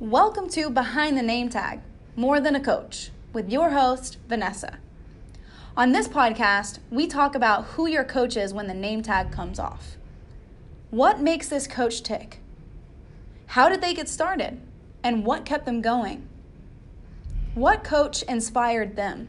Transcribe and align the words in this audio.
Welcome 0.00 0.48
to 0.52 0.70
Behind 0.70 1.14
the 1.14 1.22
Name 1.22 1.50
Tag 1.50 1.82
More 2.16 2.40
Than 2.40 2.56
a 2.56 2.60
Coach 2.60 3.10
with 3.34 3.52
your 3.52 3.72
host, 3.72 4.16
Vanessa. 4.30 4.78
On 5.76 5.92
this 5.92 6.08
podcast, 6.08 6.78
we 6.90 7.06
talk 7.06 7.34
about 7.34 7.66
who 7.66 7.86
your 7.86 8.02
coach 8.02 8.34
is 8.34 8.54
when 8.54 8.66
the 8.66 8.72
name 8.72 9.02
tag 9.02 9.30
comes 9.30 9.58
off. 9.58 9.98
What 10.88 11.20
makes 11.20 11.48
this 11.48 11.66
coach 11.66 12.02
tick? 12.02 12.38
How 13.48 13.68
did 13.68 13.82
they 13.82 13.92
get 13.92 14.08
started? 14.08 14.62
And 15.04 15.26
what 15.26 15.44
kept 15.44 15.66
them 15.66 15.82
going? 15.82 16.26
What 17.52 17.84
coach 17.84 18.22
inspired 18.22 18.96
them? 18.96 19.28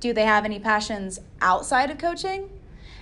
Do 0.00 0.12
they 0.12 0.24
have 0.24 0.44
any 0.44 0.58
passions 0.58 1.20
outside 1.40 1.88
of 1.88 1.98
coaching? 1.98 2.50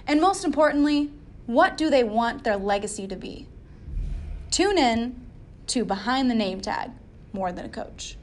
And 0.07 0.21
most 0.21 0.45
importantly, 0.45 1.11
what 1.47 1.79
do 1.79 1.89
they 1.89 2.05
want 2.05 2.45
their 2.45 2.59
legacy 2.59 3.07
to 3.07 3.17
be? 3.17 3.49
Tune 4.51 4.77
in 4.77 5.30
to 5.71 5.85
Behind 5.85 6.29
the 6.29 6.35
Name 6.35 6.61
Tag 6.61 6.91
More 7.33 7.53
Than 7.53 7.65
a 7.65 7.69
Coach. 7.69 8.17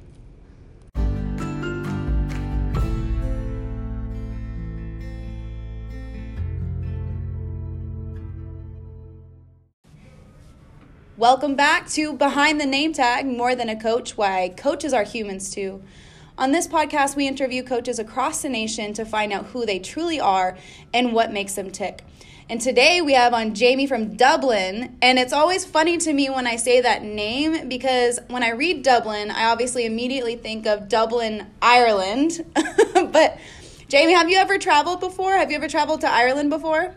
Welcome 11.16 11.56
back 11.56 11.88
to 11.92 12.12
Behind 12.12 12.60
the 12.60 12.66
Name 12.66 12.92
Tag 12.92 13.26
More 13.26 13.56
Than 13.56 13.70
a 13.70 13.80
Coach 13.80 14.18
Why 14.18 14.54
Coaches 14.58 14.92
Are 14.92 15.06
Humans 15.06 15.50
Too. 15.50 15.82
On 16.38 16.52
this 16.52 16.68
podcast, 16.68 17.16
we 17.16 17.30
interview 17.30 17.64
coaches 17.64 17.98
across 17.98 18.42
the 18.42 18.50
nation 18.50 18.92
to 18.92 19.06
find 19.06 19.32
out 19.32 19.46
who 19.46 19.66
they 19.66 19.80
truly 19.80 20.20
are 20.20 20.58
and 20.94 21.14
what 21.14 21.32
makes 21.32 21.54
them 21.54 21.72
tick. 21.72 22.04
And 22.50 22.62
today 22.62 23.02
we 23.02 23.12
have 23.14 23.34
on 23.34 23.56
Jamie 23.56 23.88
from 23.88 24.16
Dublin. 24.16 24.98
And 25.02 25.20
it's 25.20 25.34
always 25.34 25.66
funny 25.66 25.98
to 25.98 26.14
me 26.14 26.30
when 26.30 26.48
I 26.48 26.56
say 26.56 26.80
that 26.80 27.04
name 27.04 27.68
because 27.68 28.20
when 28.30 28.42
I 28.42 28.52
read 28.52 28.84
Dublin, 28.84 29.32
I 29.32 29.48
obviously 29.48 29.86
immediately 29.86 30.38
think 30.38 30.66
of 30.66 30.88
Dublin, 30.88 31.48
Ireland. 31.62 32.46
but 32.94 33.38
Jamie, 33.90 34.14
have 34.14 34.30
you 34.30 34.38
ever 34.38 34.58
traveled 34.58 35.02
before? 35.02 35.34
Have 35.34 35.52
you 35.52 35.58
ever 35.58 35.68
traveled 35.68 36.02
to 36.02 36.10
Ireland 36.10 36.50
before? 36.50 36.96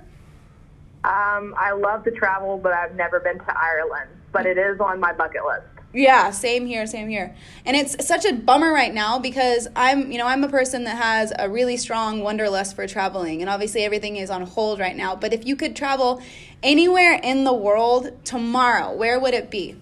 Um, 1.03 1.55
I 1.59 1.73
love 1.73 2.05
to 2.05 2.12
travel, 2.12 2.56
but 2.56 2.73
I've 2.73 2.95
never 2.95 3.19
been 3.19 3.39
to 3.39 3.59
Ireland. 3.59 4.11
But 4.31 4.47
it 4.47 4.56
is 4.56 4.78
on 4.78 5.01
my 5.01 5.12
bucket 5.12 5.45
list. 5.45 5.80
Yeah, 5.93 6.31
same 6.31 6.67
here, 6.67 6.87
same 6.87 7.09
here. 7.09 7.35
And 7.67 7.77
it's 7.77 8.07
such 8.07 8.25
a 8.25 8.33
bummer 8.33 8.73
right 8.73 8.95
now 8.95 9.19
because 9.19 9.67
I'm, 9.75 10.13
you 10.13 10.19
know, 10.19 10.27
I'm 10.27 10.45
a 10.45 10.49
person 10.49 10.85
that 10.85 10.97
has 10.97 11.33
a 11.37 11.49
really 11.49 11.77
strong 11.77 12.21
wanderlust 12.21 12.77
for 12.77 12.87
traveling. 12.87 13.41
And 13.41 13.51
obviously 13.51 13.83
everything 13.83 14.17
is 14.17 14.31
on 14.31 14.43
hold 14.43 14.79
right 14.79 14.97
now. 14.97 15.17
But 15.17 15.33
if 15.33 15.45
you 15.45 15.57
could 15.57 15.75
travel 15.75 16.23
anywhere 16.63 17.19
in 17.21 17.43
the 17.43 17.53
world 17.53 18.25
tomorrow, 18.25 18.95
where 18.95 19.19
would 19.19 19.35
it 19.35 19.51
be? 19.51 19.77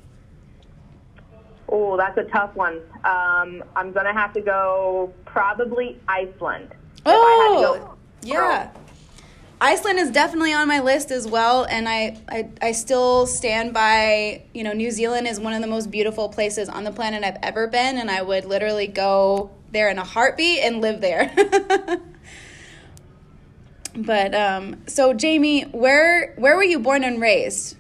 Oh, 1.69 1.99
that's 1.99 2.17
a 2.17 2.25
tough 2.25 2.55
one. 2.55 2.81
Um, 3.05 3.63
I'm 3.77 3.93
going 3.93 4.07
to 4.07 4.15
have 4.15 4.33
to 4.33 4.41
go 4.41 5.13
probably 5.27 6.01
Iceland. 6.09 6.71
Oh, 7.05 7.97
yeah. 8.23 8.71
Iceland 9.61 9.99
is 9.99 10.11
definitely 10.13 10.53
on 10.53 10.69
my 10.69 10.81
list 10.81 11.11
as 11.11 11.27
well, 11.27 11.65
and 11.65 11.89
I, 11.89 12.17
I, 12.29 12.49
I 12.63 12.73
still 12.73 13.27
stand 13.27 13.75
by. 13.75 14.43
You 14.55 14.63
know, 14.63 14.73
New 14.73 14.93
Zealand 14.93 15.27
is 15.27 15.41
one 15.41 15.53
of 15.53 15.61
the 15.61 15.67
most 15.67 15.91
beautiful 15.91 16.29
places 16.29 16.69
on 16.69 16.85
the 16.85 16.93
planet 16.93 17.25
I've 17.25 17.39
ever 17.43 17.67
been, 17.67 17.99
and 17.99 18.09
I 18.11 18.23
would 18.23 18.45
literally 18.45 18.87
go 18.87 19.51
there 19.73 19.89
in 19.89 19.99
a 19.99 20.05
heartbeat 20.05 20.61
and 20.61 20.81
live 20.81 21.01
there. 21.01 21.35
but 23.97 24.33
um, 24.33 24.77
so 24.87 25.13
Jamie, 25.13 25.63
where 25.63 26.35
where 26.37 26.55
were 26.55 26.63
you 26.63 26.79
born 26.79 27.03
and 27.03 27.21
raised? 27.21 27.77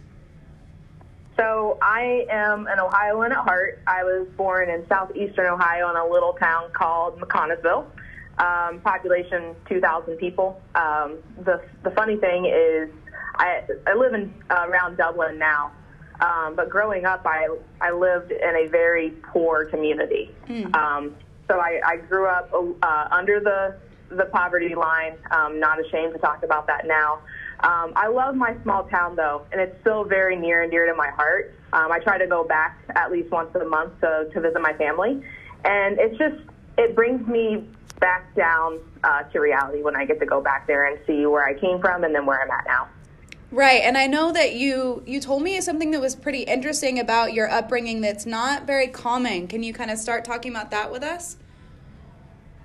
So 1.37 1.79
I 1.81 2.27
am 2.29 2.67
an 2.67 2.81
Ohioan 2.81 3.31
at 3.31 3.39
heart. 3.39 3.81
I 3.87 4.03
was 4.03 4.27
born 4.37 4.69
in 4.69 4.85
southeastern 4.89 5.47
Ohio 5.47 5.89
in 5.91 5.97
a 5.97 6.05
little 6.05 6.33
town 6.33 6.73
called 6.73 7.21
McConnelsville 7.21 7.87
um, 8.39 8.81
population 8.81 9.55
2,000 9.69 10.17
people. 10.17 10.61
Um, 10.75 11.19
the 11.45 11.61
the 11.83 11.91
funny 11.91 12.17
thing 12.17 12.47
is, 12.47 12.91
I 13.37 13.63
I 13.87 13.95
live 13.95 14.15
in 14.15 14.33
uh, 14.51 14.67
around 14.69 14.97
Dublin 14.97 15.39
now, 15.39 15.73
um, 16.21 16.55
but 16.57 16.69
growing 16.69 17.05
up, 17.05 17.23
I 17.25 17.49
I 17.81 17.91
lived 17.93 18.33
in 18.33 18.57
a 18.57 18.69
very 18.69 19.11
poor 19.33 19.67
community. 19.67 20.31
Mm. 20.49 20.75
Um, 20.75 21.15
so 21.49 21.59
I, 21.59 21.81
I 21.85 21.97
grew 21.97 22.27
up 22.27 22.53
uh, 22.53 23.09
under 23.11 23.41
the 23.41 23.77
the 24.15 24.27
poverty 24.27 24.75
line. 24.75 25.17
Um, 25.31 25.61
not 25.61 25.85
ashamed 25.85 26.13
to 26.15 26.19
talk 26.19 26.43
about 26.43 26.67
that 26.67 26.87
now. 26.87 27.21
Um, 27.61 27.93
I 27.97 28.07
love 28.07 28.37
my 28.37 28.57
small 28.63 28.85
town 28.85 29.17
though, 29.17 29.47
and 29.51 29.61
it's 29.61 29.81
still 29.81 30.05
very 30.05 30.37
near 30.37 30.63
and 30.63 30.71
dear 30.71 30.87
to 30.87 30.95
my 30.95 31.11
heart. 31.11 31.55
Um, 31.73 31.91
I 31.91 31.99
try 31.99 32.17
to 32.17 32.27
go 32.27 32.45
back 32.45 32.79
at 32.95 33.11
least 33.11 33.31
once 33.31 33.55
a 33.55 33.65
month 33.65 34.01
to, 34.01 34.29
to 34.33 34.41
visit 34.41 34.61
my 34.61 34.73
family, 34.75 35.23
and 35.65 35.99
it's 35.99 36.17
just 36.17 36.37
it 36.79 36.95
brings 36.95 37.27
me 37.27 37.67
back 38.01 38.35
down 38.35 38.79
uh, 39.05 39.23
to 39.25 39.41
reality 39.41 39.83
when 39.83 39.97
I 39.97 40.05
get 40.05 40.21
to 40.21 40.27
go 40.27 40.41
back 40.41 40.67
there 40.67 40.87
and 40.87 40.99
see 41.07 41.27
where 41.27 41.45
I 41.45 41.55
came 41.55 41.81
from 41.81 42.05
and 42.05 42.15
then 42.15 42.27
where 42.27 42.41
I'm 42.41 42.51
at 42.51 42.65
now. 42.67 42.89
Right, 43.51 43.81
and 43.83 43.97
I 43.97 44.07
know 44.07 44.31
that 44.33 44.55
you 44.57 45.03
you 45.07 45.21
told 45.21 45.43
me 45.43 45.59
something 45.63 45.91
that 45.93 46.01
was 46.01 46.15
pretty 46.15 46.43
interesting 46.43 46.99
about 46.99 47.33
your 47.33 47.51
upbringing 47.51 48.03
that's 48.03 48.27
not 48.27 48.67
very 48.67 48.89
common. 48.89 49.49
Can 49.49 49.63
you 49.63 49.73
kind 49.73 49.91
of 49.91 49.99
start 49.99 50.25
talking 50.25 50.51
about 50.53 50.71
that 50.71 50.93
with 50.93 51.03
us? 51.03 51.39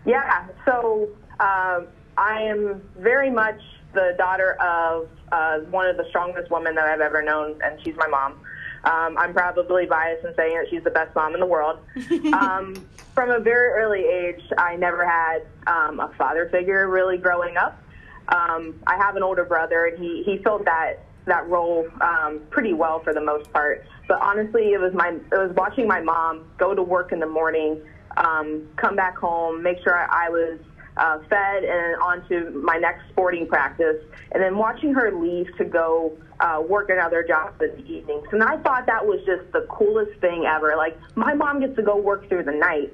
Yeah, 0.05 0.47
so 0.66 1.07
um, 1.39 1.88
I 2.17 2.41
am 2.41 2.81
very 2.97 3.29
much 3.29 3.61
the 3.93 4.13
daughter 4.17 4.61
of 4.61 5.07
uh, 5.31 5.59
one 5.69 5.88
of 5.88 5.95
the 5.95 6.05
strongest 6.09 6.51
women 6.51 6.75
that 6.75 6.85
I've 6.85 6.99
ever 6.99 7.22
known, 7.22 7.61
and 7.63 7.79
she's 7.83 7.95
my 7.95 8.07
mom. 8.07 8.39
Um, 8.83 9.17
I'm 9.17 9.33
probably 9.33 9.85
biased 9.85 10.25
in 10.25 10.35
saying 10.35 10.57
that 10.57 10.67
she's 10.69 10.83
the 10.83 10.91
best 10.91 11.16
mom 11.16 11.33
in 11.33 11.39
the 11.39 11.45
world. 11.45 11.79
um, 12.33 12.75
from 13.13 13.29
a 13.31 13.39
very 13.39 13.69
early 13.69 14.01
age, 14.01 14.41
I 14.57 14.75
never 14.75 15.07
had 15.07 15.44
um, 15.67 15.99
a 15.99 16.11
father 16.17 16.49
figure 16.49 16.89
really 16.89 17.17
growing 17.17 17.55
up. 17.55 17.81
Um, 18.27 18.79
I 18.88 18.97
have 18.97 19.16
an 19.16 19.23
older 19.23 19.45
brother, 19.45 19.85
and 19.85 19.97
he 20.03 20.23
he 20.23 20.38
filled 20.43 20.66
that 20.66 20.99
that 21.25 21.47
role 21.47 21.88
um, 22.01 22.41
pretty 22.49 22.73
well 22.73 23.01
for 23.03 23.13
the 23.13 23.22
most 23.22 23.51
part. 23.53 23.85
But 24.07 24.22
honestly, 24.22 24.73
it 24.73 24.79
was 24.79 24.93
my 24.93 25.09
it 25.09 25.31
was 25.31 25.53
watching 25.55 25.88
my 25.88 26.01
mom 26.01 26.45
go 26.57 26.75
to 26.75 26.83
work 26.83 27.11
in 27.11 27.19
the 27.19 27.27
morning, 27.27 27.81
um, 28.17 28.67
come 28.75 28.95
back 28.95 29.17
home, 29.17 29.63
make 29.63 29.77
sure 29.83 29.97
I, 29.97 30.27
I 30.27 30.29
was 30.29 30.59
uh, 30.97 31.19
fed 31.29 31.63
and 31.63 32.01
on 32.01 32.27
to 32.29 32.51
my 32.51 32.77
next 32.77 33.09
sporting 33.09 33.47
practice, 33.47 33.97
and 34.31 34.41
then 34.43 34.57
watching 34.57 34.93
her 34.93 35.11
leave 35.11 35.47
to 35.57 35.65
go 35.65 36.15
uh, 36.39 36.61
work 36.67 36.89
another 36.89 37.23
job 37.23 37.61
in 37.61 37.69
the 37.75 37.91
evenings. 37.91 38.27
And 38.31 38.43
I 38.43 38.57
thought 38.57 38.85
that 38.87 39.05
was 39.05 39.19
just 39.25 39.51
the 39.51 39.65
coolest 39.69 40.19
thing 40.19 40.45
ever. 40.45 40.75
Like, 40.77 40.97
my 41.15 41.33
mom 41.33 41.59
gets 41.59 41.75
to 41.77 41.81
go 41.81 41.97
work 41.97 42.27
through 42.29 42.43
the 42.43 42.51
night. 42.51 42.93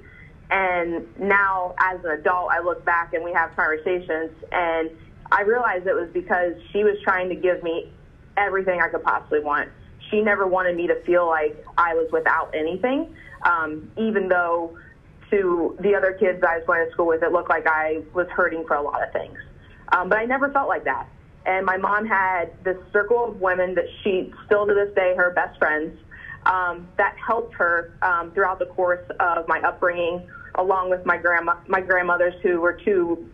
And 0.52 1.06
now, 1.20 1.76
as 1.80 2.04
an 2.04 2.12
adult, 2.12 2.50
I 2.52 2.60
look 2.60 2.84
back 2.84 3.14
and 3.14 3.24
we 3.24 3.32
have 3.34 3.56
conversations, 3.56 4.32
and 4.52 4.90
I 5.32 5.44
realized 5.44 5.86
it 5.86 5.94
was 5.94 6.10
because 6.12 6.54
she 6.72 6.84
was 6.84 6.98
trying 7.04 7.30
to 7.30 7.36
give 7.36 7.62
me 7.62 7.92
everything 8.36 8.82
I 8.82 8.88
could 8.88 9.04
possibly 9.04 9.42
want. 9.42 9.70
She 10.10 10.22
never 10.22 10.48
wanted 10.48 10.76
me 10.76 10.88
to 10.88 10.96
feel 11.04 11.28
like 11.28 11.64
I 11.78 11.94
was 11.94 12.10
without 12.12 12.56
anything, 12.56 13.14
um, 13.44 13.92
even 13.98 14.28
though 14.28 14.76
to 15.32 15.78
the 15.80 15.96
other 15.96 16.14
kids 16.14 16.44
I 16.44 16.58
was 16.58 16.66
going 16.66 16.86
to 16.86 16.92
school 16.92 17.08
with, 17.08 17.24
it 17.24 17.32
looked 17.32 17.50
like 17.50 17.68
I 17.68 18.02
was 18.14 18.28
hurting 18.30 18.66
for 18.66 18.76
a 18.76 18.82
lot 18.82 19.06
of 19.06 19.12
things. 19.14 19.38
Um, 19.92 20.10
but 20.10 20.18
I 20.18 20.26
never 20.26 20.52
felt 20.52 20.68
like 20.68 20.84
that. 20.86 21.08
And 21.46 21.66
my 21.66 21.78
mom 21.78 22.06
had 22.06 22.52
this 22.64 22.78
circle 22.92 23.26
of 23.26 23.42
women 23.42 23.76
that 23.76 23.86
she 24.04 24.32
still 24.46 24.68
to 24.68 24.74
this 24.74 24.94
day, 24.96 25.16
her 25.16 25.32
best 25.32 25.58
friends, 25.58 25.98
um, 26.46 26.88
that 26.98 27.16
helped 27.18 27.54
her 27.56 27.94
um, 28.02 28.32
throughout 28.32 28.60
the 28.60 28.66
course 28.66 29.06
of 29.20 29.48
my 29.48 29.60
upbringing, 29.62 30.28
along 30.56 30.90
with 30.90 31.06
my 31.06 31.18
grandma, 31.18 31.56
my 31.68 31.82
grandmothers 31.82 32.34
who 32.44 32.62
were 32.62 32.74
two 32.74 33.26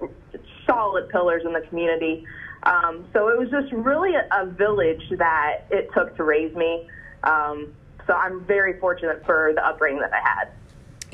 solid 0.66 1.10
pillars 1.10 1.44
in 1.46 1.54
the 1.54 1.62
community. 1.62 2.26
Um, 2.64 3.06
so 3.14 3.28
it 3.28 3.38
was 3.38 3.50
just 3.50 3.72
really 3.74 4.16
a, 4.16 4.28
a 4.32 4.46
village 4.46 5.04
that 5.18 5.66
it 5.70 5.90
took 5.94 6.16
to 6.18 6.24
raise 6.24 6.56
me. 6.56 6.88
Um, 7.24 7.74
so 8.08 8.14
I'm 8.14 8.44
very 8.46 8.80
fortunate 8.80 9.26
for 9.26 9.52
the 9.56 9.66
upbringing 9.66 10.02
that 10.02 10.14
I 10.14 10.22
had. 10.28 10.50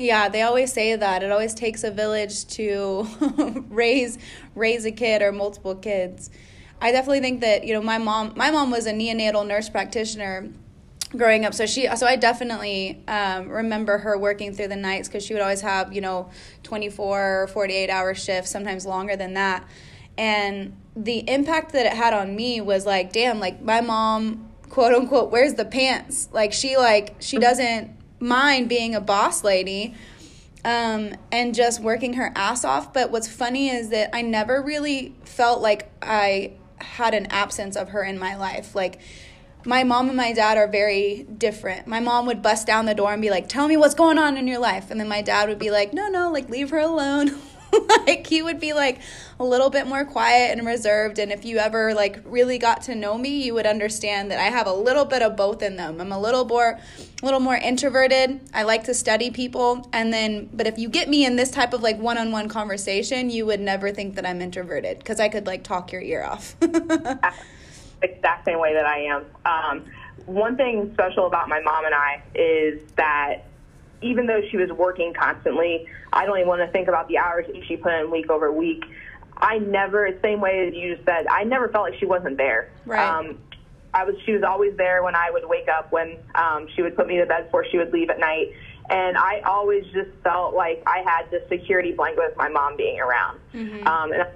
Yeah, 0.02 0.28
they 0.28 0.42
always 0.42 0.72
say 0.72 0.96
that. 0.96 1.22
It 1.22 1.30
always 1.30 1.54
takes 1.54 1.84
a 1.84 1.90
village 1.92 2.44
to 2.56 3.06
raise 3.68 4.18
raise 4.56 4.84
a 4.84 4.90
kid 4.90 5.22
or 5.22 5.30
multiple 5.30 5.76
kids. 5.76 6.28
I 6.80 6.90
definitely 6.90 7.20
think 7.20 7.40
that 7.42 7.64
you 7.64 7.72
know 7.72 7.82
my 7.82 7.98
mom 7.98 8.32
my 8.34 8.50
mom 8.50 8.72
was 8.72 8.86
a 8.86 8.92
neonatal 8.92 9.46
nurse 9.46 9.68
practitioner 9.68 10.50
growing 11.16 11.44
up. 11.44 11.54
So 11.54 11.66
she 11.66 11.86
so 11.94 12.04
i 12.08 12.16
definitely 12.16 13.04
um, 13.06 13.48
remember 13.48 13.98
her 13.98 14.18
working 14.18 14.52
through 14.52 14.68
the 14.68 14.76
nights 14.76 15.06
because 15.06 15.24
she 15.24 15.34
would 15.34 15.42
always 15.42 15.60
have 15.60 15.92
you 15.92 16.00
know 16.00 16.30
24 16.64 17.42
or 17.42 17.46
48 17.46 17.88
hour 17.88 18.12
shifts 18.12 18.50
sometimes 18.50 18.84
longer 18.84 19.14
than 19.14 19.34
that. 19.34 19.64
And 20.18 20.76
the 20.96 21.18
impact 21.30 21.72
that 21.74 21.86
it 21.86 21.92
had 21.92 22.12
on 22.12 22.34
me 22.34 22.60
was 22.60 22.84
like 22.86 23.12
damn 23.12 23.38
like 23.38 23.62
my 23.62 23.80
mom 23.80 24.50
quote 24.68 24.94
unquote 24.94 25.30
wears 25.30 25.54
the 25.54 25.64
pants. 25.64 26.28
Like 26.32 26.52
she 26.52 26.76
like 26.76 27.14
she 27.20 27.38
doesn't 27.48 28.01
mind 28.22 28.68
being 28.68 28.94
a 28.94 29.00
boss 29.00 29.44
lady 29.44 29.94
um, 30.64 31.14
and 31.30 31.54
just 31.54 31.80
working 31.80 32.14
her 32.14 32.32
ass 32.34 32.64
off. 32.64 32.92
But 32.92 33.10
what's 33.10 33.28
funny 33.28 33.68
is 33.68 33.90
that 33.90 34.10
I 34.14 34.22
never 34.22 34.62
really 34.62 35.14
felt 35.24 35.60
like 35.60 35.90
I 36.00 36.52
had 36.78 37.14
an 37.14 37.26
absence 37.26 37.76
of 37.76 37.90
her 37.90 38.02
in 38.02 38.18
my 38.18 38.36
life. 38.36 38.74
Like, 38.74 39.00
my 39.64 39.84
mom 39.84 40.08
and 40.08 40.16
my 40.16 40.32
dad 40.32 40.56
are 40.56 40.66
very 40.66 41.24
different. 41.24 41.86
My 41.86 42.00
mom 42.00 42.26
would 42.26 42.42
bust 42.42 42.66
down 42.66 42.86
the 42.86 42.94
door 42.94 43.12
and 43.12 43.22
be 43.22 43.30
like, 43.30 43.48
"Tell 43.48 43.68
me 43.68 43.76
what's 43.76 43.94
going 43.94 44.18
on 44.18 44.36
in 44.36 44.48
your 44.48 44.58
life," 44.58 44.90
and 44.90 44.98
then 44.98 45.08
my 45.08 45.22
dad 45.22 45.48
would 45.48 45.60
be 45.60 45.70
like, 45.70 45.92
"No, 45.92 46.08
no, 46.08 46.30
like 46.30 46.48
leave 46.48 46.70
her 46.70 46.78
alone." 46.78 47.38
like 48.06 48.26
he 48.26 48.42
would 48.42 48.60
be 48.60 48.72
like 48.72 49.00
a 49.38 49.44
little 49.44 49.70
bit 49.70 49.86
more 49.86 50.04
quiet 50.04 50.56
and 50.56 50.66
reserved 50.66 51.18
and 51.18 51.32
if 51.32 51.44
you 51.44 51.58
ever 51.58 51.94
like 51.94 52.20
really 52.24 52.58
got 52.58 52.82
to 52.82 52.94
know 52.94 53.16
me 53.16 53.42
you 53.42 53.54
would 53.54 53.66
understand 53.66 54.30
that 54.30 54.38
i 54.38 54.44
have 54.44 54.66
a 54.66 54.72
little 54.72 55.04
bit 55.04 55.22
of 55.22 55.36
both 55.36 55.62
in 55.62 55.76
them. 55.76 56.00
I'm 56.00 56.12
a 56.12 56.20
little 56.20 56.44
more 56.44 56.78
a 57.22 57.24
little 57.24 57.40
more 57.40 57.56
introverted. 57.56 58.40
I 58.52 58.64
like 58.64 58.84
to 58.84 58.94
study 58.94 59.30
people 59.30 59.88
and 59.92 60.12
then 60.12 60.50
but 60.52 60.66
if 60.66 60.78
you 60.78 60.88
get 60.88 61.08
me 61.08 61.24
in 61.24 61.36
this 61.36 61.50
type 61.50 61.72
of 61.72 61.82
like 61.82 61.98
one-on-one 61.98 62.48
conversation 62.48 63.30
you 63.30 63.46
would 63.46 63.60
never 63.60 63.90
think 63.90 64.16
that 64.16 64.26
i'm 64.26 64.40
introverted 64.40 64.98
because 64.98 65.20
i 65.20 65.28
could 65.28 65.46
like 65.46 65.64
talk 65.64 65.92
your 65.92 66.02
ear 66.02 66.24
off. 66.24 66.56
Exact 68.02 68.44
same 68.44 68.58
way 68.58 68.74
that 68.74 68.84
i 68.84 68.98
am. 68.98 69.24
Um, 69.44 69.84
one 70.26 70.56
thing 70.56 70.90
special 70.94 71.26
about 71.26 71.48
my 71.48 71.60
mom 71.60 71.84
and 71.84 71.94
i 71.94 72.22
is 72.34 72.82
that 72.96 73.44
even 74.02 74.26
though 74.26 74.40
she 74.50 74.56
was 74.56 74.70
working 74.70 75.14
constantly, 75.14 75.86
I 76.12 76.26
don't 76.26 76.36
even 76.36 76.48
want 76.48 76.60
to 76.60 76.68
think 76.68 76.88
about 76.88 77.08
the 77.08 77.18
hours 77.18 77.46
that 77.46 77.64
she 77.66 77.76
put 77.76 77.92
in 77.92 78.10
week 78.10 78.30
over 78.30 78.50
week. 78.52 78.84
I 79.36 79.58
never, 79.58 80.08
same 80.22 80.40
way 80.40 80.68
as 80.68 80.74
you 80.74 80.94
just 80.94 81.06
said, 81.06 81.26
I 81.26 81.44
never 81.44 81.68
felt 81.68 81.90
like 81.90 81.98
she 81.98 82.06
wasn't 82.06 82.36
there. 82.36 82.70
Right. 82.86 83.06
Um, 83.06 83.38
I 83.94 84.04
was, 84.04 84.14
she 84.24 84.32
was 84.32 84.42
always 84.42 84.76
there 84.76 85.02
when 85.02 85.14
I 85.14 85.30
would 85.30 85.46
wake 85.46 85.68
up, 85.68 85.92
when 85.92 86.16
um, 86.34 86.66
she 86.74 86.82
would 86.82 86.96
put 86.96 87.06
me 87.06 87.18
to 87.18 87.26
bed 87.26 87.44
before 87.44 87.66
she 87.70 87.76
would 87.76 87.92
leave 87.92 88.08
at 88.08 88.18
night. 88.18 88.52
And 88.88 89.16
I 89.16 89.40
always 89.40 89.84
just 89.92 90.10
felt 90.22 90.54
like 90.54 90.82
I 90.86 91.02
had 91.04 91.30
this 91.30 91.42
security 91.48 91.92
blanket 91.92 92.22
with 92.26 92.36
my 92.36 92.48
mom 92.48 92.76
being 92.76 93.00
around. 93.00 93.38
Mm-hmm. 93.54 93.86
Um, 93.86 94.12
and 94.12 94.26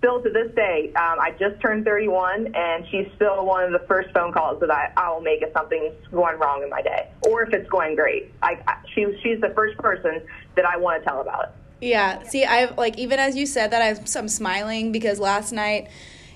still 0.00 0.20
to 0.22 0.30
this 0.30 0.52
day, 0.54 0.92
um, 0.96 1.20
I 1.20 1.34
just 1.38 1.60
turned 1.60 1.84
31, 1.84 2.54
and 2.54 2.86
she's 2.90 3.06
still 3.16 3.44
one 3.44 3.64
of 3.64 3.72
the 3.78 3.86
first 3.86 4.10
phone 4.12 4.32
calls 4.32 4.58
that 4.60 4.70
I, 4.70 4.90
I 4.96 5.10
will 5.10 5.20
make 5.20 5.42
if 5.42 5.52
something's 5.52 5.94
going 6.10 6.38
wrong 6.38 6.62
in 6.62 6.70
my 6.70 6.82
day, 6.82 7.08
or 7.26 7.42
if 7.42 7.52
it's 7.52 7.68
going 7.68 7.94
great. 7.94 8.32
I, 8.42 8.58
I 8.66 8.76
she, 8.94 9.06
she's 9.22 9.40
the 9.40 9.50
first 9.50 9.78
person 9.78 10.22
that 10.56 10.64
I 10.64 10.78
want 10.78 11.02
to 11.02 11.08
tell 11.08 11.20
about 11.20 11.44
it. 11.44 11.50
Yeah. 11.82 12.22
See, 12.24 12.44
I've 12.44 12.76
like 12.76 12.98
even 12.98 13.18
as 13.18 13.36
you 13.36 13.46
said 13.46 13.70
that, 13.70 13.82
I'm, 13.82 14.04
I'm 14.16 14.28
smiling 14.28 14.92
because 14.92 15.18
last 15.18 15.52
night, 15.52 15.88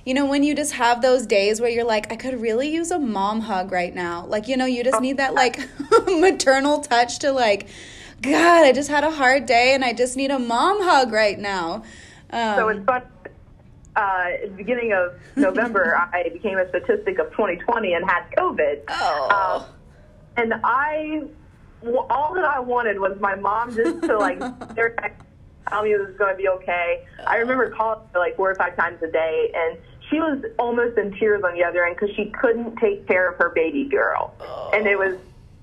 you 0.04 0.14
know, 0.14 0.26
when 0.26 0.42
you 0.42 0.54
just 0.54 0.74
have 0.74 1.02
those 1.02 1.26
days 1.26 1.60
where 1.60 1.70
you're 1.70 1.84
like, 1.84 2.12
I 2.12 2.16
could 2.16 2.40
really 2.40 2.68
use 2.68 2.90
a 2.90 2.98
mom 2.98 3.40
hug 3.40 3.72
right 3.72 3.94
now. 3.94 4.26
Like, 4.26 4.48
you 4.48 4.56
know, 4.56 4.66
you 4.66 4.84
just 4.84 5.00
need 5.00 5.16
that 5.16 5.34
like 5.34 5.58
maternal 6.06 6.80
touch 6.80 7.18
to 7.20 7.32
like, 7.32 7.68
God, 8.20 8.64
I 8.64 8.72
just 8.72 8.90
had 8.90 9.04
a 9.04 9.10
hard 9.10 9.46
day 9.46 9.74
and 9.74 9.84
I 9.84 9.92
just 9.92 10.16
need 10.16 10.30
a 10.30 10.38
mom 10.38 10.82
hug 10.82 11.12
right 11.12 11.38
now. 11.38 11.84
Um, 12.30 12.56
So 12.56 12.68
it's 12.68 12.84
fun. 12.84 13.02
Uh, 13.96 14.24
at 14.42 14.50
the 14.50 14.56
beginning 14.56 14.92
of 14.92 15.14
November, 15.36 15.96
I 16.12 16.28
became 16.32 16.58
a 16.58 16.68
statistic 16.68 17.18
of 17.18 17.30
2020 17.30 17.94
and 17.94 18.08
had 18.08 18.24
COVID. 18.36 18.82
oh, 18.88 19.64
Um, 19.66 19.74
and 20.36 20.54
I, 20.64 21.22
all 22.10 22.34
that 22.34 22.44
I 22.44 22.58
wanted 22.58 22.98
was 22.98 23.16
my 23.20 23.36
mom 23.36 23.74
just 23.74 24.02
to 24.02 24.18
like 24.18 24.38
tell 25.68 25.82
me 25.82 25.92
it 25.92 26.00
was 26.00 26.16
going 26.16 26.32
to 26.32 26.36
be 26.36 26.48
okay. 26.48 27.06
I 27.26 27.36
remember 27.36 27.70
calling 27.70 28.00
her 28.12 28.18
like 28.18 28.36
four 28.36 28.50
or 28.50 28.54
five 28.56 28.76
times 28.76 29.00
a 29.02 29.10
day, 29.10 29.52
and 29.54 29.78
she 30.10 30.18
was 30.18 30.44
almost 30.58 30.98
in 30.98 31.12
tears 31.12 31.42
on 31.44 31.54
the 31.54 31.62
other 31.64 31.84
end 31.86 31.96
because 31.98 32.14
she 32.16 32.26
couldn't 32.26 32.76
take 32.76 33.06
care 33.06 33.30
of 33.30 33.38
her 33.38 33.50
baby 33.50 33.84
girl, 33.84 34.34
and 34.74 34.86
it 34.86 34.98
was 34.98 35.16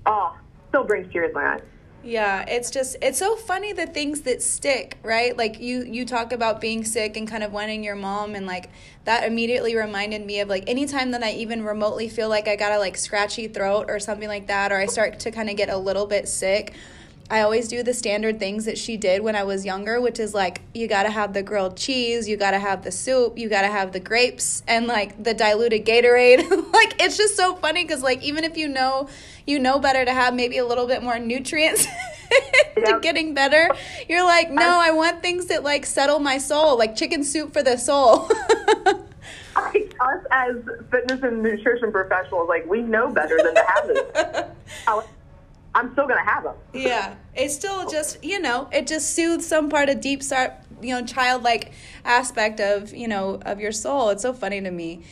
oh, 0.06 0.34
still 0.68 0.84
brings 0.84 1.12
tears 1.12 1.30
to 1.32 1.34
my 1.34 1.54
eyes. 1.54 1.62
Yeah, 2.04 2.44
it's 2.48 2.70
just 2.70 2.96
it's 3.00 3.18
so 3.18 3.36
funny 3.36 3.72
the 3.72 3.86
things 3.86 4.22
that 4.22 4.42
stick, 4.42 4.98
right? 5.04 5.36
Like 5.36 5.60
you 5.60 5.84
you 5.84 6.04
talk 6.04 6.32
about 6.32 6.60
being 6.60 6.84
sick 6.84 7.16
and 7.16 7.28
kind 7.28 7.44
of 7.44 7.52
wanting 7.52 7.84
your 7.84 7.94
mom 7.94 8.34
and 8.34 8.44
like 8.44 8.70
that 9.04 9.24
immediately 9.24 9.76
reminded 9.76 10.26
me 10.26 10.40
of 10.40 10.48
like 10.48 10.64
anytime 10.68 11.12
that 11.12 11.22
I 11.22 11.32
even 11.32 11.62
remotely 11.64 12.08
feel 12.08 12.28
like 12.28 12.48
I 12.48 12.56
got 12.56 12.72
a 12.72 12.78
like 12.78 12.96
scratchy 12.96 13.46
throat 13.46 13.86
or 13.88 14.00
something 14.00 14.28
like 14.28 14.48
that 14.48 14.72
or 14.72 14.76
I 14.78 14.86
start 14.86 15.20
to 15.20 15.30
kind 15.30 15.48
of 15.48 15.56
get 15.56 15.68
a 15.68 15.76
little 15.76 16.06
bit 16.06 16.28
sick. 16.28 16.74
I 17.30 17.40
always 17.40 17.68
do 17.68 17.82
the 17.82 17.94
standard 17.94 18.38
things 18.38 18.66
that 18.66 18.76
she 18.76 18.96
did 18.96 19.22
when 19.22 19.36
I 19.36 19.44
was 19.44 19.64
younger, 19.64 20.00
which 20.00 20.18
is 20.18 20.34
like 20.34 20.60
you 20.74 20.88
got 20.88 21.04
to 21.04 21.10
have 21.10 21.32
the 21.32 21.42
grilled 21.42 21.76
cheese, 21.76 22.28
you 22.28 22.36
got 22.36 22.50
to 22.50 22.58
have 22.58 22.82
the 22.82 22.90
soup, 22.90 23.38
you 23.38 23.48
got 23.48 23.62
to 23.62 23.68
have 23.68 23.92
the 23.92 24.00
grapes 24.00 24.62
and 24.66 24.88
like 24.88 25.22
the 25.22 25.34
diluted 25.34 25.86
Gatorade. 25.86 26.50
like 26.72 27.00
it's 27.00 27.16
just 27.16 27.36
so 27.36 27.54
funny 27.54 27.84
cuz 27.84 28.02
like 28.02 28.22
even 28.24 28.42
if 28.42 28.56
you 28.56 28.66
know 28.66 29.08
you 29.46 29.58
know 29.58 29.78
better 29.78 30.04
to 30.04 30.12
have 30.12 30.34
maybe 30.34 30.58
a 30.58 30.64
little 30.64 30.86
bit 30.86 31.02
more 31.02 31.18
nutrients 31.18 31.84
to 32.74 32.80
Yep. 32.80 33.02
getting 33.02 33.34
better, 33.34 33.68
you're 34.08 34.24
like, 34.24 34.50
"No, 34.50 34.80
I 34.80 34.90
want 34.92 35.20
things 35.22 35.46
that 35.46 35.62
like 35.62 35.84
settle 35.84 36.18
my 36.18 36.38
soul, 36.38 36.78
like 36.78 36.96
chicken 36.96 37.22
soup 37.24 37.52
for 37.52 37.62
the 37.62 37.76
soul." 37.76 38.28
I, 39.54 39.86
us 40.00 40.24
as 40.30 40.56
fitness 40.90 41.22
and 41.22 41.42
nutrition 41.42 41.92
professionals, 41.92 42.48
like 42.48 42.66
we 42.66 42.80
know 42.80 43.10
better 43.10 43.36
than 43.42 43.54
to 43.54 43.64
have 43.66 43.86
this. 43.86 44.44
I'm 45.74 45.92
still 45.92 46.06
gonna 46.06 46.24
have 46.24 46.44
them. 46.44 46.54
yeah 46.74 47.14
it's 47.34 47.54
still 47.54 47.88
just 47.88 48.22
you 48.22 48.38
know 48.38 48.68
it 48.72 48.86
just 48.86 49.14
soothes 49.14 49.46
some 49.46 49.70
part 49.70 49.88
of 49.88 50.00
deep 50.02 50.22
start 50.22 50.52
you 50.82 50.90
know 50.94 51.02
childlike 51.06 51.72
aspect 52.04 52.60
of 52.60 52.92
you 52.94 53.08
know 53.08 53.40
of 53.46 53.58
your 53.58 53.72
soul 53.72 54.10
it's 54.10 54.20
so 54.22 54.34
funny 54.34 54.60
to 54.60 54.70
me 54.70 55.02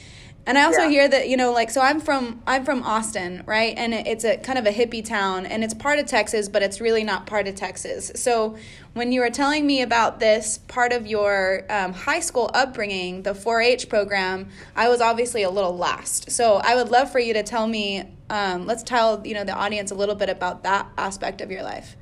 and 0.46 0.56
i 0.58 0.64
also 0.64 0.82
Yeah. 0.82 0.88
hear 0.88 1.08
that 1.08 1.28
you 1.28 1.36
know 1.36 1.52
like 1.52 1.70
so 1.70 1.80
i'm 1.80 2.00
from 2.00 2.42
i'm 2.46 2.64
from 2.64 2.82
austin 2.82 3.42
right 3.46 3.74
and 3.76 3.92
it's 3.94 4.24
a 4.24 4.36
kind 4.38 4.58
of 4.58 4.66
a 4.66 4.70
hippie 4.70 5.04
town 5.04 5.46
and 5.46 5.62
it's 5.62 5.74
part 5.74 5.98
of 5.98 6.06
texas 6.06 6.48
but 6.48 6.62
it's 6.62 6.80
really 6.80 7.04
not 7.04 7.26
part 7.26 7.46
of 7.46 7.54
texas 7.54 8.10
so 8.14 8.56
when 8.94 9.12
you 9.12 9.20
were 9.20 9.30
telling 9.30 9.66
me 9.66 9.82
about 9.82 10.18
this 10.18 10.58
part 10.66 10.92
of 10.92 11.06
your 11.06 11.64
um, 11.70 11.92
high 11.92 12.20
school 12.20 12.50
upbringing 12.54 13.22
the 13.22 13.32
4-h 13.32 13.88
program 13.88 14.48
i 14.76 14.88
was 14.88 15.00
obviously 15.00 15.42
a 15.42 15.50
little 15.50 15.76
lost 15.76 16.30
so 16.30 16.56
i 16.64 16.74
would 16.74 16.88
love 16.90 17.10
for 17.12 17.18
you 17.20 17.34
to 17.34 17.42
tell 17.42 17.66
me 17.66 18.04
um, 18.30 18.66
let's 18.66 18.82
tell 18.82 19.24
you 19.26 19.34
know 19.34 19.44
the 19.44 19.54
audience 19.54 19.90
a 19.90 19.94
little 19.94 20.14
bit 20.14 20.28
about 20.30 20.62
that 20.62 20.86
aspect 20.96 21.40
of 21.40 21.50
your 21.50 21.62
life 21.62 21.96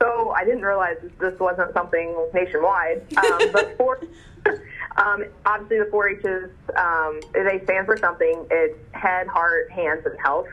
So 0.00 0.32
I 0.36 0.44
didn't 0.44 0.62
realize 0.62 0.96
this, 1.02 1.12
this 1.20 1.38
wasn't 1.40 1.72
something 1.72 2.14
nationwide. 2.34 3.02
Um, 3.16 3.52
but 3.52 3.74
for, 3.78 4.00
um, 4.96 5.24
obviously 5.46 5.78
the 5.78 5.90
4-H's, 5.92 6.50
um, 6.76 7.20
they 7.32 7.62
stand 7.64 7.86
for 7.86 7.96
something. 7.96 8.46
It's 8.50 8.78
head, 8.92 9.26
heart, 9.26 9.70
hands, 9.70 10.02
and 10.04 10.18
health. 10.20 10.48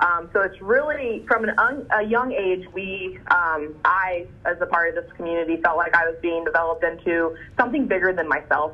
Um, 0.00 0.30
so 0.32 0.42
it's 0.42 0.60
really 0.62 1.24
from 1.26 1.44
an 1.44 1.58
un, 1.58 1.86
a 1.90 2.04
young 2.04 2.32
age. 2.32 2.66
We, 2.72 3.18
um, 3.30 3.74
I, 3.84 4.26
as 4.44 4.56
a 4.60 4.66
part 4.66 4.96
of 4.96 5.04
this 5.04 5.12
community, 5.14 5.60
felt 5.60 5.76
like 5.76 5.94
I 5.94 6.06
was 6.06 6.16
being 6.22 6.44
developed 6.44 6.84
into 6.84 7.36
something 7.58 7.86
bigger 7.86 8.12
than 8.12 8.28
myself. 8.28 8.72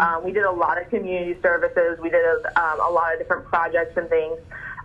Um, 0.00 0.24
we 0.24 0.32
did 0.32 0.44
a 0.44 0.50
lot 0.50 0.80
of 0.80 0.88
community 0.90 1.40
services. 1.40 1.98
We 2.02 2.10
did 2.10 2.22
a, 2.22 2.62
um, 2.62 2.80
a 2.80 2.92
lot 2.92 3.14
of 3.14 3.18
different 3.18 3.46
projects 3.46 3.96
and 3.96 4.08
things. 4.10 4.38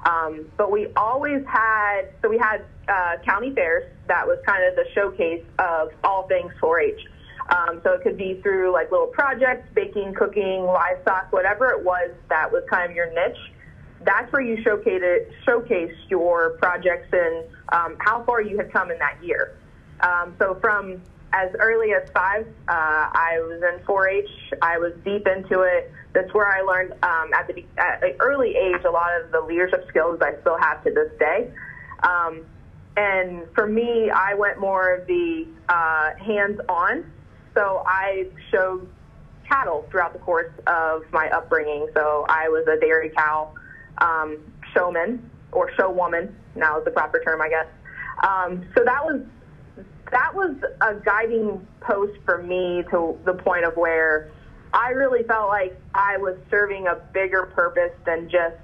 Um, 0.06 0.45
but 0.57 0.72
we 0.72 0.88
always 0.95 1.45
had, 1.45 2.04
so 2.22 2.30
we 2.30 2.38
had 2.38 2.63
uh, 2.88 3.18
county 3.25 3.54
fairs. 3.54 3.92
That 4.07 4.25
was 4.25 4.39
kind 4.45 4.63
of 4.63 4.75
the 4.75 4.86
showcase 4.96 5.44
of 5.60 5.89
all 6.03 6.27
things 6.27 6.51
4-H. 6.62 7.00
Um, 7.50 7.81
so 7.83 7.93
it 7.93 8.01
could 8.03 8.17
be 8.17 8.39
through 8.41 8.71
like 8.71 8.91
little 8.91 9.07
projects, 9.07 9.67
baking, 9.74 10.13
cooking, 10.13 10.63
livestock, 10.63 11.31
whatever 11.31 11.71
it 11.71 11.83
was 11.83 12.12
that 12.29 12.51
was 12.51 12.63
kind 12.69 12.89
of 12.89 12.95
your 12.95 13.12
niche. 13.13 13.51
That's 14.03 14.31
where 14.31 14.41
you 14.41 14.62
showcase 14.63 15.01
it, 15.03 15.31
showcase 15.45 15.93
your 16.10 16.51
projects 16.57 17.07
and 17.12 17.45
um, 17.69 17.98
how 18.00 18.24
far 18.24 18.41
you 18.41 18.57
had 18.57 18.71
come 18.71 18.89
in 18.91 18.98
that 19.00 19.17
year. 19.24 19.55
Um, 20.01 20.36
so 20.39 20.57
from 20.60 21.01
as 21.33 21.51
early 21.60 21.93
as 21.93 22.10
five, 22.12 22.45
uh, 22.67 22.71
I 22.71 23.39
was 23.41 23.62
in 23.62 23.86
4-H. 23.86 24.60
I 24.62 24.77
was 24.79 24.93
deep 25.05 25.27
into 25.27 25.62
it. 25.62 25.91
That's 26.13 26.33
where 26.33 26.48
I 26.48 26.62
learned 26.62 26.93
um, 27.03 27.33
at 27.33 27.48
the 27.48 27.63
at 27.77 28.03
an 28.03 28.15
early 28.19 28.55
age 28.55 28.83
a 28.86 28.89
lot 28.89 29.10
of 29.21 29.31
the 29.31 29.39
leadership 29.39 29.86
skills 29.88 30.19
I 30.21 30.39
still 30.41 30.57
have 30.57 30.83
to 30.83 30.91
this 30.91 31.12
day. 31.19 31.51
Um, 32.03 32.45
and 32.98 33.48
for 33.55 33.65
me, 33.65 34.10
I 34.10 34.33
went 34.33 34.60
more 34.60 34.93
of 34.93 35.07
the 35.07 35.48
uh, 35.69 36.12
hands-on. 36.17 37.10
So 37.53 37.84
I 37.86 38.27
showed 38.51 38.88
cattle 39.48 39.86
throughout 39.91 40.13
the 40.13 40.20
course 40.20 40.51
of 40.67 41.03
my 41.12 41.29
upbringing. 41.29 41.88
So 41.93 42.25
I 42.29 42.48
was 42.48 42.65
a 42.67 42.79
dairy 42.79 43.10
cow 43.10 43.53
um, 43.98 44.38
showman 44.74 45.29
or 45.51 45.72
showwoman. 45.72 46.34
Now 46.55 46.79
is 46.79 46.86
the 46.86 46.91
proper 46.91 47.22
term, 47.24 47.41
I 47.41 47.50
guess. 47.50 47.67
Um, 48.24 48.65
so 48.75 48.84
that 48.86 49.03
was 49.03 49.22
that 50.12 50.34
was 50.34 50.55
a 50.81 50.96
guiding 50.96 51.65
post 51.79 52.17
for 52.25 52.43
me 52.43 52.84
to 52.91 53.17
the 53.25 53.34
point 53.34 53.65
of 53.65 53.75
where 53.77 54.29
I 54.74 54.89
really 54.89 55.24
felt 55.24 55.48
like 55.48 55.79
I 55.93 56.17
was 56.17 56.38
serving 56.50 56.88
a 56.88 56.96
bigger 57.13 57.46
purpose 57.55 57.93
than 58.05 58.29
just 58.29 58.58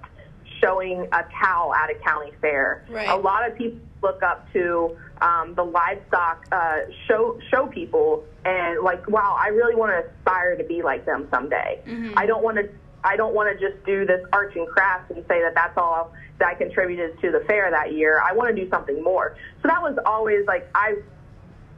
showing 0.62 1.08
a 1.12 1.24
cow 1.24 1.72
at 1.76 1.90
a 1.90 1.96
county 2.04 2.32
fair. 2.42 2.86
Right. 2.90 3.08
A 3.10 3.16
lot 3.16 3.50
of 3.50 3.58
people 3.58 3.80
look 4.02 4.22
up 4.24 4.52
to 4.54 4.96
um, 5.22 5.56
the 5.56 5.64
livestock 5.64 6.46
uh, 6.52 6.80
show 7.08 7.40
show 7.50 7.68
people 7.68 8.24
and 8.46 8.84
like, 8.84 9.08
wow, 9.10 9.36
I 9.40 9.48
really 9.48 9.76
want 9.76 9.92
to 9.92 10.10
aspire 10.10 10.56
to 10.56 10.64
be 10.64 10.82
like 10.82 11.06
them 11.06 11.28
someday. 11.32 11.82
I 12.16 12.26
don't 12.26 12.44
want 12.44 12.58
to. 12.58 12.70
I 13.04 13.16
don't 13.16 13.34
want 13.34 13.58
to 13.58 13.70
just 13.70 13.84
do 13.86 14.06
this 14.06 14.26
arts 14.34 14.56
and 14.56 14.68
crafts 14.68 15.12
and 15.12 15.24
say 15.28 15.42
that 15.42 15.54
that's 15.56 15.78
all 15.78 16.14
that 16.40 16.48
I 16.48 16.56
contributed 16.56 17.20
to 17.22 17.32
the 17.32 17.40
fair 17.48 17.70
that 17.72 17.94
year. 17.94 18.22
I 18.22 18.34
want 18.34 18.56
to 18.56 18.64
do 18.64 18.70
something 18.70 19.02
more. 19.04 19.38
So 19.62 19.68
that 19.68 19.82
was 19.82 19.98
always 20.06 20.46
like 20.48 20.70
I. 20.76 20.96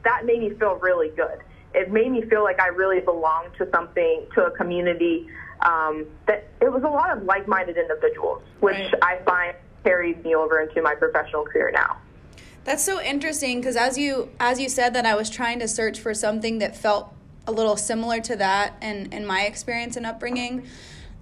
That 0.04 0.24
made 0.24 0.40
me 0.40 0.50
feel 0.50 0.76
really 0.76 1.10
good. 1.10 1.40
It 1.74 1.92
made 1.92 2.10
me 2.10 2.22
feel 2.22 2.42
like 2.42 2.60
I 2.60 2.68
really 2.68 3.00
belonged 3.00 3.52
to 3.58 3.68
something, 3.70 4.26
to 4.34 4.46
a 4.46 4.50
community 4.50 5.28
um, 5.60 6.06
that 6.26 6.48
it 6.60 6.72
was 6.72 6.82
a 6.82 6.88
lot 6.88 7.16
of 7.16 7.24
like-minded 7.24 7.76
individuals, 7.76 8.42
which 8.60 8.74
Right. 8.74 8.94
I 9.02 9.18
find 9.24 9.54
carries 9.84 10.22
me 10.24 10.34
over 10.34 10.60
into 10.60 10.82
my 10.82 10.94
professional 10.94 11.44
career 11.44 11.70
now. 11.70 11.98
That's 12.64 12.84
so 12.84 13.00
interesting 13.00 13.60
because 13.60 13.76
as 13.76 13.96
you 13.96 14.30
as 14.38 14.60
you 14.60 14.68
said 14.68 14.94
that 14.94 15.06
I 15.06 15.14
was 15.14 15.30
trying 15.30 15.58
to 15.60 15.68
search 15.68 15.98
for 15.98 16.14
something 16.14 16.58
that 16.58 16.76
felt 16.76 17.12
a 17.46 17.52
little 17.52 17.76
similar 17.76 18.20
to 18.20 18.36
that 18.36 18.74
and 18.80 19.12
in 19.12 19.26
my 19.26 19.42
experience 19.42 19.96
and 19.96 20.06
upbringing. 20.06 20.66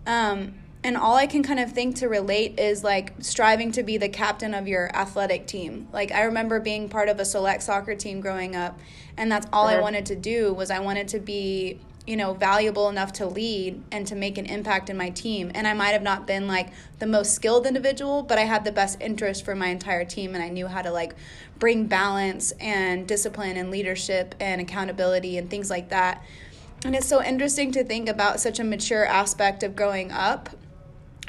Um, 0.07 0.55
and 0.85 0.97
all 0.97 1.17
I 1.17 1.27
can 1.27 1.43
kind 1.43 1.59
of 1.59 1.73
think 1.73 1.97
to 1.97 2.09
relate 2.09 2.59
is 2.59 2.85
like 2.85 3.15
striving 3.21 3.73
to 3.73 3.83
be 3.83 3.97
the 3.97 4.09
captain 4.09 4.55
of 4.55 4.69
your 4.69 4.95
athletic 4.95 5.47
team. 5.47 5.89
Like 5.93 6.13
I 6.13 6.23
remember 6.23 6.61
being 6.61 6.89
part 6.89 7.09
of 7.09 7.19
a 7.19 7.25
select 7.25 7.63
soccer 7.63 7.95
team 7.95 8.21
growing 8.21 8.55
up, 8.55 8.79
and 9.17 9.31
that's 9.31 9.47
all 9.53 9.67
I 9.67 9.75
Mhm. 9.75 9.83
wanted 9.83 10.07
to 10.07 10.17
do 10.17 10.53
was 10.55 10.71
I 10.71 10.79
wanted 10.79 11.09
to 11.09 11.19
be 11.19 11.81
you 12.09 12.17
know 12.17 12.33
valuable 12.33 12.89
enough 12.89 13.13
to 13.13 13.27
lead 13.27 13.83
and 13.93 14.07
to 14.07 14.15
make 14.15 14.39
an 14.39 14.47
impact 14.47 14.89
in 14.89 14.97
my 14.97 15.11
team. 15.11 15.53
And 15.55 15.67
i 15.67 15.75
might 15.75 15.91
have 15.91 16.03
not 16.03 16.27
been 16.27 16.49
like 16.49 16.71
the 16.99 17.07
most 17.07 17.35
skilled 17.35 17.67
individual 17.67 18.23
but 18.23 18.39
i 18.39 18.43
had 18.43 18.65
the 18.65 18.73
best 18.73 19.01
interest 19.01 19.45
for 19.45 19.55
my 19.55 19.69
entire 19.69 20.05
team 20.05 20.35
and 20.35 20.43
i 20.43 20.49
knew 20.49 20.67
how 20.67 20.83
to 20.83 20.91
like 20.91 21.15
bring 21.59 21.87
balance 21.87 22.53
and 22.61 23.07
discipline 23.07 23.57
and 23.57 23.71
leadership 23.71 24.35
and 24.41 24.61
accountability 24.61 25.39
and 25.39 25.51
things 25.51 25.71
like 25.71 25.89
that. 25.89 26.23
And 26.85 26.95
it's 26.95 27.09
so 27.09 27.23
interesting 27.23 27.73
to 27.73 27.83
think 27.83 28.09
about 28.09 28.41
such 28.41 28.61
a 28.61 28.65
mature 28.65 29.05
aspect 29.05 29.63
of 29.63 29.75
growing 29.75 30.13
up 30.13 30.49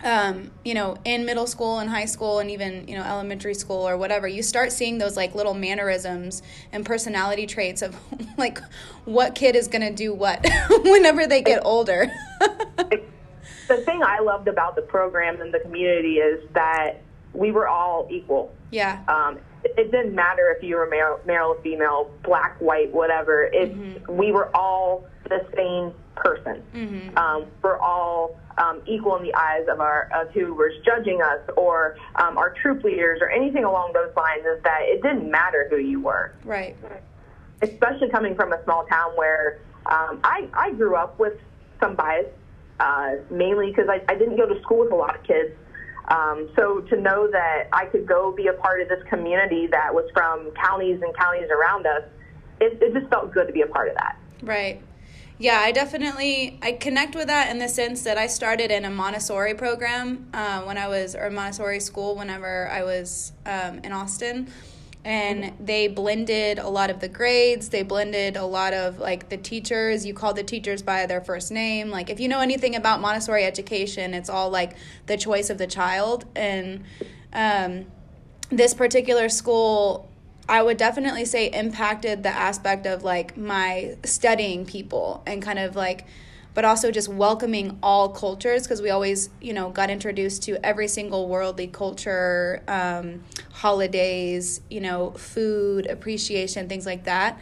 um, 0.03 0.51
you 0.63 0.73
know, 0.73 0.97
in 1.05 1.25
middle 1.25 1.47
school 1.47 1.79
and 1.79 1.89
high 1.89 2.05
school 2.05 2.39
and 2.39 2.49
even, 2.51 2.87
you 2.87 2.95
know, 2.95 3.03
elementary 3.03 3.53
school 3.53 3.87
or 3.87 3.97
whatever, 3.97 4.27
you 4.27 4.43
start 4.43 4.71
seeing 4.71 4.97
those 4.97 5.17
like 5.17 5.35
little 5.35 5.53
mannerisms 5.53 6.41
and 6.71 6.85
personality 6.85 7.45
traits 7.45 7.81
of 7.81 7.95
like 8.37 8.59
what 9.05 9.35
kid 9.35 9.55
is 9.55 9.67
going 9.67 9.81
to 9.81 9.93
do 9.93 10.13
what 10.13 10.45
whenever 10.83 11.27
they 11.27 11.41
get 11.41 11.61
older. 11.65 12.11
the 12.39 13.77
thing 13.85 14.01
I 14.03 14.19
loved 14.19 14.47
about 14.47 14.75
the 14.75 14.81
program 14.81 15.41
and 15.41 15.53
the 15.53 15.59
community 15.59 16.15
is 16.15 16.47
that 16.53 17.01
we 17.33 17.51
were 17.51 17.67
all 17.67 18.07
equal. 18.09 18.53
yeah. 18.71 19.03
Um, 19.07 19.39
it, 19.63 19.91
didn't 19.91 20.15
matter 20.15 20.55
if 20.55 20.63
you 20.63 20.77
were 20.77 20.87
male, 20.87 21.19
male 21.25 21.55
female, 21.61 22.09
black, 22.23 22.57
white, 22.59 22.91
whatever. 22.93 23.43
It, 23.43 24.09
We 24.09 24.31
were 24.31 24.55
all 24.55 25.05
the 25.29 25.45
same 25.55 25.93
person. 26.15 26.61
Mhm. 26.73 27.17
Um, 27.17 27.45
we're 27.61 27.77
all 27.77 28.37
um, 28.57 28.81
equal 28.85 29.15
in 29.15 29.23
the 29.23 29.33
eyes 29.33 29.67
of 29.69 29.79
our 29.79 30.09
of 30.13 30.29
who 30.31 30.53
was 30.53 30.73
judging 30.83 31.21
us 31.21 31.39
or 31.55 31.95
um, 32.15 32.37
our 32.37 32.49
troop 32.61 32.83
leaders 32.83 33.19
or 33.21 33.29
anything 33.29 33.63
along 33.63 33.93
those 33.93 34.13
lines. 34.17 34.45
Is 34.45 34.61
that 34.63 34.81
it 34.83 35.01
didn't 35.01 35.29
matter 35.31 35.67
who 35.69 35.77
you 35.77 36.01
were 36.01 36.33
Right. 36.43 36.75
especially 37.61 38.09
coming 38.09 38.35
from 38.35 38.51
a 38.53 38.61
small 38.63 38.85
town 38.87 39.11
where 39.15 39.59
um, 39.85 40.19
I, 40.23 40.47
I 40.53 40.71
grew 40.73 40.95
up 40.95 41.17
with 41.19 41.33
some 41.79 41.95
bias, 41.95 42.27
uh, 42.79 43.11
mainly 43.29 43.67
because 43.69 43.87
I, 43.89 44.01
I 44.09 44.15
didn't 44.15 44.37
go 44.37 44.45
to 44.45 44.59
school 44.61 44.79
with 44.79 44.91
a 44.91 44.95
lot 44.95 45.15
of 45.15 45.23
kids. 45.23 45.53
Um, 46.09 46.49
so 46.55 46.81
to 46.81 46.99
know 46.99 47.29
that 47.31 47.67
I 47.71 47.85
could 47.85 48.05
go 48.07 48.31
be 48.31 48.47
a 48.47 48.53
part 48.53 48.81
of 48.81 48.89
this 48.89 49.03
community 49.09 49.67
that 49.67 49.93
was 49.93 50.09
from 50.13 50.51
counties 50.51 51.01
and 51.01 51.15
counties 51.15 51.49
around 51.49 51.85
us, 51.85 52.03
it, 52.59 52.81
it 52.81 52.93
just 52.93 53.09
felt 53.09 53.31
good 53.33 53.47
to 53.47 53.53
be 53.53 53.61
a 53.61 53.67
part 53.67 53.89
of 53.89 53.95
that. 53.95 54.17
Right. 54.41 54.81
Yeah, 55.41 55.57
I 55.57 55.71
definitely 55.71 56.59
I 56.61 56.73
connect 56.73 57.15
with 57.15 57.27
that 57.27 57.49
in 57.49 57.59
the 57.59 57.69
sense 57.69 58.01
that 58.03 58.17
I 58.17 58.27
started 58.27 58.71
in 58.71 58.83
a 58.83 58.89
Montessori 58.89 59.53
program 59.53 60.27
uh, 60.33 60.63
when 60.63 60.77
I 60.77 60.89
was 60.89 61.15
or 61.15 61.29
Montessori 61.29 61.79
school 61.79 62.17
whenever 62.17 62.67
I 62.67 62.83
was 62.83 63.31
um, 63.45 63.79
in 63.79 63.93
Austin, 63.93 64.51
and 65.05 65.53
they 65.65 65.87
blended 65.87 66.59
a 66.59 66.67
lot 66.67 66.89
of 66.89 66.99
the 66.99 67.07
grades. 67.07 67.69
They 67.69 67.83
blended 67.83 68.35
a 68.35 68.43
lot 68.43 68.73
of 68.73 68.99
like 68.99 69.29
the 69.29 69.37
teachers. 69.37 70.05
You 70.05 70.13
call 70.13 70.33
the 70.33 70.43
teachers 70.43 70.81
by 70.81 71.05
their 71.05 71.21
first 71.21 71.53
name. 71.53 71.89
Like 71.89 72.09
if 72.09 72.19
you 72.19 72.27
know 72.27 72.41
anything 72.41 72.75
about 72.75 72.99
Montessori 72.99 73.45
education, 73.45 74.13
it's 74.13 74.29
all 74.29 74.49
like 74.49 74.75
the 75.05 75.15
choice 75.15 75.49
of 75.49 75.57
the 75.57 75.67
child 75.67 76.25
and. 76.35 76.83
Um, 77.31 77.85
this 78.51 78.73
particular 78.73 79.29
school 79.29 80.08
I 80.49 80.63
would 80.63 80.77
definitely 80.77 81.25
say 81.25 81.47
impacted 81.47 82.23
the 82.23 82.29
aspect 82.29 82.87
of 82.87 83.03
like 83.03 83.37
my 83.37 83.95
studying 84.03 84.65
people 84.65 85.21
and 85.27 85.41
kind 85.43 85.59
of 85.59 85.75
like 85.75 86.05
but 86.55 86.65
also 86.65 86.89
just 86.89 87.07
welcoming 87.07 87.77
all 87.83 88.09
cultures 88.09 88.63
because 88.63 88.81
we 88.81 88.89
always 88.89 89.29
you 89.39 89.53
know 89.53 89.69
got 89.69 89.91
introduced 89.91 90.41
to 90.43 90.65
every 90.65 90.87
single 90.87 91.29
worldly 91.29 91.67
culture 91.67 92.63
um, 92.67 93.23
holidays 93.53 94.59
you 94.71 94.81
know 94.81 95.11
food 95.11 95.85
appreciation 95.85 96.67
things 96.67 96.85
like 96.85 97.03
that. 97.03 97.39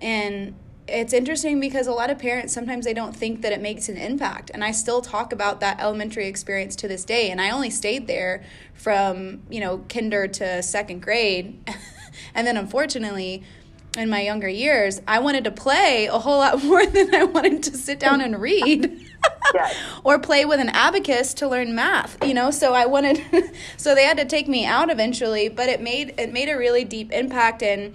And 0.00 0.56
it's 0.88 1.12
interesting 1.12 1.60
because 1.60 1.86
a 1.86 1.92
lot 1.92 2.10
of 2.10 2.18
parents 2.18 2.52
sometimes 2.52 2.84
they 2.84 2.94
don't 2.94 3.14
think 3.14 3.42
that 3.42 3.52
it 3.52 3.60
makes 3.60 3.90
an 3.90 3.98
impact 3.98 4.50
and 4.54 4.64
i 4.64 4.70
still 4.70 5.02
talk 5.02 5.34
about 5.34 5.60
that 5.60 5.78
elementary 5.80 6.26
experience 6.26 6.74
to 6.74 6.88
this 6.88 7.04
day 7.04 7.30
and 7.30 7.42
i 7.42 7.50
only 7.50 7.68
stayed 7.68 8.06
there 8.06 8.42
from 8.72 9.42
you 9.50 9.60
know 9.60 9.84
kinder 9.90 10.26
to 10.26 10.62
second 10.62 11.02
grade 11.02 11.62
and 12.34 12.46
then 12.46 12.56
unfortunately 12.56 13.42
in 13.96 14.08
my 14.08 14.20
younger 14.20 14.48
years 14.48 15.00
i 15.08 15.18
wanted 15.18 15.44
to 15.44 15.50
play 15.50 16.06
a 16.06 16.18
whole 16.18 16.38
lot 16.38 16.62
more 16.64 16.84
than 16.86 17.14
i 17.14 17.24
wanted 17.24 17.62
to 17.62 17.76
sit 17.76 17.98
down 17.98 18.20
and 18.20 18.40
read 18.40 19.04
Yes. 19.54 19.76
or 20.04 20.18
play 20.18 20.44
with 20.44 20.60
an 20.60 20.68
abacus 20.68 21.34
to 21.34 21.48
learn 21.48 21.74
math 21.74 22.24
you 22.24 22.34
know 22.34 22.50
so 22.50 22.74
i 22.74 22.86
wanted 22.86 23.20
so 23.76 23.94
they 23.94 24.04
had 24.04 24.16
to 24.18 24.24
take 24.24 24.46
me 24.46 24.64
out 24.64 24.90
eventually 24.90 25.48
but 25.48 25.68
it 25.68 25.80
made 25.80 26.14
it 26.18 26.32
made 26.32 26.48
a 26.48 26.56
really 26.56 26.84
deep 26.84 27.12
impact 27.12 27.62
in 27.62 27.94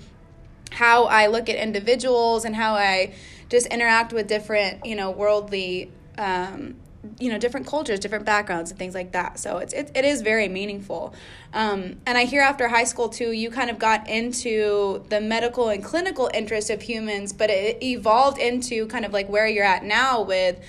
how 0.73 1.05
I 1.05 1.27
look 1.27 1.49
at 1.49 1.55
individuals 1.55 2.45
and 2.45 2.55
how 2.55 2.73
I 2.73 3.13
just 3.49 3.67
interact 3.67 4.11
with 4.13 4.27
different, 4.27 4.85
you 4.85 4.95
know, 4.95 5.11
worldly, 5.11 5.91
um, 6.17 6.75
you 7.19 7.29
know, 7.29 7.37
different 7.37 7.67
cultures, 7.67 7.99
different 7.99 8.25
backgrounds, 8.25 8.71
and 8.71 8.79
things 8.79 8.95
like 8.95 9.11
that. 9.11 9.39
So 9.39 9.57
it's 9.57 9.73
it, 9.73 9.91
it 9.93 10.05
is 10.05 10.21
very 10.21 10.47
meaningful. 10.47 11.13
Um, 11.53 11.97
and 12.05 12.17
I 12.17 12.25
hear 12.25 12.41
after 12.41 12.67
high 12.67 12.85
school 12.85 13.09
too, 13.09 13.31
you 13.31 13.51
kind 13.51 13.69
of 13.69 13.77
got 13.77 14.09
into 14.09 15.03
the 15.09 15.19
medical 15.19 15.69
and 15.69 15.83
clinical 15.83 16.29
interest 16.33 16.69
of 16.69 16.81
humans, 16.81 17.33
but 17.33 17.49
it 17.49 17.83
evolved 17.83 18.37
into 18.37 18.87
kind 18.87 19.05
of 19.05 19.11
like 19.11 19.27
where 19.27 19.47
you're 19.47 19.65
at 19.65 19.83
now 19.83 20.21
with, 20.21 20.59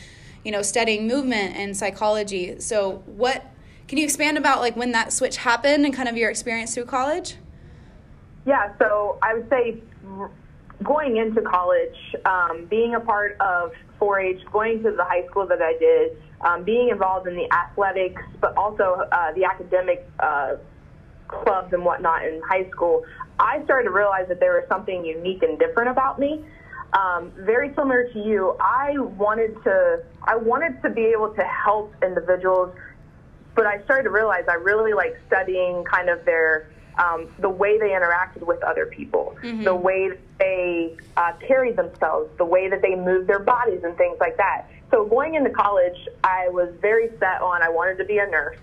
you 0.45 0.51
know, 0.51 0.63
studying 0.63 1.07
movement 1.07 1.57
and 1.57 1.77
psychology. 1.77 2.59
So 2.61 3.03
what 3.07 3.45
can 3.87 3.99
you 3.99 4.05
expand 4.05 4.37
about 4.37 4.61
like 4.61 4.77
when 4.77 4.93
that 4.93 5.13
switch 5.13 5.37
happened 5.37 5.85
and 5.85 5.95
kind 5.95 6.09
of 6.09 6.17
your 6.17 6.31
experience 6.31 6.75
through 6.75 6.87
college? 6.87 7.37
Yeah, 8.47 8.73
so 8.79 9.19
I 9.23 9.35
would 9.35 9.49
say 9.49 9.79
going 10.83 11.17
into 11.17 11.41
college, 11.43 11.97
um, 12.27 12.67
being 12.67 12.95
a 12.95 13.01
part 13.01 13.37
of 13.41 13.73
4-H, 14.05 14.45
going 14.53 14.83
to 14.83 14.91
the 14.91 15.05
high 15.05 15.27
school 15.27 15.47
that 15.47 15.63
I 15.63 15.77
did, 15.79 16.17
um, 16.43 16.65
being 16.65 16.91
involved 16.91 17.27
in 17.27 17.37
the 17.37 17.51
athletics, 17.53 18.23
but 18.41 18.57
also 18.57 19.07
uh, 19.11 19.33
the 19.33 19.45
academic 19.45 20.07
uh, 20.21 20.57
clubs 21.29 21.73
and 21.73 21.85
whatnot 21.85 22.25
in 22.25 22.43
high 22.47 22.69
school, 22.71 23.05
I 23.39 23.65
started 23.65 23.85
to 23.85 23.91
realize 23.91 24.29
that 24.29 24.41
there 24.41 24.53
was 24.53 24.65
something 24.69 25.05
unique 25.05 25.43
and 25.43 25.59
different 25.59 25.91
about 25.91 26.19
me. 26.19 26.45
Um, 26.93 27.33
very 27.39 27.75
similar 27.75 28.09
to 28.13 28.19
you, 28.19 28.57
I 28.61 28.99
wanted 28.99 29.61
to 29.65 30.05
I 30.23 30.37
wanted 30.37 30.81
to 30.83 30.91
be 30.91 31.07
able 31.07 31.35
to 31.35 31.43
help 31.43 31.93
individuals 32.03 32.73
but 33.55 33.67
I 33.67 33.83
started 33.85 34.05
to 34.05 34.11
realize 34.11 34.45
I 34.49 34.55
really 34.55 34.93
like 34.93 35.19
studying 35.27 35.85
kind 35.85 36.09
of 36.09 36.25
their 36.25 36.69
um, 36.99 37.29
the 37.39 37.49
way 37.49 37.79
they 37.79 37.91
interacted 37.91 38.47
with 38.47 38.63
other 38.63 38.87
people, 38.87 39.37
the 39.65 39.75
way 39.75 40.11
they 40.39 40.97
uh, 41.17 41.33
carried 41.47 41.77
themselves, 41.77 42.31
the 42.39 42.45
way 42.45 42.69
that 42.69 42.83
they 42.83 42.95
moved 42.95 43.29
their 43.29 43.41
bodies, 43.41 43.83
and 43.85 43.97
things 43.97 44.17
like 44.21 44.37
that. 44.37 44.69
So 44.91 45.05
going 45.05 45.35
into 45.35 45.51
college, 45.51 46.09
I 46.23 46.49
was 46.49 46.73
very 46.81 47.09
set 47.19 47.43
on 47.43 47.63
I 47.63 47.69
wanted 47.69 47.99
to 47.99 48.05
be 48.05 48.19
a 48.19 48.27
nurse. 48.27 48.59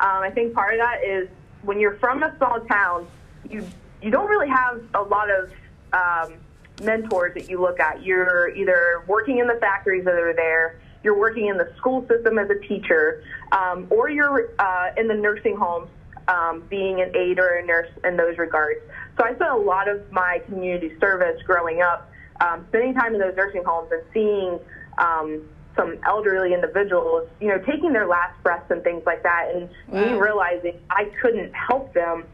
Um, 0.00 0.22
I 0.22 0.30
think 0.30 0.54
part 0.54 0.74
of 0.74 0.80
that 0.80 1.04
is 1.04 1.28
when 1.62 1.78
you're 1.80 1.96
from 1.98 2.22
a 2.22 2.34
small 2.38 2.60
town, 2.60 3.06
you 3.48 3.66
you 4.02 4.10
don't 4.10 4.28
really 4.28 4.48
have 4.48 4.82
a 4.94 5.02
lot 5.02 5.28
of 5.30 5.50
um, 5.92 6.34
mentors 6.82 7.34
that 7.34 7.48
you 7.48 7.60
look 7.60 7.80
at. 7.80 8.02
You're 8.02 8.54
either 8.54 9.02
working 9.06 9.38
in 9.38 9.46
the 9.46 9.58
factories 9.60 10.04
that 10.04 10.14
are 10.14 10.34
there, 10.34 10.78
you're 11.02 11.18
working 11.18 11.46
in 11.46 11.56
the 11.56 11.72
school 11.76 12.06
system 12.08 12.38
as 12.38 12.48
a 12.50 12.58
teacher, 12.66 13.22
um, 13.52 13.86
or 13.90 14.10
you're 14.10 14.50
uh, 14.58 14.90
in 14.96 15.08
the 15.08 15.14
nursing 15.14 15.56
homes 15.56 15.88
um, 16.28 16.64
being 16.68 17.00
an 17.00 17.14
aide 17.16 17.38
or 17.38 17.56
a 17.56 17.64
nurse 17.64 17.90
in 18.04 18.16
those 18.16 18.38
regards. 18.38 18.80
So 19.16 19.24
I 19.24 19.34
spent 19.34 19.50
a 19.50 19.56
lot 19.56 19.88
of 19.88 20.10
my 20.12 20.40
community 20.46 20.92
service 21.00 21.40
growing 21.44 21.82
up, 21.82 22.10
um, 22.40 22.66
spending 22.68 22.94
time 22.94 23.14
in 23.14 23.20
those 23.20 23.36
nursing 23.36 23.64
homes 23.64 23.90
and 23.92 24.02
seeing 24.12 24.58
um, 24.98 25.42
some 25.76 25.98
elderly 26.06 26.54
individuals, 26.54 27.28
you 27.40 27.48
know, 27.48 27.58
taking 27.58 27.92
their 27.92 28.06
last 28.06 28.42
breaths 28.42 28.70
and 28.70 28.82
things 28.82 29.02
like 29.06 29.22
that, 29.22 29.52
and 29.54 29.68
me 29.92 30.14
realizing 30.14 30.78
I 30.90 31.10
couldn't 31.20 31.52
help 31.54 31.92
them 31.92 32.24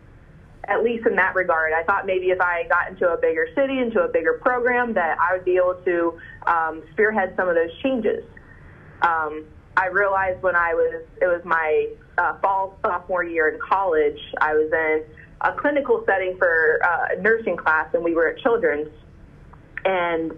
at 0.68 0.84
least 0.84 1.06
in 1.06 1.16
that 1.16 1.34
regard. 1.34 1.72
I 1.72 1.82
thought 1.82 2.06
maybe 2.06 2.26
if 2.26 2.40
I 2.40 2.64
got 2.68 2.88
into 2.88 3.08
a 3.08 3.16
bigger 3.16 3.48
city, 3.54 3.78
into 3.78 4.00
a 4.00 4.08
bigger 4.08 4.34
program, 4.34 4.94
that 4.94 5.18
I 5.18 5.34
would 5.34 5.44
be 5.44 5.56
able 5.56 5.74
to 5.84 6.20
um, 6.46 6.82
spearhead 6.92 7.34
some 7.36 7.48
of 7.48 7.56
those 7.56 7.74
changes. 7.82 8.24
Um, 9.02 9.44
I 9.76 9.86
realized 9.86 10.42
when 10.42 10.56
I 10.56 10.74
was, 10.74 11.02
it 11.20 11.26
was 11.26 11.42
my 11.44 11.88
uh, 12.18 12.38
fall 12.38 12.78
sophomore 12.82 13.24
year 13.24 13.48
in 13.48 13.58
college, 13.60 14.18
I 14.40 14.54
was 14.54 14.70
in 14.72 15.04
a 15.40 15.52
clinical 15.52 16.04
setting 16.06 16.36
for 16.38 16.80
uh, 16.84 17.20
nursing 17.20 17.56
class, 17.56 17.88
and 17.94 18.04
we 18.04 18.14
were 18.14 18.28
at 18.28 18.38
Children's, 18.38 18.88
and 19.84 20.32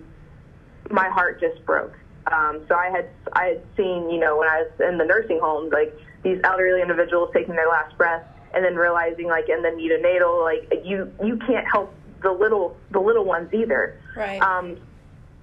my 0.91 1.09
heart 1.09 1.41
just 1.41 1.65
broke. 1.67 1.95
Um, 2.33 2.65
so 2.69 2.75
I 2.75 2.89
had 2.91 3.09
I 3.35 3.45
had 3.47 3.63
seen, 3.77 4.09
you 4.09 4.19
know, 4.19 4.39
when 4.39 4.49
I 4.49 4.63
was 4.63 4.71
in 4.81 4.97
the 4.97 5.05
nursing 5.05 5.41
homes, 5.43 5.73
like 5.73 5.95
these 6.23 6.41
elderly 6.43 6.81
individuals 6.81 7.31
taking 7.35 7.55
their 7.55 7.69
last 7.69 7.97
breath 7.99 8.25
and 8.55 8.65
then 8.65 8.77
realizing 8.77 9.27
like 9.27 9.49
in 9.49 9.63
the 9.63 9.69
neonatal, 9.69 10.43
like 10.43 10.85
you, 10.85 11.13
you 11.23 11.37
can't 11.47 11.67
help 11.71 11.93
the 12.23 12.33
little, 12.33 12.77
the 12.93 13.01
little 13.01 13.25
ones 13.25 13.53
either. 13.53 14.01
Right. 14.17 14.41
Um, 14.41 14.79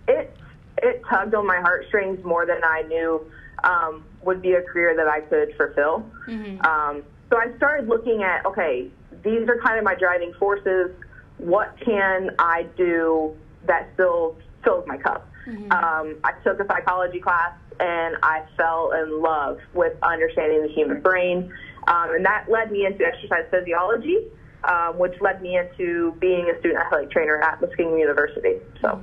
it, 0.08 0.36
it 0.82 1.04
tugged 1.08 1.36
on 1.36 1.46
my 1.46 1.60
heartstrings 1.60 2.24
more 2.24 2.46
than 2.46 2.64
I 2.64 2.82
knew, 2.84 3.32
um, 3.64 4.04
would 4.24 4.42
be 4.42 4.54
a 4.54 4.62
career 4.62 4.96
that 4.96 5.08
I 5.08 5.22
could 5.22 5.56
fulfill. 5.58 6.06
Mm-hmm. 6.28 6.62
Um, 6.66 7.04
so 7.30 7.38
I 7.38 7.56
started 7.58 7.88
looking 7.88 8.24
at, 8.24 8.46
okay, 8.46 8.90
these 9.24 9.48
are 9.48 9.60
kind 9.64 9.78
of 9.78 9.84
my 9.84 9.96
driving 9.96 10.34
forces. 10.40 10.92
What 11.38 11.76
can 11.84 12.32
I 12.40 12.64
do 12.76 13.36
that 13.66 13.90
still 13.94 14.36
fills 14.64 14.86
my 14.88 14.98
cup? 14.98 15.28
Mm-hmm. 15.48 15.72
Um, 15.72 16.18
I 16.24 16.34
took 16.44 16.60
a 16.60 16.68
psychology 16.68 17.20
class 17.20 17.54
and 17.80 18.16
I 18.22 18.44
fell 18.58 18.92
in 18.92 19.22
love 19.22 19.60
with 19.74 19.94
understanding 20.04 20.62
the 20.62 20.70
human 20.70 21.02
brain. 21.02 21.52
Um, 21.88 22.14
and 22.14 22.26
that 22.26 22.46
led 22.50 22.72
me 22.72 22.86
into 22.86 23.04
exercise 23.04 23.46
physiology, 23.50 24.28
um, 24.66 25.00
which 25.00 25.20
led 25.20 25.42
me 25.42 25.58
into 25.58 26.16
being 26.20 26.52
a 26.56 26.60
student 26.60 26.80
athletic 26.80 27.10
trainer 27.10 27.42
at 27.42 27.60
Muskingum 27.60 28.00
University. 28.00 28.60
So 28.82 29.02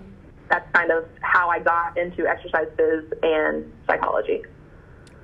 that's 0.48 0.70
kind 0.72 0.90
of 0.90 1.04
how 1.20 1.48
I 1.48 1.58
got 1.58 1.96
into 1.98 2.26
exercise 2.26 2.68
and 3.22 3.72
psychology. 3.86 4.42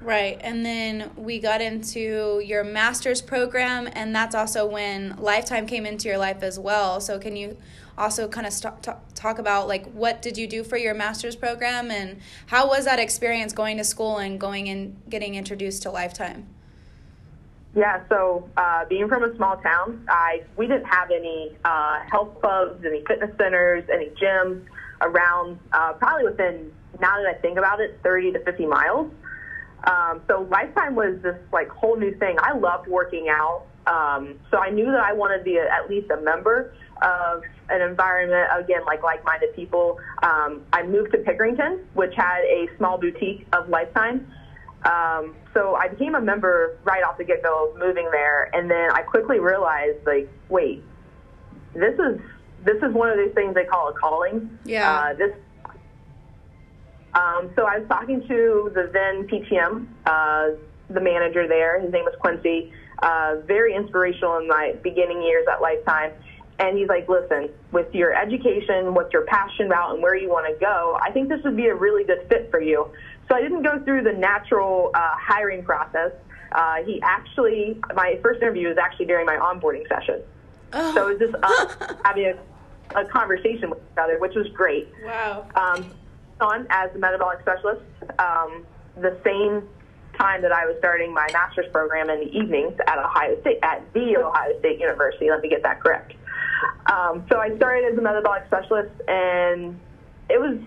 Right. 0.05 0.39
And 0.43 0.67
then 0.67 1.11
we 1.17 1.39
got 1.39 1.63
into 1.63 2.43
your 2.45 2.63
master's 2.63 3.23
program, 3.23 3.89
and 3.91 4.15
that's 4.15 4.35
also 4.35 4.67
when 4.67 5.17
Lifetime 5.17 5.67
came 5.67 5.87
into 5.87 6.09
your 6.09 6.19
life 6.19 6.43
as 6.43 6.59
well. 6.59 7.01
So, 7.01 7.19
can 7.19 7.37
you 7.37 7.57
also 7.97 8.29
kind 8.29 8.47
of 8.47 8.53
st- 8.53 8.83
t- 8.83 8.91
talk 9.15 9.39
about 9.39 9.69
like 9.69 9.91
what 9.93 10.21
did 10.21 10.37
you 10.37 10.47
do 10.47 10.65
for 10.65 10.77
your 10.77 10.95
master's 10.95 11.37
program 11.37 11.93
and 11.93 12.19
how 12.47 12.67
was 12.67 12.85
that 12.87 12.99
experience 12.99 13.53
going 13.53 13.77
to 13.77 13.85
school 13.85 14.19
and 14.19 14.41
going 14.41 14.69
and 14.69 15.01
getting 15.09 15.37
introduced 15.37 15.85
to 15.85 15.91
Lifetime? 15.91 16.47
Yeah, 17.77 18.03
so 18.09 18.49
uh, 18.57 18.85
being 18.85 19.09
from 19.09 19.25
a 19.25 19.35
small 19.37 19.57
town, 19.57 20.05
I 20.09 20.43
we 20.57 20.67
didn't 20.67 20.87
have 20.87 21.11
any 21.11 21.57
uh, 21.65 22.01
health 22.11 22.41
clubs, 22.41 22.85
any 22.85 23.03
fitness 23.07 23.31
centers, 23.39 23.85
any 23.93 24.11
gyms 24.11 24.65
around. 25.05 25.59
Uh, 25.73 25.93
probably 25.95 26.25
within 26.25 26.73
now 27.01 27.21
that 27.21 27.27
I 27.27 27.35
think 27.41 27.59
about 27.59 27.81
it, 27.81 27.99
30 28.03 28.33
to 28.33 28.39
50 28.41 28.67
miles. 28.67 29.13
Um, 29.87 30.23
so 30.27 30.47
Lifetime 30.51 30.95
was 30.95 31.21
this 31.23 31.37
like 31.53 31.69
whole 31.69 31.97
new 31.97 32.15
thing. 32.17 32.37
I 32.41 32.57
loved 32.57 32.89
working 32.89 33.29
out, 33.29 33.67
um, 33.87 34.39
so 34.51 34.57
I 34.59 34.71
knew 34.71 34.87
that 34.87 35.01
I 35.01 35.13
wanted 35.13 35.39
to 35.39 35.45
be 35.45 35.57
a, 35.57 35.71
at 35.71 35.91
least 35.91 36.11
a 36.11 36.21
member 36.21 36.75
of 37.03 37.43
an 37.69 37.83
environment 37.83 38.49
again 38.57 38.85
like 38.87 39.03
like-minded 39.03 39.55
people. 39.55 39.99
Um, 40.23 40.63
I 40.73 40.85
moved 40.85 41.13
to 41.13 41.19
Pickerington, 41.19 41.85
which 41.93 42.15
had 42.17 42.41
a 42.45 42.69
small 42.79 42.99
boutique 42.99 43.47
of 43.53 43.69
Lifetime. 43.69 44.27
Um, 44.85 45.35
so 45.55 45.75
I 45.75 45.89
became 45.89 46.15
a 46.15 46.21
member 46.21 46.79
right 46.85 47.03
off 47.03 47.17
the 47.19 47.25
get-go 47.25 47.75
moving 47.79 48.09
there, 48.11 48.51
and 48.55 48.71
then 48.71 48.91
I 48.93 49.03
quickly 49.03 49.39
realized 49.39 50.07
like, 50.07 50.31
wait, 50.49 50.83
this 51.75 51.95
is 51.99 52.21
this 52.65 52.77
is 52.83 52.93
one 52.93 53.11
of 53.11 53.17
those 53.17 53.35
things 53.35 53.55
they 53.55 53.65
call 53.65 53.89
a 53.89 53.93
calling. 53.93 54.59
Yeah. 54.65 54.93
Uh, 54.93 55.15
this 55.15 55.33
um, 57.15 57.51
so 57.55 57.67
I 57.67 57.79
was 57.79 57.89
talking 57.89 58.27
to 58.27 58.73
the 58.75 58.91
then 58.93 59.29
PTM, 59.29 59.87
uh, 60.07 60.59
the 60.91 61.01
manager 61.01 61.47
there. 61.47 61.81
His 61.81 61.93
name 61.93 62.05
was 62.05 62.15
Quincy. 62.19 62.73
Uh, 63.03 63.37
very 63.47 63.75
inspirational 63.75 64.39
in 64.39 64.49
my 64.49 64.75
beginning 64.83 65.23
years 65.23 65.47
at 65.51 65.61
Lifetime. 65.61 66.13
And 66.59 66.79
he's 66.79 66.89
like, 66.89 67.09
listen, 67.09 67.51
with 67.73 67.93
your 67.95 68.15
education, 68.15 68.95
what 68.95 69.13
you're 69.13 69.27
passionate 69.27 69.67
about, 69.67 69.95
and 69.95 70.03
where 70.03 70.17
you 70.17 70.29
want 70.29 70.47
to 70.53 70.59
go, 70.61 70.99
I 71.01 71.11
think 71.11 71.29
this 71.29 71.43
would 71.45 71.57
be 71.57 71.67
a 71.67 71.75
really 71.75 72.05
good 72.05 72.27
fit 72.29 72.49
for 72.51 72.61
you. 72.61 72.89
So 73.29 73.35
I 73.35 73.41
didn't 73.41 73.63
go 73.63 73.83
through 73.85 74.03
the 74.03 74.13
natural 74.13 74.91
uh, 74.95 75.15
hiring 75.17 75.65
process. 75.65 76.13
Uh, 76.53 76.77
he 76.85 77.01
actually, 77.03 77.81
my 77.95 78.19
first 78.23 78.41
interview 78.41 78.69
was 78.69 78.79
actually 78.79 79.07
during 79.07 79.27
my 79.27 79.37
onboarding 79.37 79.89
session. 79.89 80.23
Oh. 80.73 80.95
So 80.95 81.09
it 81.09 81.19
was 81.19 81.31
just 81.31 81.45
us 81.45 81.97
having 82.05 82.27
a, 82.27 82.39
a 82.95 83.05
conversation 83.05 83.71
with 83.71 83.79
each 83.79 83.99
other, 83.99 84.19
which 84.19 84.35
was 84.35 84.47
great 84.49 84.89
Wow. 85.05 85.47
um, 85.55 85.85
on 86.41 86.67
as 86.71 86.91
a 86.95 86.99
metabolic 86.99 87.41
specialist 87.41 87.83
um, 88.19 88.65
the 88.97 89.17
same 89.25 89.69
time 90.19 90.43
that 90.43 90.53
I 90.53 90.65
was 90.67 90.77
starting 90.79 91.13
my 91.13 91.29
master's 91.33 91.67
program 91.73 92.09
in 92.11 92.21
the 92.21 92.31
evenings 92.37 92.75
at 92.87 92.99
Ohio 92.99 93.41
State 93.41 93.59
at 93.63 93.83
the 93.95 94.17
Ohio 94.17 94.59
State 94.61 94.79
University. 94.81 95.29
Let 95.31 95.41
me 95.43 95.49
get 95.49 95.63
that 95.65 95.81
correct. 95.81 96.15
Um, 96.93 97.25
so 97.31 97.39
I 97.39 97.55
started 97.57 97.93
as 97.93 97.99
a 97.99 98.03
metabolic 98.03 98.45
specialist, 98.47 98.93
and 99.09 99.79
it 100.31 100.41
was 100.41 100.59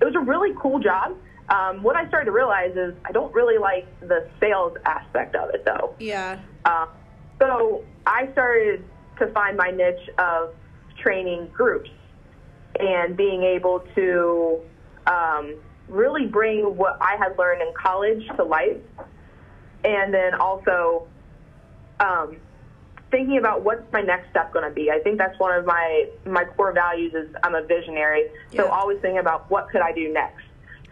it 0.00 0.04
was 0.04 0.14
a 0.14 0.20
really 0.20 0.54
cool 0.60 0.78
job. 0.80 1.16
Um, 1.48 1.82
what 1.82 1.96
I 1.96 2.06
started 2.08 2.26
to 2.26 2.32
realize 2.32 2.76
is 2.76 2.94
I 3.04 3.12
don't 3.12 3.32
really 3.34 3.58
like 3.58 3.86
the 4.00 4.28
sales 4.40 4.76
aspect 4.84 5.34
of 5.36 5.50
it, 5.54 5.64
though. 5.64 5.94
Yeah. 5.98 6.38
Uh, 6.64 6.86
so 7.40 7.84
I 8.06 8.30
started 8.32 8.84
to 9.18 9.28
find 9.28 9.56
my 9.56 9.70
niche 9.70 10.10
of 10.18 10.54
training 11.08 11.48
groups 11.54 11.88
and 12.78 13.16
being 13.16 13.42
able 13.42 13.80
to 13.94 14.60
um, 15.06 15.56
really 15.88 16.26
bring 16.26 16.76
what 16.76 16.98
I 17.00 17.16
had 17.16 17.38
learned 17.38 17.62
in 17.62 17.72
college 17.82 18.22
to 18.36 18.44
life, 18.44 18.76
and 19.84 20.12
then 20.12 20.34
also 20.34 21.08
um, 21.98 22.36
thinking 23.10 23.38
about 23.38 23.64
what's 23.64 23.90
my 23.90 24.02
next 24.02 24.28
step 24.30 24.52
going 24.52 24.68
to 24.68 24.74
be. 24.74 24.90
I 24.90 25.00
think 25.00 25.16
that's 25.18 25.38
one 25.38 25.56
of 25.58 25.64
my 25.64 26.06
my 26.26 26.44
core 26.44 26.72
values 26.74 27.14
is 27.14 27.34
I'm 27.42 27.54
a 27.54 27.62
visionary, 27.62 28.24
so 28.54 28.64
Yeah. 28.66 28.70
always 28.78 28.98
thinking 29.00 29.18
about 29.18 29.50
what 29.50 29.68
could 29.70 29.80
I 29.80 29.92
do 29.92 30.12
next. 30.12 30.44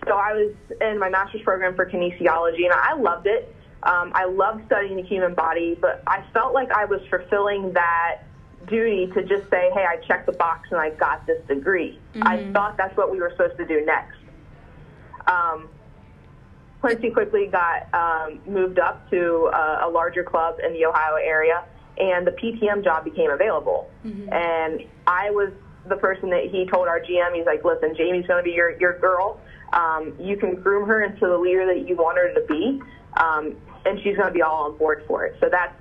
So 0.07 0.13
I 0.15 0.33
was 0.33 0.53
in 0.81 0.99
my 0.99 1.11
master's 1.11 1.43
program 1.43 1.75
for 1.75 1.85
kinesiology, 1.85 2.65
and 2.65 2.73
I 2.73 2.95
loved 2.97 3.27
it. 3.27 3.55
Um, 3.83 4.13
I 4.15 4.25
loved 4.25 4.65
studying 4.67 4.97
the 4.97 5.03
human 5.03 5.35
body, 5.35 5.77
but 5.81 6.03
I 6.07 6.25
felt 6.33 6.55
like 6.55 6.71
I 6.73 6.87
was 6.87 7.01
fulfilling 7.11 7.75
that 7.75 8.23
duty 8.67 9.07
to 9.15 9.23
just 9.23 9.49
say, 9.51 9.71
"Hey, 9.73 9.85
I 9.89 9.97
checked 10.07 10.27
the 10.27 10.33
box 10.33 10.69
and 10.71 10.81
I 10.81 10.91
got 10.91 11.27
this 11.27 11.43
degree." 11.47 11.99
I 12.23 12.53
thought 12.53 12.77
that's 12.77 12.97
what 12.97 13.11
we 13.11 13.19
were 13.21 13.31
supposed 13.31 13.57
to 13.59 13.67
do 13.67 13.85
next. 13.85 14.17
Um, 15.27 15.69
Quincy 16.81 17.11
quickly 17.11 17.47
got 17.47 17.93
um, 17.95 18.41
moved 18.47 18.79
up 18.79 19.09
to 19.11 19.51
uh, 19.53 19.87
a 19.87 19.89
larger 19.91 20.23
club 20.23 20.57
in 20.65 20.73
the 20.73 20.85
Ohio 20.87 21.17
area, 21.17 21.65
and 21.99 22.27
the 22.27 22.31
PTM 22.33 22.85
job 22.85 23.05
became 23.05 23.31
available. 23.31 23.91
And 24.33 24.85
I 25.07 25.31
was 25.31 25.53
the 25.89 25.97
person 25.97 26.31
that 26.31 26.45
he 26.51 26.67
told 26.67 26.89
our 26.89 27.01
GM, 27.01 27.35
he's 27.35 27.47
like, 27.47 27.65
listen, 27.65 27.95
Jamie's 27.97 28.27
going 28.27 28.43
to 28.43 28.49
be 28.49 28.55
your, 28.55 28.79
your 28.79 28.99
girl. 28.99 29.41
Um, 29.73 30.15
you 30.21 30.37
can 30.37 30.55
groom 30.55 30.87
her 30.89 31.03
into 31.03 31.27
the 31.27 31.39
leader 31.39 31.67
that 31.67 31.89
you 31.89 31.97
want 31.97 32.19
her 32.19 32.33
to 32.35 32.41
be, 32.47 32.81
um, 33.17 33.57
and 33.85 34.01
she's 34.03 34.17
going 34.17 34.29
to 34.29 34.35
be 34.35 34.43
all 34.43 34.71
on 34.71 34.79
board 34.79 35.05
for 35.07 35.25
it. 35.27 35.37
So 35.41 35.49
that's, 35.51 35.75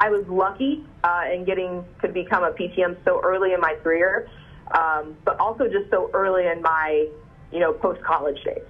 I, 0.00 0.10
was 0.10 0.26
lucky 0.28 0.84
uh, 1.04 1.24
in 1.32 1.44
getting 1.44 1.84
to 2.02 2.08
become 2.08 2.44
a 2.44 2.50
PTM 2.50 2.96
so 3.04 3.20
early 3.22 3.52
in 3.52 3.60
my 3.60 3.74
career, 3.82 4.28
um, 4.72 5.16
but 5.24 5.38
also 5.38 5.68
just 5.68 5.90
so 5.90 6.10
early 6.12 6.46
in 6.46 6.62
my, 6.62 7.08
you 7.52 7.60
know, 7.60 7.72
post-college 7.72 8.42
days. 8.44 8.62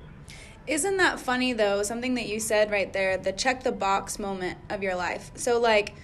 Isn't 0.66 0.96
that 0.96 1.20
funny 1.20 1.52
though? 1.52 1.82
Something 1.84 2.14
that 2.14 2.26
you 2.26 2.40
said 2.40 2.70
right 2.70 2.92
there, 2.92 3.16
the 3.16 3.32
check 3.32 3.62
the 3.62 3.72
box 3.72 4.18
moment 4.18 4.58
of 4.68 4.82
your 4.82 4.96
life. 4.96 5.30
So 5.36 5.60
like, 5.60 5.94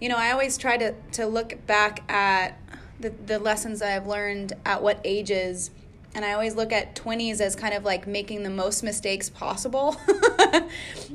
you 0.00 0.08
know, 0.08 0.16
I 0.16 0.32
always 0.32 0.58
try 0.58 0.76
to 0.76 0.94
to 1.12 1.26
look 1.26 1.64
back 1.66 2.10
at 2.10 2.58
the 2.98 3.10
the 3.10 3.38
lessons 3.38 3.82
I've 3.82 4.08
learned 4.08 4.54
at 4.64 4.82
what 4.82 5.00
ages 5.04 5.70
and 6.14 6.24
I 6.24 6.32
always 6.32 6.56
look 6.56 6.72
at 6.72 6.96
20s 6.96 7.40
as 7.40 7.54
kind 7.54 7.72
of 7.72 7.84
like 7.84 8.06
making 8.08 8.42
the 8.42 8.50
most 8.50 8.82
mistakes 8.82 9.30
possible. 9.30 9.96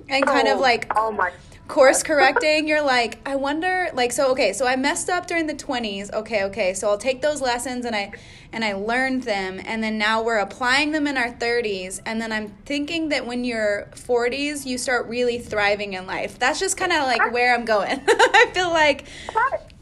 and 0.07 0.25
kind 0.25 0.47
of 0.47 0.59
Oh, 0.59 0.61
like 0.61 0.91
oh 0.95 1.11
my 1.11 1.31
course 1.67 2.03
correcting 2.03 2.67
you're 2.67 2.81
like 2.81 3.17
i 3.25 3.35
wonder 3.35 3.89
like 3.93 4.11
so 4.11 4.31
okay 4.31 4.53
so 4.53 4.67
i 4.67 4.75
messed 4.75 5.09
up 5.09 5.25
during 5.25 5.47
the 5.47 5.53
20s 5.53 6.13
okay 6.13 6.43
okay 6.43 6.73
so 6.73 6.89
i'll 6.89 6.97
take 6.97 7.21
those 7.21 7.41
lessons 7.41 7.85
and 7.85 7.95
i 7.95 8.11
and 8.55 8.63
i 8.63 8.73
learned 8.73 9.23
them. 9.23 9.59
And 9.65 9.83
then 9.83 9.97
now 9.97 10.23
we're 10.23 10.37
applying 10.37 10.93
them 10.93 11.07
in 11.07 11.17
our 11.17 11.31
30s 11.31 12.01
and 12.05 12.21
then 12.21 12.31
i'm 12.31 12.49
thinking 12.65 13.09
that 13.09 13.27
when 13.27 13.43
you're 13.43 13.89
40s 13.91 14.65
you 14.65 14.77
start 14.77 15.07
really 15.07 15.37
thriving 15.37 15.93
in 15.93 16.07
life. 16.07 16.39
That's 16.39 16.59
just 16.59 16.77
kind 16.77 16.93
of 16.93 17.03
like 17.03 17.31
where 17.33 17.53
i'm 17.53 17.65
going. 17.65 18.01
I 18.07 18.51
feel 18.53 18.69
like 18.69 19.05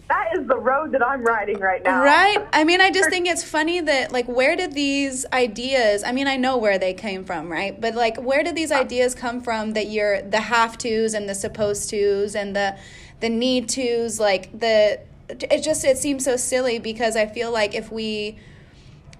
that, 0.09 0.37
is 0.37 0.47
the 0.47 0.57
road 0.57 0.91
that 0.91 1.05
I'm 1.05 1.23
riding 1.23 1.59
right 1.59 1.83
now. 1.83 2.03
Right? 2.03 2.37
I 2.51 2.63
mean, 2.63 2.81
I 2.81 2.91
just 2.91 3.09
think 3.09 3.27
it's 3.27 3.43
funny 3.43 3.79
that, 3.81 4.11
like, 4.11 4.27
where 4.27 4.55
did 4.55 4.73
these 4.73 5.25
ideas, 5.31 6.03
I 6.03 6.11
mean, 6.11 6.27
I 6.27 6.35
know 6.35 6.57
where 6.57 6.77
they 6.77 6.93
came 6.93 7.23
from, 7.23 7.51
right? 7.51 7.79
But, 7.79 7.95
like, 7.95 8.21
where 8.21 8.43
did 8.43 8.55
these 8.55 8.71
uh, 8.71 8.75
ideas 8.75 9.15
come 9.15 9.41
from 9.41 9.73
that 9.73 9.87
you're 9.87 10.21
the 10.21 10.41
have 10.41 10.77
tos 10.77 11.13
and 11.13 11.27
the 11.29 11.35
supposed 11.35 11.89
tos 11.89 12.35
and 12.35 12.55
the, 12.55 12.77
the 13.21 13.29
need 13.29 13.69
tos? 13.69 14.19
Like, 14.19 14.57
the, 14.57 14.99
it 15.29 15.63
just, 15.63 15.85
it 15.85 15.97
seems 15.97 16.25
so 16.25 16.35
silly 16.35 16.79
because 16.79 17.15
I 17.15 17.25
feel 17.25 17.51
like 17.51 17.73
if 17.73 17.91
we, 17.91 18.37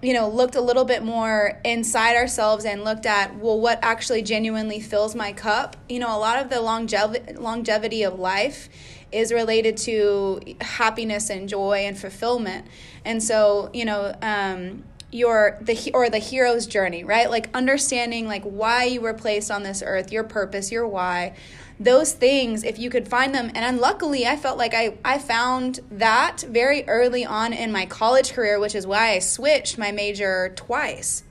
you 0.02 0.12
know, 0.12 0.28
looked 0.28 0.54
a 0.54 0.60
little 0.60 0.84
bit 0.84 1.02
more 1.02 1.58
inside 1.64 2.14
ourselves 2.14 2.66
and 2.66 2.84
looked 2.84 3.06
at, 3.06 3.36
well, 3.36 3.58
what 3.58 3.78
actually 3.82 4.22
genuinely 4.22 4.80
fills 4.80 5.14
my 5.14 5.32
cup, 5.32 5.76
you 5.88 5.98
know, 5.98 6.14
a 6.14 6.18
lot 6.18 6.38
of 6.38 6.50
the 6.50 6.60
longevity, 6.60 7.32
longevity 7.34 8.02
of 8.02 8.18
life 8.18 8.68
is 9.14 9.32
related 9.32 9.76
to 9.78 10.40
happiness 10.60 11.30
and 11.30 11.48
joy 11.48 11.84
and 11.86 11.96
fulfillment. 11.96 12.66
And 13.04 13.22
so, 13.22 13.70
you 13.72 13.84
know, 13.84 14.14
um, 14.20 14.84
your 15.14 15.56
the 15.60 15.92
or 15.94 16.10
the 16.10 16.18
hero's 16.18 16.66
journey, 16.66 17.04
right? 17.04 17.30
Like 17.30 17.48
understanding 17.54 18.26
like 18.26 18.42
why 18.42 18.84
you 18.84 19.00
were 19.00 19.14
placed 19.14 19.48
on 19.48 19.62
this 19.62 19.80
earth, 19.86 20.10
your 20.10 20.24
purpose, 20.24 20.72
your 20.72 20.88
why. 20.88 21.34
Those 21.78 22.12
things, 22.12 22.64
if 22.64 22.78
you 22.78 22.90
could 22.90 23.08
find 23.08 23.34
them, 23.34 23.50
and 23.54 23.78
luckily 23.78 24.26
I 24.26 24.36
felt 24.36 24.58
like 24.58 24.74
I, 24.74 24.96
I 25.04 25.18
found 25.18 25.80
that 25.90 26.44
very 26.48 26.86
early 26.88 27.24
on 27.24 27.52
in 27.52 27.72
my 27.72 27.86
college 27.86 28.32
career, 28.32 28.60
which 28.60 28.74
is 28.74 28.86
why 28.86 29.10
I 29.10 29.18
switched 29.20 29.78
my 29.78 29.92
major 29.92 30.52
twice. 30.56 31.24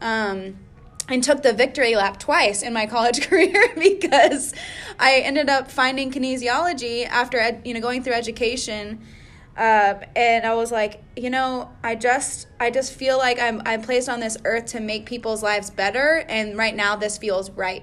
Um, 0.00 0.58
and 1.08 1.24
took 1.24 1.42
the 1.42 1.52
victory 1.52 1.96
lap 1.96 2.18
twice 2.18 2.62
in 2.62 2.72
my 2.72 2.86
college 2.86 3.20
career 3.28 3.72
because 3.78 4.54
I 4.98 5.20
ended 5.20 5.48
up 5.48 5.70
finding 5.70 6.10
kinesiology 6.10 7.06
after 7.06 7.38
ed, 7.38 7.62
you 7.64 7.74
know 7.74 7.80
going 7.80 8.02
through 8.02 8.14
education 8.14 9.00
uh, 9.58 9.98
and 10.14 10.46
I 10.46 10.54
was 10.54 10.70
like, 10.70 11.02
you 11.16 11.30
know, 11.30 11.68
I 11.82 11.96
just 11.96 12.46
I 12.60 12.70
just 12.70 12.92
feel 12.92 13.18
like 13.18 13.40
I'm 13.40 13.60
I'm 13.66 13.82
placed 13.82 14.08
on 14.08 14.20
this 14.20 14.38
earth 14.44 14.66
to 14.66 14.80
make 14.80 15.04
people's 15.04 15.42
lives 15.42 15.68
better, 15.68 16.24
and 16.28 16.56
right 16.56 16.76
now 16.76 16.94
this 16.94 17.18
feels 17.18 17.50
right. 17.50 17.82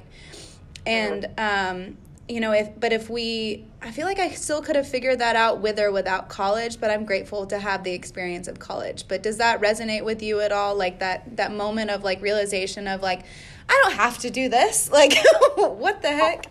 And 0.86 1.28
um, 1.38 1.98
you 2.28 2.40
know, 2.40 2.54
if 2.54 2.80
but 2.80 2.92
if 2.92 3.10
we, 3.10 3.66
I 3.82 3.92
feel 3.92 4.06
like 4.06 4.20
I 4.20 4.30
still 4.32 4.62
could 4.62 4.76
have 4.76 4.88
figured 4.88 5.20
that 5.20 5.36
out 5.36 5.62
with 5.62 5.80
or 5.80 5.92
without 5.92 6.28
college. 6.28 6.80
But 6.80 6.90
I'm 6.90 7.06
grateful 7.06 7.46
to 7.48 7.60
have 7.60 7.84
the 7.84 7.92
experience 7.92 8.48
of 8.48 8.58
college. 8.58 9.08
But 9.08 9.22
does 9.22 9.38
that 9.38 9.62
resonate 9.62 10.04
with 10.04 10.24
you 10.24 10.42
at 10.42 10.52
all? 10.52 10.76
Like 10.76 11.00
that 11.00 11.38
that 11.38 11.54
moment 11.54 11.92
of 11.92 12.04
like 12.04 12.22
realization 12.22 12.88
of 12.88 13.02
like, 13.02 13.24
I 13.70 13.80
don't 13.84 13.94
have 13.94 14.18
to 14.20 14.30
do 14.30 14.50
this. 14.50 14.90
Like, 14.96 15.14
what 15.56 16.02
the 16.02 16.10
heck? 16.10 16.46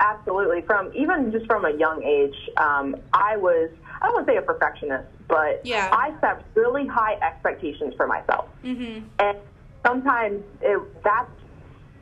Absolutely. 0.00 0.62
From 0.62 0.92
even 0.94 1.30
just 1.30 1.46
from 1.46 1.64
a 1.64 1.70
young 1.70 2.02
age, 2.02 2.36
um, 2.56 2.96
I 3.12 3.36
was 3.36 3.70
I 4.00 4.06
don't 4.06 4.14
want 4.14 4.26
to 4.26 4.32
say 4.32 4.36
a 4.36 4.42
perfectionist, 4.42 5.08
but 5.28 5.64
yeah. 5.64 5.88
I 5.92 6.12
set 6.20 6.44
really 6.54 6.86
high 6.86 7.14
expectations 7.14 7.94
for 7.96 8.06
myself. 8.06 8.48
Mm-hmm. 8.64 9.06
And 9.18 9.38
sometimes 9.84 10.42
it, 10.60 11.02
that's 11.02 11.30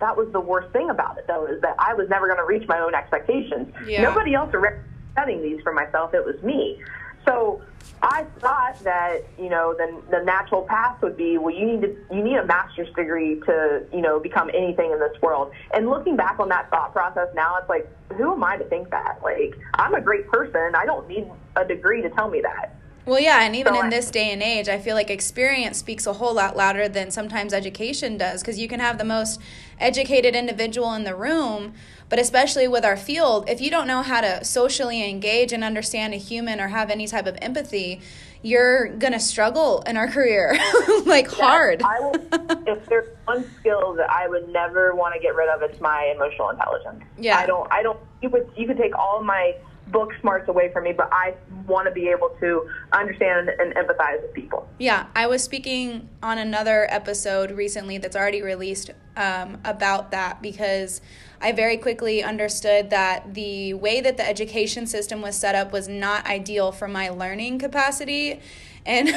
that 0.00 0.16
was 0.16 0.30
the 0.32 0.40
worst 0.40 0.72
thing 0.72 0.90
about 0.90 1.18
it, 1.18 1.26
though, 1.26 1.46
is 1.46 1.60
that 1.62 1.76
I 1.78 1.94
was 1.94 2.08
never 2.08 2.26
going 2.26 2.38
to 2.38 2.44
reach 2.44 2.66
my 2.68 2.78
own 2.80 2.94
expectations. 2.94 3.72
Yeah. 3.86 4.02
Nobody 4.02 4.34
else 4.34 4.52
was 4.52 4.72
setting 5.14 5.42
these 5.42 5.60
for 5.62 5.72
myself; 5.72 6.14
it 6.14 6.24
was 6.24 6.40
me. 6.42 6.82
So 7.26 7.60
I 8.02 8.24
thought 8.40 8.78
that 8.84 9.22
you 9.38 9.48
know 9.48 9.74
the 9.74 10.00
the 10.10 10.22
natural 10.22 10.62
path 10.62 11.00
would 11.02 11.16
be 11.16 11.38
well 11.38 11.54
you 11.54 11.66
need 11.66 11.80
to 11.82 11.96
you 12.14 12.22
need 12.22 12.36
a 12.36 12.44
master's 12.44 12.92
degree 12.94 13.40
to 13.46 13.84
you 13.92 14.00
know 14.00 14.20
become 14.20 14.50
anything 14.50 14.92
in 14.92 15.00
this 15.00 15.20
world. 15.22 15.52
And 15.72 15.88
looking 15.88 16.16
back 16.16 16.38
on 16.38 16.48
that 16.50 16.70
thought 16.70 16.92
process 16.92 17.28
now, 17.34 17.56
it's 17.56 17.68
like 17.68 17.88
who 18.16 18.32
am 18.32 18.44
I 18.44 18.56
to 18.56 18.64
think 18.64 18.90
that? 18.90 19.18
Like 19.22 19.58
I'm 19.74 19.94
a 19.94 20.00
great 20.00 20.28
person. 20.28 20.74
I 20.74 20.84
don't 20.84 21.08
need 21.08 21.26
a 21.56 21.64
degree 21.64 22.02
to 22.02 22.10
tell 22.10 22.30
me 22.30 22.40
that. 22.42 22.76
Well, 23.06 23.20
yeah, 23.20 23.42
and 23.42 23.54
even 23.54 23.74
So 23.74 23.80
in 23.80 23.86
I- 23.86 23.90
this 23.90 24.10
day 24.10 24.32
and 24.32 24.42
age, 24.42 24.68
I 24.68 24.78
feel 24.78 24.96
like 24.96 25.10
experience 25.10 25.78
speaks 25.78 26.06
a 26.06 26.14
whole 26.14 26.34
lot 26.34 26.56
louder 26.56 26.88
than 26.88 27.12
sometimes 27.12 27.52
education 27.54 28.18
does 28.18 28.42
because 28.42 28.58
you 28.58 28.66
can 28.66 28.80
have 28.80 28.98
the 28.98 29.04
most 29.04 29.40
educated 29.78 30.34
individual 30.34 30.92
in 30.94 31.04
the 31.04 31.14
room, 31.14 31.74
but 32.08 32.18
especially 32.18 32.66
with 32.66 32.84
our 32.84 32.96
field, 32.96 33.48
if 33.48 33.60
you 33.60 33.70
don't 33.70 33.86
know 33.86 34.02
how 34.02 34.20
to 34.20 34.44
socially 34.44 35.08
engage 35.08 35.52
and 35.52 35.62
understand 35.62 36.14
a 36.14 36.16
human 36.16 36.60
or 36.60 36.68
have 36.68 36.90
any 36.90 37.06
type 37.06 37.26
of 37.26 37.38
empathy, 37.40 38.00
you're 38.42 38.88
going 38.88 39.12
to 39.12 39.20
struggle 39.20 39.82
in 39.86 39.96
our 39.96 40.08
career 40.16 40.58
like 41.06 41.28
hard. 41.28 41.82
I 41.82 42.00
will, 42.00 42.14
if 42.66 42.84
there's 42.86 43.08
one 43.24 43.44
skill 43.60 43.94
that 43.94 44.10
I 44.10 44.26
would 44.26 44.48
never 44.48 44.96
want 44.96 45.14
to 45.14 45.20
get 45.20 45.36
rid 45.36 45.48
of, 45.48 45.62
it's 45.62 45.80
my 45.80 46.12
emotional 46.14 46.50
intelligence. 46.50 47.04
Yeah. 47.18 47.38
I 47.38 47.46
don't. 47.46 47.70
I 47.72 47.82
don't. 47.84 48.00
You 48.20 48.30
could 48.30 48.50
you 48.56 48.66
could 48.66 48.78
take 48.78 48.96
all 48.98 49.22
my 49.22 49.54
book 49.88 50.12
smarts 50.20 50.48
away 50.48 50.72
from 50.72 50.84
me, 50.84 50.92
but 50.92 51.08
I 51.12 51.34
want 51.66 51.86
to 51.86 51.92
be 51.92 52.08
able 52.08 52.30
to 52.40 52.68
understand 52.92 53.48
and 53.48 53.74
empathize 53.74 54.20
with 54.22 54.32
people. 54.34 54.68
Yeah, 54.78 55.06
I 55.14 55.26
was 55.26 55.42
speaking 55.42 56.08
on 56.22 56.38
another 56.38 56.86
episode 56.90 57.50
recently 57.52 57.98
that's 57.98 58.16
already 58.16 58.42
released 58.42 58.90
um, 59.16 59.58
about 59.64 60.10
that 60.10 60.42
because 60.42 61.00
I 61.40 61.52
very 61.52 61.76
quickly 61.76 62.22
understood 62.22 62.90
that 62.90 63.34
the 63.34 63.74
way 63.74 64.00
that 64.00 64.16
the 64.16 64.28
education 64.28 64.86
system 64.86 65.22
was 65.22 65.36
set 65.36 65.54
up 65.54 65.72
was 65.72 65.88
not 65.88 66.26
ideal 66.26 66.72
for 66.72 66.88
my 66.88 67.08
learning 67.08 67.58
capacity. 67.58 68.40
And 68.84 69.10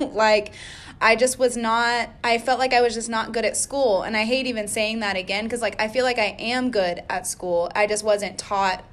like, 0.14 0.54
I 1.00 1.16
just 1.16 1.38
was 1.38 1.56
not, 1.56 2.10
I 2.22 2.38
felt 2.38 2.58
like 2.58 2.72
I 2.72 2.80
was 2.80 2.94
just 2.94 3.08
not 3.08 3.32
good 3.32 3.44
at 3.44 3.56
school. 3.56 4.02
And 4.02 4.16
I 4.16 4.24
hate 4.24 4.46
even 4.46 4.68
saying 4.68 5.00
that 5.00 5.16
again 5.16 5.44
because, 5.44 5.60
like, 5.60 5.80
I 5.80 5.88
feel 5.88 6.04
like 6.04 6.18
I 6.18 6.36
am 6.38 6.70
good 6.70 7.02
at 7.10 7.26
school. 7.26 7.70
I 7.74 7.86
just 7.86 8.04
wasn't 8.04 8.38
taught 8.38 8.84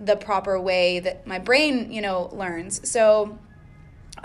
the 0.00 0.16
proper 0.16 0.60
way 0.60 0.98
that 1.00 1.26
my 1.26 1.38
brain, 1.38 1.92
you 1.92 2.00
know, 2.00 2.28
learns. 2.32 2.88
So, 2.88 3.38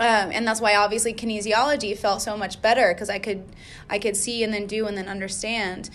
um, 0.00 0.30
and 0.32 0.46
that's 0.46 0.60
why 0.60 0.76
obviously 0.76 1.14
kinesiology 1.14 1.96
felt 1.96 2.22
so 2.22 2.36
much 2.36 2.60
better 2.62 2.92
because 2.92 3.10
I 3.10 3.18
could 3.18 3.44
I 3.88 3.98
could 3.98 4.16
see 4.16 4.42
and 4.42 4.52
then 4.52 4.66
do 4.66 4.86
and 4.86 4.96
then 4.96 5.08
understand. 5.08 5.90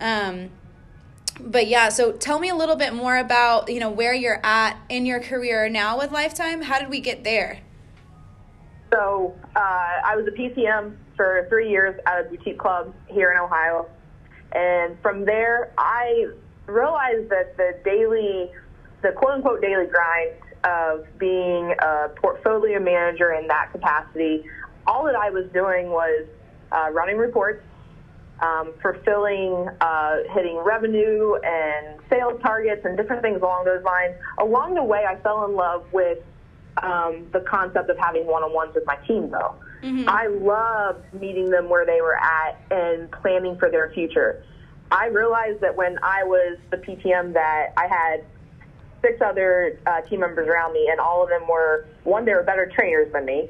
Um, 0.00 0.50
but 1.40 1.66
yeah, 1.66 1.88
so 1.88 2.12
tell 2.12 2.38
me 2.38 2.48
a 2.48 2.54
little 2.54 2.76
bit 2.76 2.94
more 2.94 3.16
about 3.16 3.68
you 3.68 3.80
know 3.80 3.90
where 3.90 4.14
you're 4.14 4.40
at 4.44 4.78
in 4.88 5.06
your 5.06 5.20
career 5.20 5.68
now 5.68 5.98
with 5.98 6.12
Lifetime. 6.12 6.62
How 6.62 6.78
did 6.78 6.88
we 6.88 7.00
get 7.00 7.24
there? 7.24 7.60
So 8.92 9.34
uh, 9.56 9.58
I 9.58 10.14
was 10.16 10.26
a 10.28 10.30
PTM 10.30 10.96
for 11.16 11.46
three 11.48 11.70
years 11.70 11.98
at 12.06 12.20
a 12.20 12.24
boutique 12.24 12.58
club 12.58 12.94
here 13.08 13.32
in 13.32 13.38
Ohio, 13.38 13.88
and 14.52 14.96
from 15.02 15.24
there 15.24 15.72
I 15.76 16.26
realized 16.66 17.28
that 17.30 17.56
the 17.56 17.78
daily, 17.84 18.50
the 19.04 19.12
quote 19.12 19.34
unquote 19.34 19.60
daily 19.60 19.86
grind 19.86 20.32
of 20.64 21.06
being 21.18 21.74
a 21.78 22.08
portfolio 22.16 22.80
manager 22.80 23.32
in 23.34 23.46
that 23.46 23.70
capacity, 23.70 24.44
all 24.86 25.04
that 25.04 25.14
I 25.14 25.30
was 25.30 25.44
doing 25.52 25.90
was 25.90 26.26
uh, 26.72 26.88
running 26.90 27.18
reports, 27.18 27.62
um, 28.40 28.72
fulfilling, 28.82 29.68
uh, 29.80 30.16
hitting 30.32 30.56
revenue 30.56 31.34
and 31.44 32.00
sales 32.08 32.40
targets 32.42 32.84
and 32.84 32.96
different 32.96 33.22
things 33.22 33.40
along 33.42 33.66
those 33.66 33.84
lines. 33.84 34.14
Along 34.38 34.74
the 34.74 34.82
way, 34.82 35.04
I 35.06 35.16
fell 35.16 35.44
in 35.44 35.54
love 35.54 35.84
with 35.92 36.18
um, 36.82 37.26
the 37.32 37.40
concept 37.40 37.90
of 37.90 37.98
having 37.98 38.26
one-on-ones 38.26 38.72
with 38.74 38.86
my 38.86 38.96
team, 39.06 39.30
though. 39.30 39.54
I 40.08 40.28
loved 40.28 41.04
meeting 41.12 41.50
them 41.50 41.68
where 41.68 41.84
they 41.84 42.00
were 42.00 42.16
at 42.16 42.58
and 42.70 43.10
planning 43.12 43.58
for 43.58 43.70
their 43.70 43.92
future. 43.92 44.42
I 44.90 45.06
realized 45.06 45.60
that 45.60 45.76
when 45.76 45.98
I 46.02 46.24
was 46.24 46.56
the 46.70 46.78
PTM 46.78 47.34
that 47.34 47.74
I 47.76 47.86
had 47.86 48.24
six 49.04 49.20
other 49.20 49.78
uh, 49.86 50.00
team 50.02 50.20
members 50.20 50.48
around 50.48 50.72
me, 50.72 50.88
and 50.90 50.98
all 50.98 51.22
of 51.22 51.28
them 51.28 51.46
were 51.48 51.86
one, 52.04 52.24
they 52.24 52.32
were 52.32 52.42
better 52.42 52.70
trainers 52.74 53.12
than 53.12 53.24
me. 53.24 53.48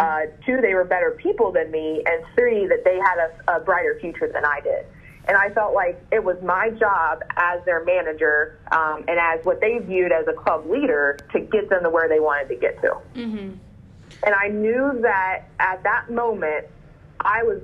Uh, 0.00 0.20
two, 0.46 0.60
they 0.60 0.74
were 0.74 0.84
better 0.84 1.18
people 1.22 1.50
than 1.50 1.70
me, 1.70 2.02
and 2.06 2.24
three, 2.34 2.66
that 2.66 2.84
they 2.84 2.96
had 2.98 3.18
a, 3.18 3.56
a 3.56 3.60
brighter 3.60 3.98
future 4.00 4.30
than 4.32 4.44
I 4.44 4.60
did. 4.60 4.86
And 5.28 5.36
I 5.36 5.50
felt 5.50 5.72
like 5.74 6.02
it 6.10 6.22
was 6.22 6.36
my 6.42 6.70
job 6.70 7.22
as 7.36 7.64
their 7.64 7.84
manager 7.84 8.58
um, 8.72 9.04
and 9.06 9.18
as 9.20 9.44
what 9.44 9.60
they 9.60 9.78
viewed 9.78 10.10
as 10.12 10.26
a 10.26 10.32
club 10.32 10.68
leader 10.68 11.16
to 11.32 11.40
get 11.40 11.68
them 11.70 11.84
to 11.84 11.90
where 11.90 12.08
they 12.08 12.18
wanted 12.20 12.48
to 12.48 12.56
get 12.56 12.80
to. 12.82 12.96
And 14.24 14.34
I 14.34 14.48
knew 14.48 14.98
that 15.02 15.44
at 15.60 15.82
that 15.84 16.10
moment, 16.10 16.66
I 17.20 17.44
was 17.44 17.60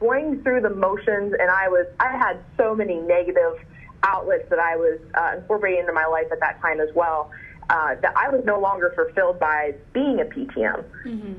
going 0.00 0.42
through 0.42 0.62
the 0.62 0.70
motions, 0.70 1.34
and 1.38 1.50
I 1.50 1.68
was 1.68 1.86
I 2.00 2.16
had 2.16 2.38
so 2.56 2.74
many 2.74 2.96
negative 3.00 3.58
outlets 4.04 4.48
that 4.50 4.58
I 4.58 4.76
was 4.76 5.00
uh, 5.14 5.36
incorporating 5.38 5.80
into 5.80 5.92
my 5.92 6.06
life 6.06 6.26
at 6.30 6.40
that 6.40 6.60
time 6.60 6.80
as 6.80 6.88
well. 6.94 7.30
Uh, 7.70 7.94
that 8.02 8.14
I 8.16 8.28
was 8.28 8.44
no 8.44 8.60
longer 8.60 8.92
fulfilled 8.94 9.40
by 9.40 9.74
being 9.94 10.20
a 10.20 10.24
PTM. 10.24 10.84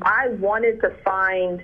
I 0.01 0.29
wanted 0.39 0.81
to 0.81 0.89
find. 1.03 1.61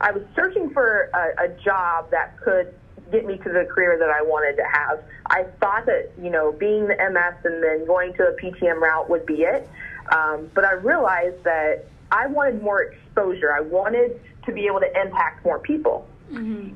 I 0.00 0.10
was 0.12 0.22
searching 0.36 0.70
for 0.70 1.10
a, 1.14 1.44
a 1.44 1.48
job 1.62 2.10
that 2.10 2.38
could 2.40 2.74
get 3.10 3.24
me 3.24 3.38
to 3.38 3.44
the 3.44 3.64
career 3.64 3.96
that 3.98 4.10
I 4.10 4.20
wanted 4.22 4.56
to 4.56 4.64
have. 4.64 5.02
I 5.26 5.44
thought 5.60 5.86
that 5.86 6.12
you 6.20 6.28
know 6.30 6.52
being 6.52 6.88
the 6.88 6.96
MS 6.96 7.36
and 7.44 7.62
then 7.62 7.86
going 7.86 8.12
to 8.14 8.24
a 8.24 8.32
PTM 8.34 8.80
route 8.80 9.08
would 9.08 9.24
be 9.24 9.42
it. 9.42 9.66
Um, 10.10 10.50
but 10.54 10.64
I 10.64 10.72
realized 10.72 11.42
that 11.44 11.86
I 12.10 12.26
wanted 12.26 12.62
more 12.62 12.82
exposure. 12.82 13.52
I 13.54 13.60
wanted 13.60 14.20
to 14.44 14.52
be 14.52 14.66
able 14.66 14.80
to 14.80 15.00
impact 15.00 15.44
more 15.44 15.58
people. 15.58 16.06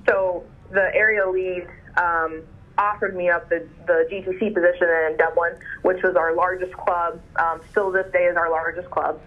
So 0.08 0.44
the 0.70 0.90
area 0.94 1.28
lead 1.28 1.66
um, 1.96 2.42
offered 2.78 3.16
me 3.16 3.30
up 3.30 3.48
the, 3.48 3.66
the 3.86 4.06
GTC 4.10 4.52
position 4.54 4.88
in 5.10 5.16
Dublin, 5.18 5.54
which 5.82 6.02
was 6.02 6.16
our 6.16 6.34
largest 6.34 6.72
club, 6.74 7.20
um, 7.36 7.60
still 7.70 7.90
this 7.90 8.10
day 8.12 8.24
is 8.24 8.36
our 8.36 8.50
largest 8.50 8.90
club 8.90 9.20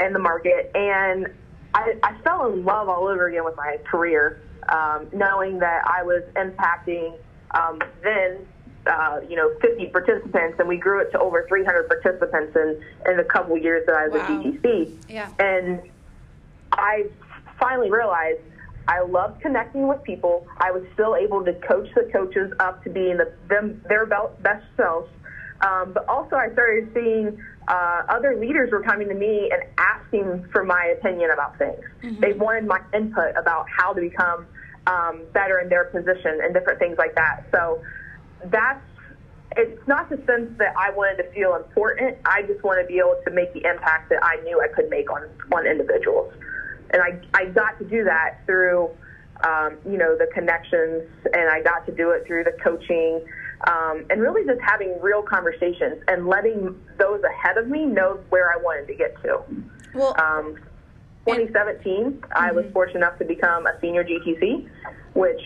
in 0.00 0.12
the 0.12 0.18
market. 0.18 0.70
And 0.74 1.28
I, 1.74 1.94
I 2.02 2.14
fell 2.22 2.52
in 2.52 2.64
love 2.64 2.88
all 2.88 3.06
over 3.06 3.28
again 3.28 3.44
with 3.44 3.56
my 3.56 3.78
career, 3.84 4.40
um, 4.68 5.06
knowing 5.12 5.58
that 5.60 5.82
I 5.86 6.02
was 6.02 6.22
impacting 6.34 7.16
um, 7.52 7.80
then 8.02 8.46
uh, 8.86 9.20
you 9.28 9.34
know, 9.34 9.52
50 9.60 9.86
participants, 9.86 10.60
and 10.60 10.68
we 10.68 10.76
grew 10.76 11.00
it 11.00 11.10
to 11.10 11.18
over 11.18 11.44
300 11.48 11.88
participants 11.88 12.54
in, 12.54 12.80
in 13.10 13.16
the 13.16 13.24
couple 13.24 13.56
years 13.58 13.84
that 13.86 13.96
I 13.96 14.06
was 14.06 14.20
Wow. 14.20 14.38
at 14.38 14.44
GTC. 14.62 14.96
Yeah. 15.08 15.28
And 15.40 15.82
I 16.72 17.06
finally 17.58 17.90
realized 17.90 18.40
I 18.88 19.02
loved 19.02 19.40
connecting 19.42 19.88
with 19.88 20.02
people. 20.04 20.46
I 20.58 20.70
was 20.70 20.84
still 20.94 21.16
able 21.16 21.44
to 21.44 21.52
coach 21.54 21.88
the 21.94 22.08
coaches 22.12 22.52
up 22.60 22.84
to 22.84 22.90
being 22.90 23.16
the, 23.16 23.32
them, 23.48 23.82
their 23.88 24.06
best 24.06 24.64
selves, 24.76 25.10
Um, 25.60 25.92
but 25.92 26.08
also, 26.08 26.36
I 26.36 26.52
started 26.52 26.90
seeing 26.94 27.38
uh, 27.68 28.02
other 28.08 28.36
leaders 28.36 28.70
were 28.70 28.82
coming 28.82 29.08
to 29.08 29.14
me 29.14 29.50
and 29.52 29.62
asking 29.78 30.46
for 30.52 30.64
my 30.64 30.94
opinion 30.98 31.30
about 31.30 31.58
things. 31.58 31.80
Mm-hmm. 32.02 32.20
They 32.20 32.32
wanted 32.34 32.66
my 32.66 32.80
input 32.94 33.34
about 33.36 33.66
how 33.68 33.92
to 33.92 34.00
become 34.00 34.46
um, 34.86 35.22
better 35.32 35.58
in 35.58 35.68
their 35.68 35.86
position 35.86 36.40
and 36.42 36.54
different 36.54 36.78
things 36.78 36.96
like 36.98 37.14
that. 37.16 37.44
So 37.50 37.82
that's 38.44 38.84
it's 39.56 39.88
not 39.88 40.10
the 40.10 40.16
sense 40.26 40.50
that 40.58 40.74
I 40.76 40.90
wanted 40.90 41.22
to 41.22 41.32
feel 41.32 41.54
important. 41.56 42.18
I 42.26 42.42
just 42.42 42.62
want 42.62 42.78
to 42.80 42.86
be 42.86 42.98
able 42.98 43.18
to 43.24 43.30
make 43.30 43.54
the 43.54 43.64
impact 43.64 44.10
that 44.10 44.22
I 44.22 44.36
knew 44.42 44.60
I 44.60 44.68
could 44.68 44.90
make 44.90 45.10
on 45.10 45.26
on 45.52 45.66
individuals, 45.66 46.32
and 46.90 47.02
I 47.02 47.20
I 47.34 47.46
got 47.46 47.78
to 47.78 47.84
do 47.84 48.04
that 48.04 48.40
through 48.46 48.90
um, 49.44 49.76
you 49.84 49.98
know 49.98 50.16
the 50.16 50.28
connections, 50.32 51.04
and 51.32 51.50
I 51.50 51.62
got 51.62 51.86
to 51.86 51.92
do 51.92 52.10
it 52.10 52.26
through 52.26 52.44
the 52.44 52.56
coaching. 52.62 53.24
Um, 53.66 54.04
and 54.10 54.20
really 54.20 54.44
just 54.44 54.60
having 54.60 55.00
real 55.00 55.22
conversations 55.22 56.02
and 56.08 56.26
letting 56.26 56.78
those 56.98 57.22
ahead 57.22 57.56
of 57.56 57.66
me 57.68 57.86
know 57.86 58.20
where 58.28 58.52
I 58.52 58.58
wanted 58.58 58.86
to 58.88 58.94
get 58.94 59.16
to. 59.22 59.40
Well, 59.94 60.14
um, 60.20 60.58
2017, 61.26 62.04
mm-hmm. 62.04 62.32
I 62.36 62.52
was 62.52 62.64
mm-hmm. 62.64 62.72
fortunate 62.74 62.98
enough 62.98 63.18
to 63.18 63.24
become 63.24 63.66
a 63.66 63.78
senior 63.80 64.04
GTC, 64.04 64.68
which 65.14 65.40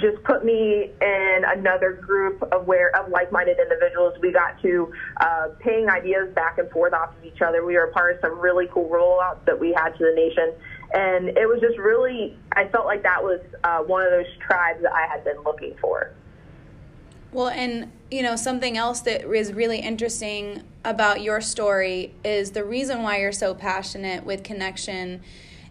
just 0.00 0.22
put 0.24 0.44
me 0.44 0.90
in 1.00 1.42
another 1.46 1.92
group 1.92 2.42
of 2.52 2.66
where 2.66 2.94
of 2.96 3.10
like-minded 3.10 3.58
individuals. 3.58 4.14
We 4.20 4.32
got 4.32 4.60
to 4.62 4.92
uh, 5.20 5.48
ping 5.60 5.88
ideas 5.88 6.34
back 6.34 6.58
and 6.58 6.70
forth 6.70 6.92
off 6.92 7.16
of 7.16 7.24
each 7.24 7.42
other. 7.42 7.64
We 7.64 7.74
were 7.74 7.84
a 7.84 7.92
part 7.92 8.16
of 8.16 8.20
some 8.20 8.38
really 8.38 8.66
cool 8.72 8.88
rollouts 8.88 9.44
that 9.46 9.58
we 9.58 9.72
had 9.72 9.90
to 9.90 10.04
the 10.04 10.12
nation, 10.14 10.52
and 10.92 11.28
it 11.36 11.46
was 11.46 11.60
just 11.60 11.78
really. 11.78 12.36
I 12.52 12.68
felt 12.68 12.86
like 12.86 13.02
that 13.02 13.22
was 13.22 13.40
uh, 13.64 13.78
one 13.78 14.04
of 14.04 14.10
those 14.10 14.26
tribes 14.46 14.82
that 14.82 14.92
I 14.92 15.06
had 15.06 15.24
been 15.24 15.42
looking 15.44 15.74
for. 15.80 16.12
Well, 17.32 17.48
and 17.48 17.92
you 18.10 18.22
know 18.22 18.36
something 18.36 18.76
else 18.76 19.00
that 19.02 19.30
is 19.30 19.52
really 19.52 19.80
interesting 19.80 20.62
about 20.84 21.20
your 21.20 21.40
story 21.40 22.14
is 22.24 22.52
the 22.52 22.64
reason 22.64 23.02
why 23.02 23.20
you're 23.20 23.32
so 23.32 23.54
passionate 23.54 24.24
with 24.24 24.42
connection 24.42 25.20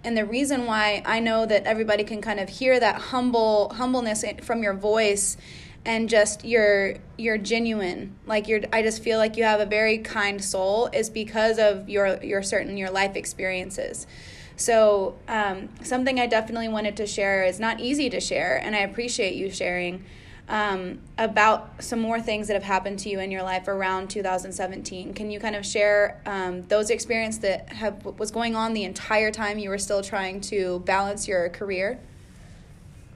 and 0.08 0.16
the 0.16 0.24
reason 0.24 0.66
why 0.66 1.02
I 1.06 1.20
know 1.20 1.46
that 1.46 1.66
everybody 1.66 2.06
can 2.06 2.22
kind 2.22 2.40
of 2.40 2.48
hear 2.48 2.80
that 2.80 2.96
humble 2.96 3.74
humbleness 3.76 4.24
from 4.42 4.64
your 4.64 4.74
voice 4.74 5.36
and 5.84 6.08
just 6.08 6.46
you're 6.46 6.96
you're 7.18 7.38
genuine 7.38 8.16
like 8.26 8.48
you're 8.48 8.62
i 8.72 8.82
just 8.82 9.04
feel 9.04 9.18
like 9.18 9.36
you 9.36 9.44
have 9.44 9.60
a 9.60 9.66
very 9.66 9.98
kind 9.98 10.42
soul 10.42 10.90
is 10.94 11.10
because 11.10 11.60
of 11.60 11.90
your 11.90 12.24
your 12.24 12.42
certain 12.42 12.78
your 12.78 12.90
life 12.90 13.18
experiences. 13.18 14.08
So 14.56 15.20
um, 15.28 15.68
something 15.84 16.22
i 16.22 16.26
definitely 16.26 16.70
wanted 16.70 16.96
to 16.98 17.06
share 17.06 17.44
is 17.44 17.60
not 17.60 17.82
easy 17.82 18.10
to 18.10 18.22
share 18.22 18.56
and 18.64 18.78
i 18.78 18.80
appreciate 18.80 19.36
you 19.36 19.52
sharing 19.52 20.06
um, 20.50 21.00
about 21.18 21.84
some 21.84 22.00
more 22.00 22.22
things 22.22 22.48
that 22.48 22.54
have 22.54 22.64
happened 22.64 23.00
to 23.00 23.10
you 23.10 23.20
in 23.20 23.32
your 23.32 23.44
life 23.44 23.68
around 23.68 24.10
2017. 24.10 25.14
Can 25.14 25.30
you 25.30 25.40
kind 25.40 25.56
of 25.56 25.66
share 25.66 26.22
um, 26.26 26.66
those 26.68 26.90
experiences 26.90 27.42
that 27.42 27.74
have 27.74 28.06
was 28.18 28.32
going 28.32 28.56
on 28.56 28.74
the 28.74 28.86
entire 28.86 29.32
time 29.32 29.60
you 29.60 29.70
were 29.70 29.78
still 29.78 30.02
trying 30.02 30.40
to 30.42 30.80
balance 30.80 31.28
your 31.28 31.50
career? 31.50 32.00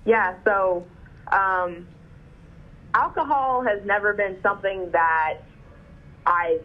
Yeah. 0.05 0.35
So, 0.43 0.85
um, 1.31 1.87
alcohol 2.93 3.63
has 3.63 3.79
never 3.85 4.13
been 4.13 4.37
something 4.41 4.91
that 4.91 5.37
I 6.25 6.59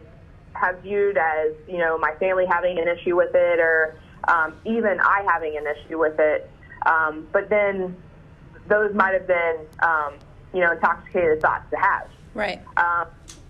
have 0.54 0.80
viewed 0.80 1.16
as 1.16 1.52
you 1.68 1.78
know 1.78 1.98
my 1.98 2.14
family 2.18 2.46
having 2.46 2.78
an 2.78 2.88
issue 2.88 3.14
with 3.14 3.34
it 3.34 3.60
or 3.60 4.00
um, 4.26 4.54
even 4.64 4.98
I 5.00 5.24
having 5.28 5.56
an 5.56 5.64
issue 5.66 5.98
with 5.98 6.18
it. 6.18 6.50
Um, 6.84 7.28
but 7.32 7.48
then 7.48 7.96
those 8.68 8.92
might 8.94 9.12
have 9.12 9.26
been 9.26 9.58
um, 9.82 10.14
you 10.56 10.62
know, 10.62 10.72
intoxicated 10.72 11.42
thoughts 11.42 11.68
to 11.70 11.76
have. 11.76 12.08
Right. 12.32 12.62
Um, 12.78 13.08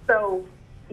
so, 0.09 0.45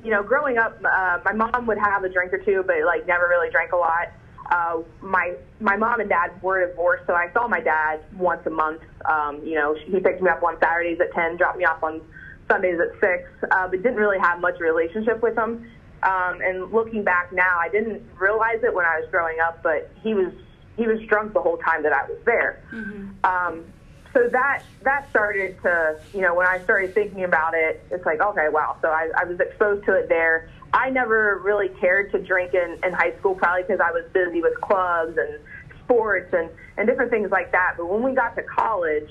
you 0.04 0.12
know, 0.12 0.22
growing 0.22 0.60
up, 0.60 0.80
uh, 0.86 1.20
my 1.26 1.34
mom 1.34 1.66
would 1.66 1.80
have 1.80 2.04
a 2.04 2.10
drink 2.10 2.32
or 2.32 2.38
two, 2.38 2.64
but 2.68 2.76
like 2.86 3.08
never 3.08 3.28
really 3.28 3.50
drank 3.50 3.72
a 3.72 3.78
lot. 3.78 4.10
Uh, 4.52 4.84
my 5.02 5.34
my 5.60 5.76
mom 5.76 6.02
and 6.02 6.10
dad 6.10 6.30
were 6.44 6.68
divorced, 6.68 7.06
so 7.08 7.14
I 7.14 7.32
saw 7.34 7.48
my 7.48 7.62
dad 7.62 8.02
once 8.16 8.46
a 8.46 8.52
month. 8.52 8.82
Um, 9.06 9.42
you 9.44 9.56
know, 9.56 9.74
he 9.74 10.00
picked 10.00 10.22
me 10.22 10.30
up 10.30 10.44
on 10.44 10.60
Saturdays 10.60 11.00
at 11.02 11.12
ten, 11.14 11.36
dropped 11.38 11.58
me 11.58 11.66
off 11.66 11.82
on 11.82 12.02
Sundays 12.48 12.80
at 12.80 13.00
six, 13.00 13.28
uh, 13.50 13.68
but 13.68 13.82
didn't 13.82 13.96
really 13.96 14.20
have 14.20 14.40
much 14.40 14.60
relationship 14.60 15.24
with 15.24 15.36
him. 15.36 15.68
Um, 16.04 16.42
and 16.42 16.72
looking 16.72 17.04
back 17.04 17.32
now, 17.32 17.58
I 17.58 17.70
didn't 17.70 18.04
realize 18.20 18.60
it 18.64 18.74
when 18.74 18.86
I 18.86 19.00
was 19.00 19.10
growing 19.10 19.40
up, 19.40 19.64
but 19.64 19.90
he 20.04 20.14
was 20.14 20.32
he 20.78 20.86
was 20.86 21.00
drunk 21.08 21.34
the 21.34 21.42
whole 21.42 21.58
time 21.58 21.82
that 21.84 21.94
I 21.94 22.04
was 22.04 22.20
there. 22.26 22.62
Mm-hmm. 22.72 23.26
Um, 23.26 23.66
so 24.14 24.30
that 24.32 24.64
that 24.84 25.10
started 25.10 25.60
to 25.64 26.00
you 26.14 26.22
know 26.22 26.36
when 26.36 26.48
I 26.48 26.64
started 26.64 26.94
thinking 26.94 27.24
about 27.24 27.54
it, 27.56 27.84
it's 27.92 28.06
like 28.06 28.22
okay, 28.22 28.48
wow. 28.50 28.78
So 28.82 28.90
I, 28.90 29.10
I 29.18 29.26
was 29.26 29.40
exposed 29.40 29.86
to 29.86 29.94
it 29.94 30.08
there. 30.08 30.50
I 30.74 30.90
never 30.90 31.40
really 31.44 31.70
cared 31.80 32.12
to 32.14 32.20
drink 32.20 32.54
in, 32.54 32.80
in 32.84 32.94
high 32.94 33.16
school, 33.20 33.36
probably 33.36 33.64
because 33.64 33.80
I 33.80 33.92
was 33.92 34.06
busy 34.12 34.42
with 34.42 34.60
clubs 34.62 35.18
and 35.18 35.40
sports 35.84 36.34
and 36.34 36.50
and 36.78 36.88
different 36.88 37.12
things 37.12 37.32
like 37.32 37.52
that. 37.52 37.76
But 37.78 37.88
when 37.88 38.04
we 38.04 38.14
got 38.14 38.36
to 38.36 38.44
college, 38.44 39.10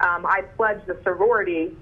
um, 0.00 0.26
I 0.26 0.42
pledged 0.56 0.86
the 0.86 0.98
sorority, 1.04 1.76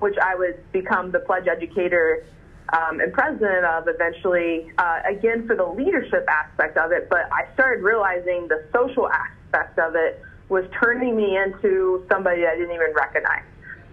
which 0.00 0.16
I 0.20 0.34
would 0.34 0.60
become 0.72 1.12
the 1.12 1.20
pledge 1.20 1.46
educator 1.46 2.26
um, 2.72 2.98
and 2.98 3.12
president 3.12 3.64
of 3.64 3.84
eventually, 3.86 4.72
uh, 4.78 5.02
again 5.08 5.46
for 5.46 5.54
the 5.54 5.66
leadership 5.66 6.26
aspect 6.28 6.76
of 6.76 6.90
it. 6.90 7.08
But 7.08 7.32
I 7.32 7.52
started 7.54 7.84
realizing 7.84 8.48
the 8.48 8.64
social 8.72 9.08
aspect 9.08 9.78
of 9.78 9.94
it 9.94 10.20
was 10.48 10.64
turning 10.80 11.16
me 11.16 11.36
into 11.36 12.04
somebody 12.10 12.46
I 12.46 12.54
didn't 12.54 12.74
even 12.74 12.92
recognize. 12.94 13.44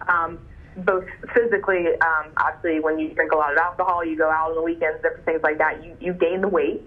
Um, 0.07 0.39
both 0.77 1.05
physically, 1.33 1.87
um, 2.01 2.31
obviously, 2.37 2.79
when 2.79 2.99
you 2.99 3.13
drink 3.13 3.31
a 3.31 3.35
lot 3.35 3.51
of 3.51 3.57
alcohol, 3.57 4.03
you 4.03 4.17
go 4.17 4.29
out 4.29 4.49
on 4.49 4.55
the 4.55 4.61
weekends, 4.61 5.01
different 5.01 5.25
things 5.25 5.41
like 5.43 5.57
that, 5.59 5.83
you, 5.83 5.95
you 5.99 6.13
gain 6.13 6.41
the 6.41 6.47
weight. 6.47 6.81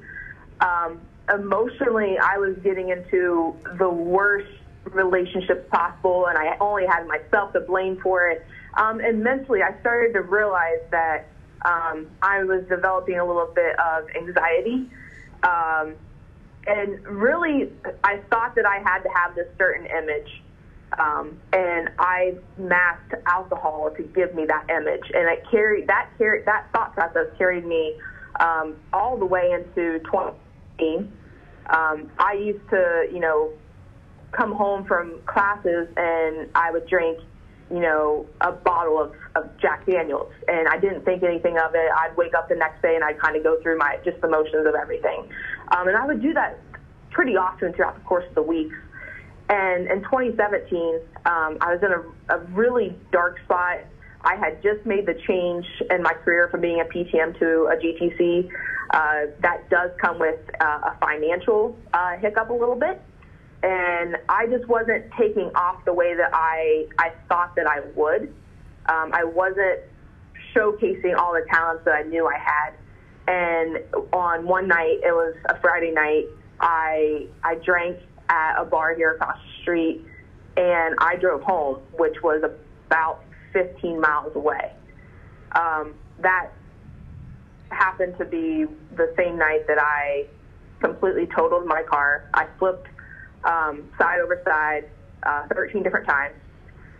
Um, 0.61 1.01
emotionally, 1.33 2.19
I 2.19 2.39
was 2.39 2.57
getting 2.63 2.89
into 2.91 3.55
the 3.79 3.89
worst 3.89 4.51
relationships 4.93 5.69
possible, 5.71 6.27
and 6.27 6.39
I 6.39 6.57
only 6.61 6.87
had 6.87 7.07
myself 7.07 7.53
to 7.53 7.61
blame 7.61 7.99
for 8.03 8.29
it. 8.29 8.45
Um, 8.75 9.01
and 9.01 9.23
mentally, 9.23 9.61
I 9.63 9.79
started 9.81 10.13
to 10.15 10.23
realize 10.23 10.83
that 10.91 11.29
um, 11.65 12.07
I 12.23 12.45
was 12.45 12.65
developing 12.69 13.19
a 13.19 13.25
little 13.25 13.51
bit 13.55 13.79
of 13.79 14.09
anxiety. 14.15 14.91
Um, 15.43 15.95
and 16.67 17.07
really, 17.07 17.71
I 18.05 18.19
thought 18.31 18.55
that 18.57 18.67
I 18.67 18.79
had 18.79 19.03
to 19.03 19.09
have 19.15 19.35
this 19.35 19.47
certain 19.59 19.87
image. 19.87 20.43
Um, 20.99 21.39
and 21.53 21.91
I 21.99 22.37
masked 22.57 23.15
alcohol 23.27 23.91
to 23.97 24.03
give 24.03 24.35
me 24.35 24.47
that 24.47 24.71
image, 24.71 25.03
and 25.13 25.29
it 25.29 25.45
carried 25.51 25.89
that 25.89 26.11
carried 26.17 26.47
that 26.47 26.69
thought 26.73 26.95
process 26.95 27.27
carried 27.37 27.67
me 27.67 27.97
um, 28.41 28.77
all 28.93 29.17
the 29.17 29.27
way 29.27 29.51
into 29.53 29.99
2018. 30.05 31.13
Um, 31.69 32.11
I 32.19 32.35
used 32.35 32.69
to, 32.71 33.09
you 33.13 33.19
know, 33.19 33.53
come 34.33 34.53
home 34.53 34.85
from 34.85 35.21
classes 35.27 35.89
and 35.97 36.49
I 36.55 36.71
would 36.71 36.87
drink, 36.87 37.19
you 37.71 37.81
know, 37.81 38.27
a 38.41 38.53
bottle 38.53 39.01
of, 39.01 39.13
of 39.35 39.51
Jack 39.59 39.87
Daniels, 39.87 40.33
and 40.47 40.69
I 40.69 40.79
didn't 40.79 41.05
think 41.05 41.23
anything 41.23 41.59
of 41.59 41.75
it. 41.75 41.91
I'd 41.97 42.17
wake 42.17 42.35
up 42.35 42.49
the 42.49 42.55
next 42.55 42.81
day 42.81 42.95
and 42.95 43.03
I'd 43.03 43.19
kind 43.19 43.37
of 43.37 43.43
go 43.43 43.61
through 43.63 43.79
my 43.79 43.99
just 44.05 44.21
the 44.21 44.29
motions 44.29 44.67
of 44.67 44.75
everything. 44.75 45.29
Um, 45.77 45.89
and 45.89 45.97
I 45.97 46.07
would 46.07 46.23
do 46.23 46.33
that 46.35 46.61
pretty 47.11 47.37
often 47.37 47.73
throughout 47.73 47.95
the 47.95 48.05
course 48.05 48.25
of 48.29 48.35
the 48.35 48.43
weeks. 48.43 48.77
And 49.49 49.91
in 49.91 50.03
2017, 50.03 51.01
um, 51.25 51.59
I 51.61 51.75
was 51.75 51.81
in 51.83 51.93
a, 51.93 52.37
a 52.37 52.45
really 52.53 52.97
dark 53.13 53.39
spot. 53.45 53.79
I 54.23 54.37
had 54.37 54.63
just 54.63 54.85
made 54.87 55.07
the 55.07 55.15
change 55.27 55.67
in 55.91 56.03
my 56.03 56.13
career 56.13 56.49
from 56.51 56.61
being 56.61 56.81
a 56.81 56.85
PTM 56.85 57.39
to 57.39 57.67
a 57.67 57.77
GTC. 57.77 58.49
Uh, 58.91 59.33
that 59.41 59.69
does 59.71 59.91
come 60.01 60.19
with 60.19 60.39
uh, 60.61 60.93
a 60.93 60.97
financial 61.01 61.77
uh, 61.93 62.17
hiccup 62.17 62.51
a 62.51 62.53
little 62.53 62.77
bit. 62.77 63.01
And 63.63 64.17
I 64.29 64.47
just 64.47 64.67
wasn't 64.69 65.11
taking 65.19 65.51
off 65.55 65.85
the 65.85 65.93
way 65.93 66.15
that 66.15 66.31
I, 66.33 66.87
I 66.99 67.13
thought 67.29 67.57
that 67.57 67.67
I 67.67 67.81
would. 67.95 68.35
Um, 68.87 69.11
I 69.13 69.25
wasn't 69.25 69.81
showcasing 70.55 71.17
all 71.17 71.33
the 71.33 71.45
talents 71.51 71.85
that 71.85 71.95
I 71.95 72.03
knew 72.03 72.27
I 72.27 72.39
had. 72.39 72.75
And 73.29 73.79
on 74.13 74.47
one 74.47 74.69
night, 74.69 75.01
it 75.03 75.13
was 75.13 75.35
a 75.49 75.61
Friday 75.61 75.91
night, 75.91 76.27
I 76.61 77.27
I 77.43 77.57
drank 77.57 77.99
at 78.29 78.61
a 78.61 78.65
bar 78.65 78.95
here 78.95 79.13
across 79.13 79.37
the 79.37 79.63
street, 79.63 80.05
and 80.57 80.95
I 80.99 81.17
drove 81.17 81.43
home, 81.43 81.81
which 81.99 82.23
was 82.23 82.43
about 82.87 83.23
15 83.53 84.01
miles 84.01 84.35
away. 84.35 84.73
Um, 85.53 85.95
that 86.21 86.51
happened 87.71 88.17
to 88.19 88.25
be 88.25 88.67
the 88.95 89.13
same 89.17 89.39
night 89.39 89.67
that 89.67 89.79
I 89.81 90.27
completely 90.81 91.27
totaled 91.27 91.67
my 91.67 91.83
car. 91.83 92.29
I 92.35 92.47
flipped 92.59 92.87
um, 93.47 93.89
side 93.99 94.21
over 94.21 94.43
side 94.45 94.85
uh, 95.23 95.47
13 95.55 95.83
different 95.83 96.07
times, 96.07 96.35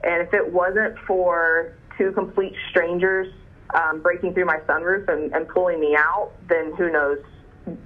and 0.05 0.27
if 0.27 0.33
it 0.33 0.53
wasn't 0.53 0.97
for 1.07 1.75
two 1.99 2.13
complete 2.13 2.55
strangers 2.71 3.33
um, 3.75 4.01
breaking 4.01 4.35
through 4.35 4.45
my 4.45 4.59
sunroof 4.69 5.09
and, 5.09 5.33
and 5.35 5.49
pulling 5.49 5.81
me 5.81 5.97
out, 5.97 6.31
then 6.49 6.75
who 6.77 6.91
knows 6.91 7.19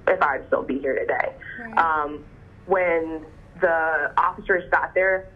if 0.07 0.21
I'd 0.21 0.45
still 0.47 0.63
be 0.63 0.79
here 0.79 0.97
today. 0.99 1.33
Right. 1.59 1.77
Um, 1.77 2.23
when 2.67 3.25
the 3.59 4.11
officers 4.17 4.69
got 4.71 4.93
there, 4.93 5.27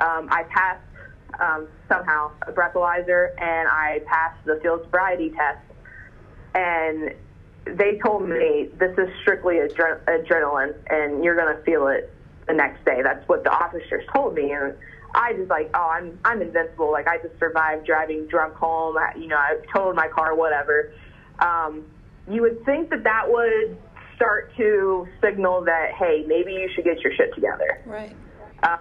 um, 0.00 0.28
I 0.30 0.44
passed 0.44 0.84
um, 1.40 1.68
somehow 1.88 2.30
a 2.46 2.52
breathalyzer 2.52 3.30
and 3.40 3.68
I 3.68 4.00
passed 4.06 4.44
the 4.44 4.58
field 4.62 4.82
sobriety 4.84 5.30
test. 5.30 5.58
and 6.54 7.14
they 7.76 7.98
told 8.02 8.26
me 8.26 8.70
this 8.78 8.96
is 8.96 9.08
strictly 9.20 9.56
adre- 9.56 10.02
adrenaline, 10.04 10.74
and 10.88 11.22
you're 11.22 11.36
gonna 11.36 11.60
feel 11.64 11.88
it 11.88 12.10
the 12.48 12.54
next 12.54 12.84
day. 12.84 13.00
That's 13.02 13.26
what 13.28 13.44
the 13.44 13.50
officers 13.50 14.04
told 14.12 14.34
me, 14.34 14.50
and 14.50 14.74
I 15.14 15.34
just 15.34 15.50
like, 15.50 15.70
oh, 15.74 15.90
I'm 15.90 16.18
I'm 16.24 16.42
invincible. 16.42 16.90
Like 16.90 17.06
I 17.06 17.18
just 17.18 17.38
survived 17.38 17.86
driving 17.86 18.26
drunk 18.26 18.54
home. 18.54 18.96
I, 18.96 19.14
You 19.16 19.28
know, 19.28 19.36
I 19.36 19.58
totaled 19.72 19.96
my 19.96 20.08
car, 20.08 20.34
whatever. 20.34 20.92
Um, 21.38 21.84
you 22.28 22.42
would 22.42 22.64
think 22.64 22.90
that 22.90 23.04
that 23.04 23.24
would 23.30 23.78
start 24.16 24.52
to 24.56 25.06
signal 25.22 25.64
that 25.64 25.92
hey, 25.98 26.24
maybe 26.26 26.52
you 26.52 26.68
should 26.74 26.84
get 26.84 27.00
your 27.00 27.12
shit 27.14 27.34
together. 27.34 27.80
Right. 27.86 28.14
Uh, 28.62 28.78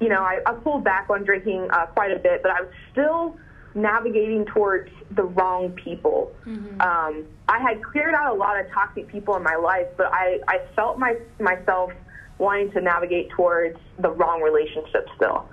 you 0.00 0.08
know, 0.08 0.20
I, 0.20 0.40
I 0.46 0.52
pulled 0.52 0.84
back 0.84 1.10
on 1.10 1.24
drinking 1.24 1.68
uh, 1.70 1.86
quite 1.86 2.12
a 2.12 2.18
bit, 2.18 2.42
but 2.42 2.50
I 2.52 2.62
was 2.62 2.70
still 2.92 3.36
navigating 3.74 4.46
towards 4.46 4.90
the 5.10 5.24
wrong 5.24 5.70
people. 5.72 6.32
Mm-hmm. 6.46 6.80
Um, 6.80 7.26
I 7.48 7.58
had 7.60 7.82
cleared 7.82 8.14
out 8.14 8.34
a 8.34 8.38
lot 8.38 8.58
of 8.58 8.70
toxic 8.72 9.08
people 9.08 9.36
in 9.36 9.42
my 9.42 9.56
life, 9.56 9.86
but 9.96 10.06
I, 10.12 10.38
I 10.48 10.60
felt 10.74 10.98
my, 10.98 11.16
myself 11.40 11.92
wanting 12.38 12.70
to 12.72 12.80
navigate 12.80 13.30
towards 13.30 13.78
the 13.98 14.10
wrong 14.10 14.40
relationship 14.40 15.08
still. 15.16 15.48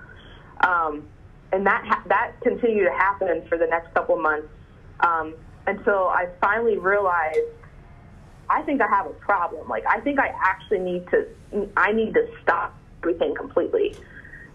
Um, 0.66 1.08
and 1.52 1.66
that, 1.66 1.84
ha- 1.86 2.02
that 2.08 2.32
continued 2.42 2.84
to 2.84 2.92
happen 2.92 3.42
for 3.48 3.58
the 3.58 3.66
next 3.66 3.92
couple 3.94 4.16
months 4.16 4.48
um, 5.00 5.34
until 5.66 6.08
I 6.08 6.28
finally 6.40 6.78
realized 6.78 7.38
I 8.48 8.62
think 8.62 8.80
I 8.80 8.86
have 8.88 9.06
a 9.06 9.14
problem. 9.14 9.68
Like, 9.68 9.84
I 9.86 10.00
think 10.00 10.20
I 10.20 10.32
actually 10.40 10.78
need 10.78 11.08
to, 11.10 11.26
I 11.76 11.92
need 11.92 12.14
to 12.14 12.28
stop 12.42 12.76
everything 13.02 13.34
completely. 13.34 13.96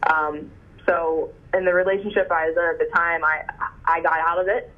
Um, 0.03 0.49
so 0.85 1.31
in 1.53 1.65
the 1.65 1.73
relationship 1.73 2.31
I 2.31 2.47
was 2.47 2.57
in 2.57 2.63
at 2.63 2.79
the 2.79 2.93
time, 2.93 3.23
I 3.23 3.43
I 3.85 4.01
got 4.01 4.19
out 4.19 4.39
of 4.39 4.47
it. 4.47 4.71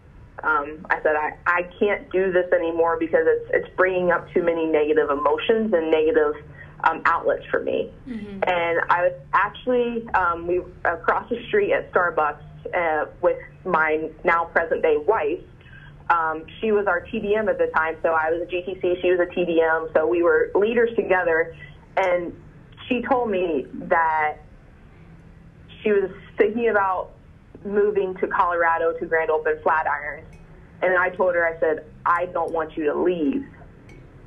Um, 0.44 0.86
I 0.90 1.02
said 1.02 1.16
I 1.16 1.38
I 1.46 1.64
can't 1.80 2.12
do 2.12 2.32
this 2.32 2.52
anymore 2.52 2.98
because 3.00 3.26
it's 3.26 3.50
it's 3.54 3.76
bringing 3.76 4.12
up 4.12 4.30
too 4.34 4.44
many 4.44 4.66
negative 4.66 5.10
emotions 5.10 5.74
and 5.74 5.92
negative 5.92 6.36
um, 6.84 7.02
outlets 7.06 7.46
for 7.50 7.62
me. 7.62 7.92
Mm-hmm. 8.08 8.44
And 8.44 8.80
I 8.90 9.04
was 9.04 9.14
actually 9.34 10.08
um, 10.14 10.48
we 10.48 10.62
across 10.86 11.30
the 11.30 11.44
street 11.48 11.72
at 11.72 11.92
Starbucks 11.92 12.42
uh, 12.76 13.06
with 13.22 13.38
my 13.66 14.10
now 14.24 14.46
present 14.46 14.82
day 14.82 14.98
wife. 14.98 15.40
Um, 16.10 16.46
she 16.60 16.72
was 16.72 16.86
our 16.86 17.02
TDM 17.02 17.50
at 17.50 17.58
the 17.58 17.68
time, 17.74 17.96
so 18.04 18.10
I 18.10 18.30
was 18.30 18.42
a 18.42 18.46
GTC, 18.46 19.02
she 19.02 19.12
was 19.12 19.20
a 19.22 19.34
TDM, 19.34 19.94
so 19.94 20.06
we 20.06 20.22
were 20.22 20.52
leaders 20.54 20.94
together. 20.96 21.56
And 21.96 22.34
she 22.88 23.02
told 23.02 23.30
me 23.30 23.66
that 23.74 24.38
she 25.82 25.92
was 25.92 26.12
thinking 26.38 26.70
about 26.70 27.12
moving 27.64 28.16
to 28.16 28.28
Colorado 28.28 28.98
to 29.00 29.06
Grand 29.06 29.30
Open 29.30 29.58
Flatirons. 29.64 30.26
And 30.82 30.98
I 30.98 31.10
told 31.10 31.36
her, 31.36 31.48
I 31.48 31.58
said, 31.60 31.86
I 32.06 32.26
don't 32.28 32.52
want 32.52 32.76
you 32.76 32.84
to 32.86 32.94
leave 32.94 33.46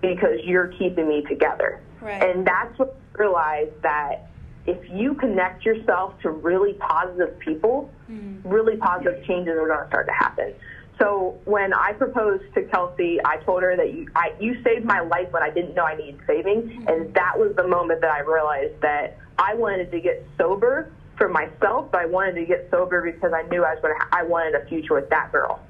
because 0.00 0.40
you're 0.44 0.68
keeping 0.68 1.08
me 1.08 1.22
together. 1.28 1.82
Right. 2.00 2.22
And 2.22 2.46
that's 2.46 2.78
what 2.78 2.96
I 3.14 3.18
realized 3.18 3.82
that 3.82 4.30
if 4.66 4.78
you 4.90 5.14
connect 5.14 5.64
yourself 5.64 6.20
to 6.22 6.30
really 6.30 6.74
positive 6.74 7.38
people, 7.38 7.90
mm-hmm. 8.10 8.48
really 8.48 8.76
positive 8.76 9.24
changes 9.24 9.54
are 9.54 9.66
going 9.66 9.80
to 9.80 9.88
start 9.88 10.06
to 10.06 10.12
happen. 10.12 10.54
So 10.98 11.38
when 11.44 11.74
I 11.74 11.92
proposed 11.92 12.44
to 12.54 12.62
Kelsey, 12.62 13.18
I 13.24 13.36
told 13.38 13.62
her 13.62 13.76
that 13.76 13.92
you, 13.92 14.08
I, 14.16 14.32
you 14.40 14.62
saved 14.62 14.84
my 14.84 15.00
life 15.00 15.30
when 15.30 15.42
I 15.42 15.50
didn't 15.50 15.74
know 15.74 15.84
I 15.84 15.94
needed 15.94 16.20
saving, 16.26 16.62
mm-hmm. 16.62 16.88
and 16.88 17.14
that 17.14 17.38
was 17.38 17.54
the 17.54 17.66
moment 17.66 18.00
that 18.00 18.10
I 18.10 18.20
realized 18.20 18.80
that 18.80 19.18
I 19.38 19.54
wanted 19.54 19.90
to 19.90 20.00
get 20.00 20.26
sober 20.38 20.90
for 21.18 21.28
myself, 21.28 21.90
but 21.92 22.00
I 22.00 22.06
wanted 22.06 22.34
to 22.36 22.46
get 22.46 22.68
sober 22.70 23.02
because 23.02 23.32
I 23.34 23.42
knew 23.48 23.62
I 23.62 23.74
was 23.74 23.82
going 23.82 23.94
to. 23.98 24.06
I 24.10 24.22
wanted 24.22 24.54
a 24.54 24.64
future 24.66 24.94
with 24.94 25.10
that 25.10 25.32
girl. 25.32 25.60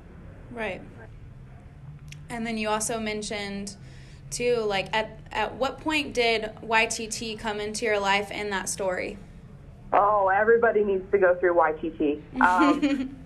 Right. 0.53 0.81
And 2.29 2.47
then 2.47 2.57
you 2.57 2.69
also 2.69 2.99
mentioned 2.99 3.77
too, 4.31 4.57
like 4.67 4.95
at 4.95 5.19
at 5.33 5.55
what 5.55 5.81
point 5.81 6.15
did 6.15 6.51
YTT 6.63 7.39
come 7.39 7.61
into 7.61 7.85
your 7.85 7.99
life 7.99 8.31
in 8.31 8.51
that 8.51 8.69
story? 8.69 9.19
Oh, 9.93 10.29
everybody 10.29 10.85
needs 10.85 11.11
to 11.13 11.19
go 11.19 11.35
through 11.37 11.55
YTT. 11.55 12.21
Um, 12.41 13.17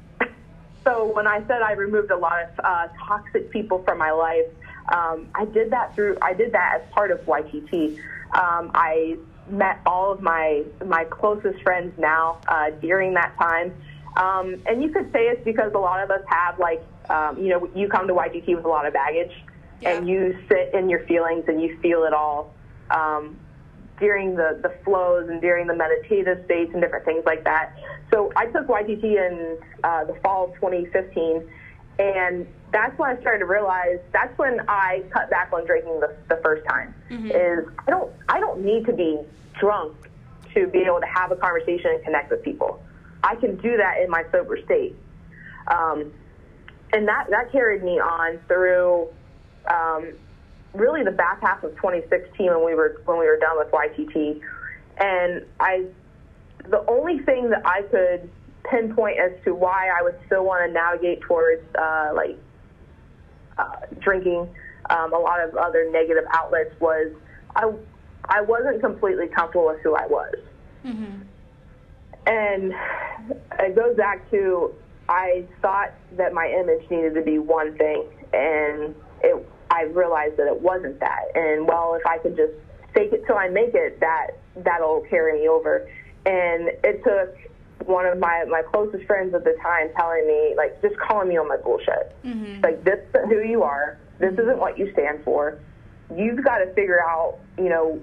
so 0.85 1.13
when 1.15 1.27
I 1.27 1.45
said 1.47 1.63
I 1.63 1.73
removed 1.73 2.11
a 2.11 2.17
lot 2.17 2.43
of 2.43 2.49
uh, 2.65 2.89
toxic 3.07 3.51
people 3.51 3.83
from 3.85 3.99
my 3.99 4.11
life, 4.13 4.47
um, 4.89 5.29
I 5.35 5.45
did 5.45 5.71
that 5.71 5.95
through. 5.95 6.17
I 6.23 6.33
did 6.33 6.53
that 6.53 6.81
as 6.81 6.93
part 6.93 7.11
of 7.11 7.21
YTT. 7.21 7.99
Um, 8.33 8.71
I 8.75 9.19
met 9.49 9.81
all 9.87 10.13
of 10.13 10.21
my 10.21 10.65
my 10.85 11.05
closest 11.05 11.63
friends 11.63 11.93
now 11.99 12.39
uh, 12.49 12.71
during 12.71 13.15
that 13.15 13.37
time. 13.39 13.75
Um, 14.17 14.61
and 14.67 14.83
you 14.83 14.91
could 14.91 15.13
say 15.13 15.29
it's 15.29 15.45
because 15.45 15.73
a 15.75 15.79
lot 15.79 16.03
of 16.03 16.11
us 16.11 16.23
have 16.29 16.59
like 16.59 16.83
um, 17.09 17.39
you 17.39 17.49
know 17.49 17.69
you 17.75 17.89
come 17.89 18.07
to 18.09 18.15
YTT 18.15 18.57
with 18.57 18.65
a 18.65 18.69
lot 18.69 18.87
of 18.87 18.93
baggage, 18.93 19.33
yeah. 19.81 19.97
and 19.97 20.09
you 20.09 20.39
sit 20.49 20.75
in 20.75 20.89
your 20.89 21.05
feelings 21.07 21.45
and 21.49 21.61
you 21.61 21.79
feel 21.81 22.05
it 22.05 22.13
all 22.13 22.55
um, 22.91 23.37
during 23.99 24.35
the 24.35 24.59
the 24.63 24.75
flows 24.85 25.29
and 25.29 25.41
during 25.41 25.67
the 25.67 25.75
meditative 25.75 26.45
states 26.45 26.71
and 26.73 26.83
different 26.83 27.05
things 27.05 27.25
like 27.25 27.45
that. 27.45 27.77
So 28.11 28.33
I 28.37 28.47
took 28.47 28.67
YTT 28.67 29.05
in 29.05 29.59
uh, 29.85 30.05
the 30.05 30.15
fall 30.23 30.49
of 30.49 30.55
2015, 30.55 31.49
and 31.99 32.47
that's 32.73 32.97
when 32.99 33.17
I 33.17 33.21
started 33.21 33.41
to 33.41 33.47
realize 33.47 33.99
that's 34.13 34.37
when 34.39 34.61
I 34.69 35.03
cut 35.11 35.31
back 35.31 35.53
on 35.53 35.67
drinking 35.67 36.01
the, 36.01 36.17
the 36.29 36.41
first 36.43 36.67
time. 36.69 36.95
Mm-hmm. 37.11 37.27
Is 37.27 37.69
I 37.87 37.91
don't 37.91 38.13
I 38.29 38.41
don't 38.41 38.65
need 38.65 38.87
to 38.87 38.93
be 38.93 39.19
drunk 39.59 39.95
to 40.55 40.67
be 40.67 40.81
able 40.81 41.01
to 41.01 41.07
have 41.07 41.31
a 41.31 41.37
conversation 41.37 41.93
and 41.93 42.05
connect 42.05 42.31
with 42.31 42.43
people. 42.43 42.83
I 43.23 43.37
can 43.37 43.57
do 43.57 43.77
that 43.77 44.01
in 44.03 44.11
my 44.11 44.25
sober 44.33 44.59
state. 44.65 44.97
Um, 45.69 46.13
and 46.93 47.07
that, 47.07 47.31
that 47.31 47.53
carried 47.53 47.85
me 47.85 48.01
on 48.01 48.39
through 48.49 49.09
um, 49.67 50.13
really 50.75 51.03
the 51.03 51.11
back 51.11 51.41
half 51.41 51.63
of 51.65 51.75
2016 51.77 52.47
when 52.47 52.65
we 52.65 52.75
were 52.75 53.01
when 53.05 53.19
we 53.19 53.27
were 53.27 53.39
done 53.39 53.59
with 53.59 53.71
YTT. 53.71 54.41
And 54.99 55.45
I, 55.59 55.87
the 56.69 56.85
only 56.87 57.21
thing 57.21 57.51
that 57.51 57.67
I 57.67 57.83
could 57.83 58.31
pinpoint 58.65 59.19
as 59.19 59.33
to 59.45 59.55
why 59.55 59.89
I 59.89 60.03
would 60.03 60.19
still 60.27 60.45
want 60.45 60.67
to 60.67 60.73
navigate 60.73 61.23
towards 61.23 61.63
uh, 61.77 62.13
like 62.15 62.39
uh, 63.59 63.77
drinking, 63.99 64.49
um, 64.91 65.13
a 65.13 65.19
lot 65.19 65.41
of 65.41 65.57
other 65.57 65.91
negative 65.91 66.25
outlets 66.33 66.79
was 66.81 67.13
I 67.57 67.73
I 68.27 68.43
wasn't 68.43 68.81
completely 68.81 69.27
comfortable 69.27 69.67
with 69.67 69.81
who 69.81 69.95
I 69.95 70.07
was. 70.07 70.35
Mm-hmm. 70.85 71.23
And 72.27 72.75
it 73.59 73.75
goes 73.75 73.97
back 73.97 74.31
to 74.31 74.75
I 75.09 75.45
thought 75.61 75.93
that 76.17 76.33
my 76.33 76.47
image 76.47 76.89
needed 76.91 77.15
to 77.15 77.23
be 77.23 77.39
one 77.39 77.77
thing, 77.77 78.05
and 78.33 78.95
it, 79.23 79.47
I 79.71 79.83
realized 79.83 80.37
that 80.37 80.47
it 80.47 80.61
wasn't 80.61 80.99
that. 81.01 81.25
And 81.35 81.67
well, 81.67 81.95
if 81.95 82.07
I 82.07 82.19
could 82.19 82.37
just 82.37 82.53
fake 82.95 83.13
it 83.13 83.25
till 83.27 83.37
I 83.37 83.49
make 83.49 83.75
it, 83.75 84.01
that 84.01 84.39
that'll 84.57 85.03
carry 85.09 85.41
me 85.41 85.49
over. 85.49 85.89
And 86.27 86.71
it 86.85 87.03
took 87.05 87.37
one 87.89 88.07
of 88.07 88.19
my 88.19 88.45
my 88.49 88.63
closest 88.63 89.05
friends 89.07 89.35
at 89.35 89.45
the 89.45 89.57
time 89.63 89.89
telling 89.97 90.27
me 90.27 90.55
like 90.57 90.81
just 90.83 90.97
calling 90.99 91.29
me 91.29 91.39
on 91.39 91.49
my 91.49 91.57
bullshit. 91.57 92.15
Mm-hmm. 92.25 92.61
Like 92.63 92.85
this 92.85 92.99
isn't 93.09 93.31
who 93.31 93.41
you 93.41 93.63
are. 93.63 93.99
This 94.19 94.35
isn't 94.35 94.59
what 94.59 94.79
you 94.79 94.93
stand 94.93 95.25
for. 95.25 95.59
You've 96.15 96.45
got 96.45 96.59
to 96.59 96.67
figure 96.75 97.01
out, 97.01 97.39
you 97.57 97.69
know, 97.69 98.01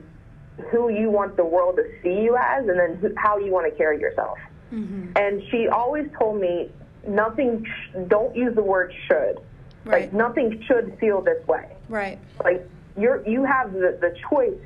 who 0.72 0.90
you 0.90 1.10
want 1.10 1.38
the 1.38 1.46
world 1.46 1.76
to 1.76 1.84
see 2.02 2.22
you 2.24 2.36
as 2.36 2.68
and 2.68 2.80
then 2.80 2.96
who, 2.96 3.14
how 3.18 3.38
you 3.38 3.52
want 3.52 3.72
to 3.72 3.78
carry 3.78 4.00
yourself. 4.00 4.38
Mm-hmm. 4.74 5.12
And 5.16 5.44
she 5.52 5.68
always 5.68 6.08
told 6.18 6.42
me 6.42 6.72
nothing, 7.08 7.66
sh- 7.66 7.98
don't 8.08 8.36
use 8.36 8.56
the 8.56 8.64
word 8.64 8.94
should. 9.08 9.40
Right. 9.86 10.04
Like 10.04 10.14
nothing 10.14 10.64
should 10.68 10.98
feel 11.00 11.22
this 11.22 11.46
way. 11.48 11.76
Right. 11.90 12.20
Like 12.44 12.68
you're, 12.98 13.28
you 13.28 13.44
have 13.44 13.74
the, 13.74 13.98
the 14.02 14.16
choice 14.30 14.60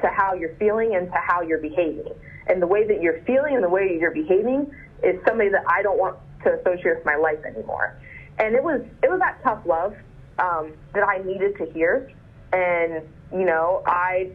to 0.00 0.08
how 0.08 0.34
you're 0.34 0.54
feeling 0.56 0.94
and 0.94 1.06
to 1.08 1.18
how 1.18 1.42
you're 1.42 1.58
behaving. 1.58 2.12
And 2.46 2.62
the 2.62 2.66
way 2.66 2.86
that 2.86 3.02
you're 3.02 3.22
feeling 3.22 3.54
and 3.54 3.64
the 3.64 3.68
way 3.68 3.96
you're 4.00 4.14
behaving 4.14 4.70
is 5.02 5.18
somebody 5.26 5.50
that 5.50 5.64
I 5.68 5.82
don't 5.82 5.98
want 5.98 6.16
to 6.44 6.52
associate 6.60 6.96
with 6.96 7.04
my 7.04 7.16
life 7.16 7.44
anymore. 7.44 7.98
And 8.38 8.54
it 8.54 8.62
was, 8.62 8.82
it 9.02 9.10
was 9.10 9.18
that 9.20 9.42
tough 9.42 9.64
love 9.66 9.94
um, 10.38 10.72
that 10.94 11.06
I 11.06 11.18
needed 11.18 11.56
to 11.58 11.66
hear. 11.72 12.12
And, 12.52 13.02
you 13.32 13.44
know, 13.44 13.82
I 13.86 14.30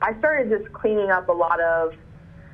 I 0.00 0.16
started 0.18 0.48
just 0.48 0.72
cleaning 0.72 1.10
up 1.10 1.28
a 1.28 1.32
lot 1.32 1.60
of 1.60 1.92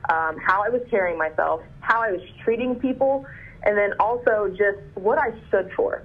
um, 0.08 0.38
how 0.38 0.62
I 0.62 0.70
was 0.70 0.82
carrying 0.90 1.18
myself, 1.18 1.60
how 1.80 2.00
I 2.00 2.12
was 2.12 2.22
treating 2.42 2.76
people, 2.76 3.26
and 3.64 3.76
then 3.76 3.92
also 4.00 4.48
just 4.48 4.78
what 4.94 5.18
I 5.18 5.32
stood 5.48 5.70
for. 5.76 6.02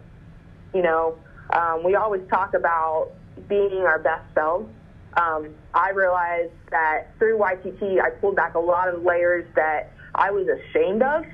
You 0.73 0.81
know, 0.81 1.17
um, 1.51 1.83
we 1.83 1.95
always 1.95 2.21
talk 2.29 2.53
about 2.53 3.11
being 3.47 3.81
our 3.81 3.99
best 3.99 4.23
selves. 4.35 4.69
Um, 5.17 5.55
I 5.73 5.89
realized 5.89 6.53
that 6.71 7.17
through 7.17 7.39
YTT, 7.39 8.01
I 8.01 8.11
pulled 8.11 8.35
back 8.35 8.55
a 8.55 8.59
lot 8.59 8.87
of 8.87 9.03
layers 9.03 9.45
that 9.55 9.91
I 10.13 10.31
was 10.31 10.47
ashamed 10.47 11.01
of, 11.01 11.25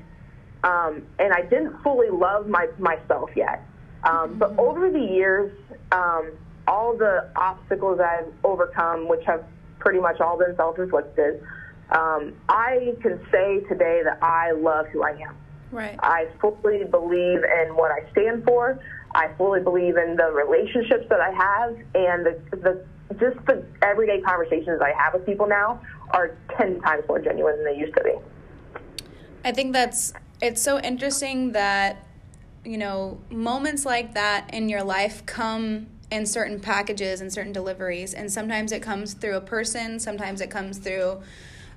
um, 0.64 1.02
and 1.18 1.32
I 1.32 1.42
didn't 1.42 1.82
fully 1.82 2.08
love 2.08 2.48
my, 2.48 2.68
myself 2.78 3.30
yet. 3.36 3.62
Um, 4.04 4.38
but 4.38 4.58
over 4.58 4.90
the 4.90 5.00
years, 5.00 5.52
um, 5.92 6.32
all 6.66 6.96
the 6.96 7.30
obstacles 7.36 8.00
I've 8.00 8.32
overcome, 8.44 9.08
which 9.08 9.24
have 9.26 9.44
pretty 9.78 10.00
much 10.00 10.20
all 10.20 10.38
been 10.38 10.54
self-inflicted. 10.56 11.42
Um, 11.90 12.34
I 12.48 12.94
can 13.02 13.20
say 13.30 13.60
today 13.68 14.02
that 14.04 14.18
I 14.22 14.52
love 14.52 14.86
who 14.88 15.04
I 15.04 15.10
am. 15.10 15.36
Right. 15.70 15.96
I 16.02 16.26
fully 16.40 16.84
believe 16.84 17.40
in 17.44 17.76
what 17.76 17.90
I 17.90 18.10
stand 18.12 18.44
for. 18.44 18.78
I 19.16 19.32
fully 19.38 19.60
believe 19.60 19.96
in 19.96 20.14
the 20.14 20.30
relationships 20.30 21.06
that 21.08 21.20
I 21.20 21.30
have 21.30 21.70
and 21.94 22.26
the, 22.26 22.38
the 22.52 22.84
just 23.18 23.44
the 23.46 23.64
everyday 23.80 24.20
conversations 24.20 24.82
I 24.82 24.92
have 24.92 25.14
with 25.14 25.24
people 25.24 25.48
now 25.48 25.80
are 26.10 26.36
10 26.58 26.82
times 26.82 27.04
more 27.08 27.18
genuine 27.18 27.56
than 27.56 27.64
they 27.64 27.78
used 27.78 27.96
to 27.96 28.04
be. 28.04 28.12
I 29.42 29.52
think 29.52 29.72
that's 29.72 30.12
it's 30.42 30.60
so 30.60 30.78
interesting 30.80 31.52
that 31.52 32.06
you 32.62 32.76
know 32.76 33.18
moments 33.30 33.86
like 33.86 34.12
that 34.12 34.52
in 34.52 34.68
your 34.68 34.82
life 34.82 35.24
come 35.24 35.86
in 36.10 36.26
certain 36.26 36.60
packages 36.60 37.22
and 37.22 37.32
certain 37.32 37.52
deliveries 37.52 38.12
and 38.12 38.30
sometimes 38.30 38.70
it 38.70 38.82
comes 38.82 39.14
through 39.14 39.36
a 39.36 39.40
person, 39.40 39.98
sometimes 39.98 40.42
it 40.42 40.50
comes 40.50 40.76
through 40.76 41.22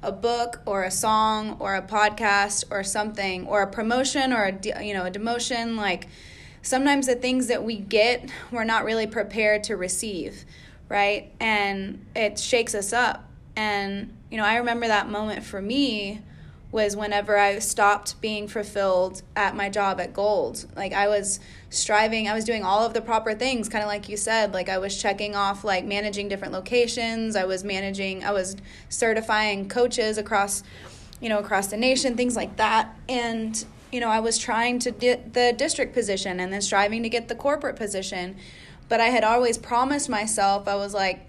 a 0.03 0.11
book 0.11 0.61
or 0.65 0.83
a 0.83 0.91
song 0.91 1.55
or 1.59 1.75
a 1.75 1.81
podcast 1.81 2.65
or 2.69 2.83
something 2.83 3.47
or 3.47 3.61
a 3.61 3.67
promotion 3.67 4.33
or 4.33 4.43
a 4.43 4.83
you 4.83 4.93
know 4.93 5.05
a 5.05 5.11
demotion 5.11 5.77
like 5.77 6.09
sometimes 6.61 7.07
the 7.07 7.15
things 7.15 7.47
that 7.47 7.63
we 7.63 7.77
get 7.77 8.29
we're 8.51 8.63
not 8.63 8.83
really 8.83 9.07
prepared 9.07 9.63
to 9.63 9.75
receive 9.75 10.45
right 10.87 11.31
and 11.39 12.05
it 12.15 12.39
shakes 12.39 12.75
us 12.75 12.93
up 12.93 13.29
and 13.55 14.15
you 14.29 14.37
know 14.37 14.45
i 14.45 14.57
remember 14.57 14.87
that 14.87 15.09
moment 15.09 15.43
for 15.43 15.61
me 15.61 16.21
was 16.71 16.95
whenever 16.95 17.37
I 17.37 17.59
stopped 17.59 18.21
being 18.21 18.47
fulfilled 18.47 19.23
at 19.35 19.55
my 19.55 19.69
job 19.69 19.99
at 19.99 20.13
Gold. 20.13 20.65
Like 20.75 20.93
I 20.93 21.07
was 21.07 21.39
striving, 21.69 22.27
I 22.27 22.35
was 22.35 22.45
doing 22.45 22.63
all 22.63 22.85
of 22.85 22.93
the 22.93 23.01
proper 23.01 23.33
things, 23.33 23.69
kind 23.69 23.83
of 23.83 23.87
like 23.87 24.07
you 24.07 24.17
said. 24.17 24.53
Like 24.53 24.69
I 24.69 24.77
was 24.77 24.99
checking 24.99 25.35
off 25.35 25.63
like 25.63 25.83
managing 25.85 26.27
different 26.27 26.53
locations, 26.53 27.35
I 27.35 27.45
was 27.45 27.63
managing, 27.63 28.23
I 28.23 28.31
was 28.31 28.55
certifying 28.87 29.67
coaches 29.67 30.19
across, 30.19 30.61
you 31.19 31.29
know, 31.29 31.39
across 31.39 31.67
the 31.67 31.77
nation, 31.77 32.15
things 32.15 32.35
like 32.35 32.57
that. 32.57 32.95
And 33.07 33.65
you 33.91 33.99
know, 33.99 34.09
I 34.09 34.19
was 34.19 34.37
trying 34.37 34.79
to 34.79 34.91
get 34.91 35.33
the 35.33 35.53
district 35.55 35.93
position 35.93 36.39
and 36.39 36.53
then 36.53 36.61
striving 36.61 37.03
to 37.03 37.09
get 37.09 37.27
the 37.27 37.35
corporate 37.35 37.75
position. 37.75 38.37
But 38.87 38.99
I 38.99 39.07
had 39.07 39.23
always 39.23 39.57
promised 39.57 40.09
myself, 40.09 40.67
I 40.67 40.75
was 40.75 40.93
like, 40.93 41.27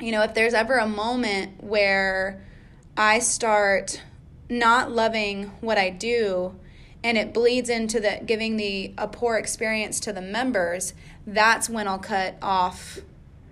you 0.00 0.12
know, 0.12 0.22
if 0.22 0.34
there's 0.34 0.54
ever 0.54 0.76
a 0.76 0.86
moment 0.86 1.62
where 1.62 2.42
I 2.96 3.18
start 3.18 4.02
not 4.48 4.90
loving 4.90 5.52
what 5.60 5.78
I 5.78 5.90
do 5.90 6.58
and 7.02 7.16
it 7.16 7.32
bleeds 7.32 7.70
into 7.70 8.00
the 8.00 8.20
giving 8.24 8.56
the 8.56 8.94
a 8.98 9.08
poor 9.08 9.36
experience 9.36 10.00
to 10.00 10.12
the 10.12 10.22
members, 10.22 10.94
that's 11.26 11.68
when 11.68 11.86
I'll 11.86 11.98
cut 11.98 12.36
off 12.42 12.98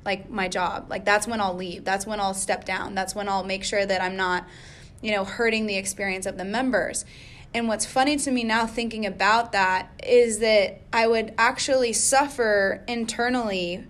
like 0.04 0.30
my 0.30 0.48
job. 0.48 0.86
Like 0.88 1.04
that's 1.04 1.26
when 1.26 1.40
I'll 1.40 1.54
leave. 1.54 1.84
That's 1.84 2.06
when 2.06 2.20
I'll 2.20 2.34
step 2.34 2.64
down. 2.64 2.94
That's 2.94 3.14
when 3.14 3.28
I'll 3.28 3.44
make 3.44 3.64
sure 3.64 3.84
that 3.84 4.02
I'm 4.02 4.16
not, 4.16 4.46
you 5.02 5.12
know, 5.12 5.24
hurting 5.24 5.66
the 5.66 5.76
experience 5.76 6.26
of 6.26 6.38
the 6.38 6.44
members. 6.44 7.04
And 7.54 7.66
what's 7.66 7.86
funny 7.86 8.16
to 8.16 8.30
me 8.30 8.44
now 8.44 8.66
thinking 8.66 9.06
about 9.06 9.52
that 9.52 9.90
is 10.04 10.38
that 10.40 10.80
I 10.92 11.06
would 11.06 11.34
actually 11.38 11.92
suffer 11.92 12.84
internally 12.86 13.84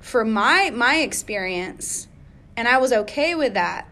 for 0.00 0.24
my 0.24 0.70
my 0.70 0.96
experience 0.96 2.08
and 2.56 2.68
I 2.68 2.78
was 2.78 2.92
okay 2.92 3.34
with 3.34 3.54
that. 3.54 3.88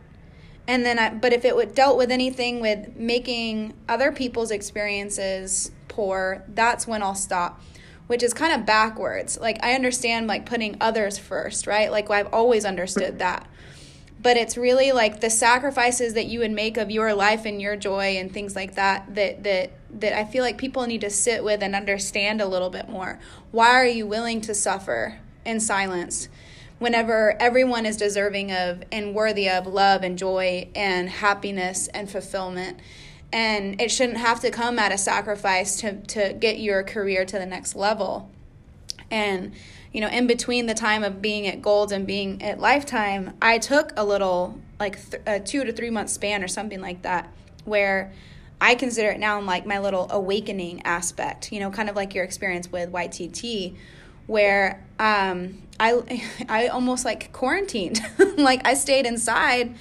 And 0.67 0.85
then 0.85 0.99
I, 0.99 1.11
but 1.11 1.33
if 1.33 1.45
it 1.45 1.57
would 1.57 1.75
dealt 1.75 1.97
with 1.97 2.11
anything 2.11 2.61
with 2.61 2.95
making 2.97 3.75
other 3.89 4.13
people's 4.13 4.51
experiences 4.51 5.73
poor 5.89 6.45
that's 6.47 6.87
when 6.87 7.03
i'll 7.03 7.17
stop 7.17 7.61
which 8.07 8.23
is 8.23 8.33
kind 8.33 8.53
of 8.53 8.67
backwards. 8.67 9.39
Like 9.41 9.59
i 9.63 9.75
understand 9.75 10.27
like 10.27 10.47
putting 10.47 10.77
others 10.81 11.17
first 11.17 11.67
right? 11.67 11.91
Like 11.91 12.11
i've 12.11 12.33
always 12.33 12.65
understood 12.65 13.21
that 13.21 13.47
but 14.23 14.37
it's 14.37 14.57
really 14.57 14.93
like 14.93 15.21
the 15.21 15.31
sacrifices 15.31 16.15
that 16.15 16.27
you 16.27 16.41
would 16.41 16.51
make 16.51 16.77
of 16.77 16.91
your 16.91 17.15
life 17.15 17.45
and 17.45 17.61
your 17.61 17.77
joy 17.77 18.17
and 18.17 18.33
things 18.33 18.55
like 18.55 18.75
that 18.75 19.15
that 19.15 19.43
that 19.45 19.73
that 19.93 20.13
I 20.13 20.25
feel 20.25 20.45
like 20.45 20.59
people 20.59 20.87
need 20.87 21.01
to 21.01 21.11
sit 21.11 21.43
with 21.43 21.63
and 21.63 21.75
understand 21.75 22.41
a 22.41 22.47
little 22.47 22.71
bit 22.71 22.89
more. 22.89 23.19
Why 23.51 23.71
are 23.71 23.87
you 23.87 24.07
willing 24.07 24.41
to 24.43 24.55
suffer 24.55 25.19
in 25.45 25.61
silence? 25.61 26.29
whenever 26.81 27.37
everyone 27.39 27.85
is 27.85 27.99
deserving 27.99 28.51
of 28.51 28.83
and 28.91 29.15
worthy 29.15 29.49
of 29.49 29.67
love 29.67 30.03
and 30.03 30.19
joy 30.19 30.67
and 30.75 31.11
happiness 31.11 31.89
and 31.89 32.11
fulfillment. 32.11 32.81
And 33.31 33.81
it 33.81 33.91
shouldn't 33.91 34.17
have 34.17 34.41
to 34.41 34.51
come 34.51 34.79
at 34.79 34.91
a 34.91 34.99
sacrifice 34.99 35.77
to, 35.83 36.01
to 36.01 36.33
get 36.33 36.59
your 36.59 36.83
career 36.83 37.25
to 37.27 37.39
the 37.39 37.45
next 37.45 37.77
level. 37.77 38.31
And, 39.11 39.53
you 39.93 40.01
know, 40.01 40.09
in 40.09 40.27
between 40.27 40.67
the 40.67 40.75
time 40.75 41.03
of 41.03 41.21
being 41.21 41.47
at 41.47 41.63
Gold 41.63 41.93
and 41.93 42.07
being 42.07 42.43
at 42.43 42.61
Lifetime, 42.61 43.35
I 43.43 43.59
took 43.59 43.93
a 43.97 44.05
little, 44.05 44.59
like, 44.79 45.11
th- 45.11 45.23
a 45.27 45.41
two 45.41 45.65
to 45.65 45.73
three 45.73 45.91
month 45.91 46.11
span 46.11 46.45
or 46.45 46.49
something 46.49 46.81
like 46.81 47.03
that, 47.03 47.29
where 47.65 48.13
I 48.61 48.75
consider 48.75 49.11
it 49.11 49.19
now 49.19 49.41
like 49.41 49.67
my 49.67 49.79
little 49.79 50.07
awakening 50.11 50.83
aspect, 50.85 51.51
you 51.51 51.61
know, 51.61 51.71
kind 51.71 51.89
of 51.89 51.97
like 51.97 52.15
your 52.15 52.25
experience 52.25 52.71
with 52.71 52.93
YTT, 52.93 53.75
where 54.27 54.85
um, 54.99 55.63
I 55.81 56.23
I 56.49 56.69
almost 56.69 57.05
like 57.05 57.33
quarantined. 57.33 58.01
like 58.37 58.67
I 58.67 58.75
stayed 58.75 59.07
inside 59.07 59.75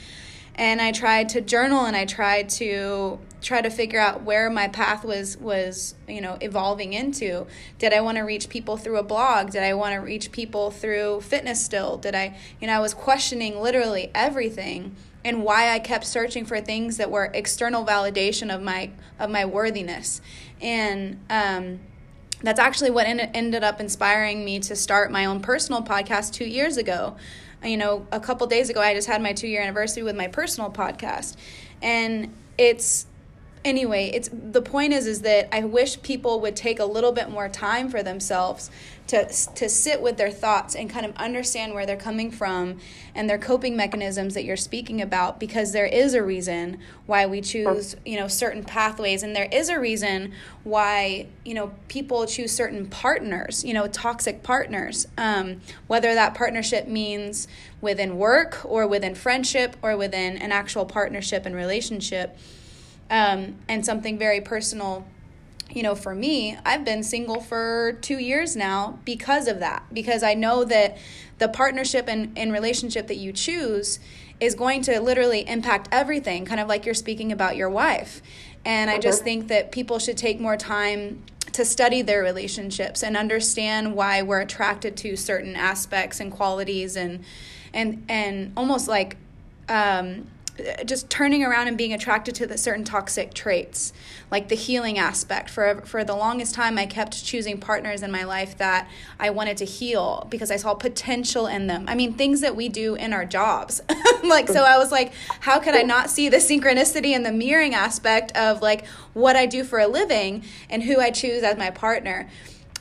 and 0.55 0.82
I 0.82 0.91
tried 0.91 1.30
to 1.30 1.41
journal 1.41 1.86
and 1.86 1.95
I 1.95 2.05
tried 2.05 2.49
to 2.49 3.20
try 3.42 3.62
to 3.62 3.70
figure 3.70 4.00
out 4.00 4.24
where 4.24 4.50
my 4.50 4.68
path 4.68 5.04
was 5.04 5.38
was 5.38 5.96
you 6.08 6.22
know 6.22 6.38
evolving 6.42 6.94
into 6.94 7.46
did 7.78 7.94
i 7.94 8.02
want 8.02 8.18
to 8.18 8.22
reach 8.22 8.50
people 8.50 8.78
through 8.78 8.98
a 8.98 9.04
blog 9.04 9.52
did 9.52 9.64
i 9.64 9.74
want 9.74 9.94
to 9.94 10.00
reach 10.00 10.32
people 10.32 10.72
through 10.72 11.22
fitness 11.22 11.64
still 11.64 11.98
did 11.98 12.16
i 12.16 12.36
you 12.60 12.68
know 12.68 12.74
i 12.74 12.80
was 12.80 12.94
questioning 12.94 13.62
literally 13.62 14.12
everything 14.14 14.96
and 15.24 15.44
why 15.44 15.74
i 15.74 15.80
kept 15.80 16.06
searching 16.06 16.46
for 16.46 16.60
things 16.60 16.98
that 16.98 17.10
were 17.10 17.32
external 17.34 17.86
validation 17.86 18.54
of 18.54 18.62
my 18.62 18.90
of 19.20 19.30
my 19.30 19.46
worthiness 19.46 20.22
and 20.62 21.20
um 21.30 21.80
that's 22.42 22.60
actually 22.60 22.92
what 22.92 23.06
ended 23.06 23.64
up 23.64 23.82
inspiring 23.82 24.46
me 24.46 24.60
to 24.62 24.76
start 24.76 25.12
my 25.12 25.26
own 25.26 25.42
personal 25.42 25.84
podcast 25.84 26.34
two 26.34 26.46
years 26.46 26.78
ago. 26.78 27.18
You 27.64 27.76
know, 27.76 28.08
a 28.12 28.20
couple 28.20 28.48
days 28.48 28.70
ago, 28.70 28.80
I 28.80 28.94
just 28.94 29.08
had 29.08 29.22
my 29.22 29.34
two 29.34 29.48
year 29.48 29.62
anniversary 29.62 30.04
with 30.04 30.16
my 30.16 30.28
personal 30.28 30.72
podcast. 30.72 31.36
And 31.82 32.34
it's 32.58 33.06
anyway 33.66 34.10
it's 34.14 34.30
the 34.32 34.62
point 34.62 34.93
is 34.93 35.05
is 35.05 35.22
that 35.22 35.53
i 35.53 35.62
wish 35.64 36.01
people 36.01 36.39
would 36.39 36.55
take 36.55 36.80
a 36.80 36.86
little 36.86 37.12
bit 37.12 37.30
more 37.30 37.49
time 37.49 37.89
for 37.89 38.01
themselves 38.01 38.72
to 39.05 39.26
to 39.55 39.68
sit 39.68 40.01
with 40.01 40.18
their 40.18 40.32
thoughts 40.32 40.76
and 40.76 40.89
kind 40.89 41.05
of 41.05 41.14
understand 41.18 41.74
where 41.74 41.86
they're 41.86 41.97
coming 41.97 42.32
from 42.32 42.78
and 43.16 43.30
their 43.30 43.38
coping 43.38 43.76
mechanisms 43.76 44.34
that 44.36 44.45
you're 44.45 44.55
speaking 44.55 45.01
about 45.01 45.39
because 45.39 45.74
there 45.74 45.88
is 45.88 46.14
a 46.14 46.24
reason 46.24 46.80
why 47.05 47.26
we 47.26 47.41
choose 47.41 47.95
you 48.05 48.16
know 48.16 48.28
certain 48.28 48.64
pathways 48.64 49.24
and 49.24 49.36
there 49.36 49.49
is 49.51 49.68
a 49.68 49.80
reason 49.80 50.32
why 50.64 51.26
you 51.43 51.53
know 51.53 51.72
people 51.88 52.26
choose 52.28 52.51
certain 52.51 52.86
partners 52.86 53.66
you 53.66 53.74
know 53.74 53.88
toxic 53.88 54.41
partners 54.41 55.07
um, 55.18 55.60
whether 55.88 56.14
that 56.14 56.34
partnership 56.34 56.88
means 56.88 57.47
within 57.82 58.18
work 58.18 58.64
or 58.64 58.88
within 58.88 59.16
friendship 59.16 59.76
or 59.82 59.97
within 59.97 60.38
an 60.38 60.51
actual 60.51 60.86
partnership 60.86 61.45
and 61.45 61.55
relationship 61.55 62.38
um, 63.10 63.55
and 63.68 63.86
something 63.86 64.18
very 64.18 64.41
personal 64.41 65.05
you 65.72 65.84
know, 65.84 65.95
for 65.95 66.16
me, 66.16 66.57
I've 66.66 66.84
been 66.84 67.03
single 67.03 67.41
for 67.41 67.93
two 68.01 68.18
years 68.18 68.55
now 68.55 68.99
because 69.05 69.47
of 69.47 69.60
that. 69.60 69.84
Because 69.93 70.24
I 70.24 70.34
know 70.34 70.64
that 70.66 70.97
the 71.38 71.47
partnership 71.47 72.05
and, 72.07 72.38
and 72.38 72.51
relationship 72.51 73.07
that 73.07 73.18
you 73.18 73.32
choose 73.32 73.99
is 74.39 74.55
going 74.55 74.82
to 74.84 74.99
literally 74.99 75.47
impact 75.47 75.89
everything, 75.91 76.45
kind 76.45 76.60
of 76.60 76.68
like 76.68 76.86
you're 76.86 76.95
speaking 76.95 77.32
about 77.32 77.55
your 77.55 77.70
wife. 77.70 78.22
And 78.66 78.89
I 78.89 78.97
just 78.97 79.24
think 79.24 79.47
that 79.47 79.72
people 79.72 79.99
should 79.99 80.18
take 80.18 80.39
more 80.39 80.57
time 80.57 81.24
to 81.53 81.66
study 81.66 82.01
their 82.01 82.22
relationships 82.22 83.03
and 83.03 83.16
understand 83.18 83.95
why 83.95 84.22
we're 84.22 84.41
attracted 84.41 84.95
to 84.97 85.16
certain 85.16 85.55
aspects 85.55 86.20
and 86.20 86.32
qualities 86.32 86.95
and 86.95 87.24
and 87.74 88.05
and 88.10 88.51
almost 88.55 88.88
like 88.88 89.18
um, 89.68 90.28
just 90.86 91.10
turning 91.10 91.43
around 91.43 91.68
and 91.68 91.78
being 91.78 91.93
attracted 91.93 92.36
to 92.36 92.47
the 92.47 92.57
certain 92.57 92.84
toxic 92.84 93.34
traits 93.34 93.93
like 94.32 94.49
the 94.49 94.55
healing 94.55 94.97
aspect. 94.97 95.49
For 95.49 95.82
for 95.86 96.03
the 96.03 96.16
longest 96.16 96.55
time 96.55 96.78
I 96.78 96.86
kept 96.86 97.24
choosing 97.24 97.60
partners 97.60 98.03
in 98.03 98.12
my 98.12 98.24
life 98.24 98.57
that 98.57 98.89
I 99.20 99.30
wanted 99.30 99.57
to 99.57 99.66
heal 99.66 100.28
because 100.30 100.51
I 100.51 100.55
saw 100.57 100.74
potential 100.74 101.47
in 101.47 101.68
them. 101.68 101.86
I 101.88 101.95
mean 101.95 102.14
things 102.14 102.41
that 102.41 102.55
we 102.55 102.70
do 102.70 102.95
in 102.95 103.14
our 103.14 103.26
jobs. 103.26 103.82
Like 104.22 104.49
so 104.49 104.64
I 104.64 104.78
was 104.78 104.91
like 104.91 105.14
how 105.39 105.60
could 105.60 105.76
I 105.76 105.82
not 105.82 106.10
see 106.10 106.28
the 106.30 106.38
synchronicity 106.38 107.16
and 107.16 107.26
the 107.26 107.32
mirroring 107.32 107.74
aspect 107.74 108.36
of 108.36 108.62
like 108.62 108.86
what 109.14 109.36
I 109.36 109.45
do 109.45 109.64
for 109.64 109.80
a 109.80 109.88
living 109.88 110.43
and 110.70 110.84
who 110.84 110.99
I 110.99 111.10
choose 111.10 111.41
as 111.41 111.57
my 111.57 111.70
partner? 111.72 112.30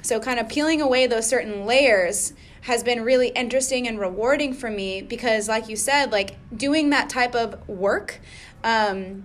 So 0.02 0.20
kind 0.20 0.40
of 0.40 0.48
peeling 0.48 0.80
away 0.80 1.06
those 1.06 1.26
certain 1.28 1.64
layers 1.64 2.32
has 2.62 2.82
been 2.82 3.02
really 3.02 3.28
interesting 3.28 3.86
and 3.86 3.98
rewarding 3.98 4.52
for 4.52 4.70
me 4.70 5.02
because 5.02 5.48
like 5.48 5.68
you 5.68 5.76
said 5.76 6.12
like 6.12 6.36
doing 6.56 6.90
that 6.90 7.08
type 7.08 7.34
of 7.34 7.68
work 7.68 8.20
um, 8.64 9.24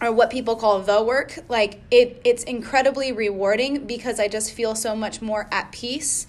or 0.00 0.10
what 0.10 0.30
people 0.30 0.56
call 0.56 0.80
the 0.80 1.02
work 1.02 1.38
like 1.48 1.80
it 1.90 2.20
it's 2.24 2.42
incredibly 2.44 3.12
rewarding 3.12 3.86
because 3.86 4.18
i 4.18 4.26
just 4.26 4.52
feel 4.52 4.74
so 4.74 4.96
much 4.96 5.20
more 5.20 5.48
at 5.52 5.70
peace. 5.72 6.26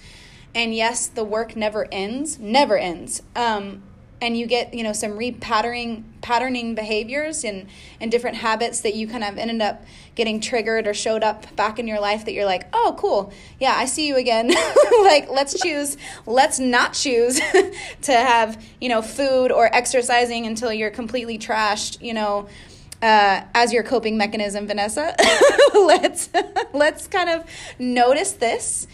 And 0.54 0.76
yes 0.76 1.08
the 1.08 1.24
work 1.24 1.56
never 1.56 1.88
ends 1.92 2.38
never 2.38 2.78
ends. 2.78 3.22
Um, 3.36 3.84
and 4.22 4.38
you 4.38 4.46
get 4.46 4.74
you 4.74 4.84
know 4.84 4.94
some 4.94 5.12
repatterning 5.12 6.04
patterning 6.22 6.76
behaviors 6.76 7.44
and 7.44 7.68
and 8.00 8.12
different 8.12 8.38
habits 8.38 8.82
that 8.82 8.94
you 8.94 9.08
kind 9.08 9.24
of 9.24 9.38
ended 9.38 9.62
up 9.62 9.84
getting 10.14 10.40
triggered 10.40 10.88
or 10.88 10.94
showed 10.94 11.24
up 11.24 11.54
back 11.56 11.80
in 11.80 11.88
your 11.88 12.00
life 12.00 12.26
that 12.26 12.34
you're 12.34 12.46
like 12.46 12.68
oh 12.74 12.96
cool. 12.98 13.34
Yeah 13.60 13.74
i 13.76 13.86
see 13.86 14.08
you 14.08 14.16
again. 14.16 14.52
Like 15.02 15.30
let's 15.30 15.60
choose 15.60 15.98
let's 16.26 16.60
not 16.60 16.94
choose 16.94 17.40
to 18.04 18.12
have 18.12 18.64
you 18.80 18.88
know 18.88 19.02
food 19.02 19.52
or 19.52 19.74
exercising 19.74 20.46
until 20.46 20.72
you're 20.72 20.92
completely 20.92 21.40
trashed 21.40 22.02
you 22.02 22.14
know 22.14 22.48
uh, 23.02 23.42
as 23.56 23.74
your 23.74 23.84
coping 23.84 24.18
mechanism 24.18 24.68
vanessa. 24.68 25.16
Let's 25.74 26.30
let's 26.74 27.08
kind 27.08 27.30
of 27.30 27.44
notice 27.80 28.34
this 28.34 28.86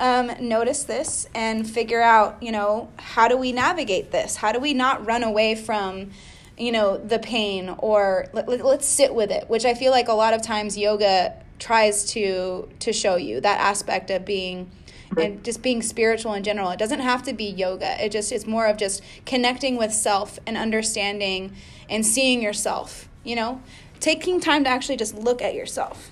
um, 0.00 0.32
notice 0.40 0.84
this 0.84 1.28
and 1.34 1.68
figure 1.68 2.00
out, 2.00 2.42
you 2.42 2.50
know, 2.50 2.90
how 2.96 3.28
do 3.28 3.36
we 3.36 3.52
navigate 3.52 4.10
this? 4.10 4.34
How 4.34 4.50
do 4.50 4.58
we 4.58 4.72
not 4.72 5.06
run 5.06 5.22
away 5.22 5.54
from, 5.54 6.10
you 6.56 6.72
know, 6.72 6.96
the 6.96 7.18
pain 7.18 7.68
or 7.78 8.26
let, 8.32 8.48
let, 8.48 8.64
let's 8.64 8.88
sit 8.88 9.14
with 9.14 9.30
it, 9.30 9.48
which 9.50 9.66
I 9.66 9.74
feel 9.74 9.92
like 9.92 10.08
a 10.08 10.14
lot 10.14 10.32
of 10.32 10.42
times 10.42 10.76
yoga 10.76 11.34
tries 11.58 12.06
to 12.12 12.66
to 12.78 12.90
show 12.90 13.16
you 13.16 13.38
that 13.42 13.60
aspect 13.60 14.10
of 14.10 14.24
being 14.24 14.70
and 15.18 15.44
just 15.44 15.62
being 15.62 15.82
spiritual 15.82 16.32
in 16.32 16.42
general. 16.42 16.70
It 16.70 16.78
doesn't 16.78 17.00
have 17.00 17.22
to 17.24 17.34
be 17.34 17.44
yoga. 17.44 18.02
It 18.02 18.10
just 18.10 18.32
it's 18.32 18.46
more 18.46 18.66
of 18.66 18.78
just 18.78 19.02
connecting 19.26 19.76
with 19.76 19.92
self 19.92 20.38
and 20.46 20.56
understanding 20.56 21.54
and 21.90 22.06
seeing 22.06 22.40
yourself, 22.40 23.08
you 23.22 23.36
know? 23.36 23.60
Taking 23.98 24.40
time 24.40 24.64
to 24.64 24.70
actually 24.70 24.96
just 24.96 25.14
look 25.14 25.42
at 25.42 25.54
yourself. 25.54 26.10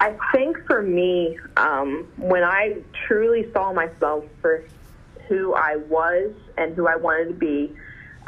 I 0.00 0.16
think 0.32 0.64
for 0.66 0.82
me, 0.82 1.38
um, 1.56 2.06
when 2.16 2.42
I 2.44 2.78
truly 3.06 3.50
saw 3.52 3.72
myself 3.72 4.24
for 4.40 4.64
who 5.28 5.54
I 5.54 5.76
was 5.76 6.32
and 6.58 6.74
who 6.74 6.86
I 6.86 6.96
wanted 6.96 7.28
to 7.28 7.34
be, 7.34 7.72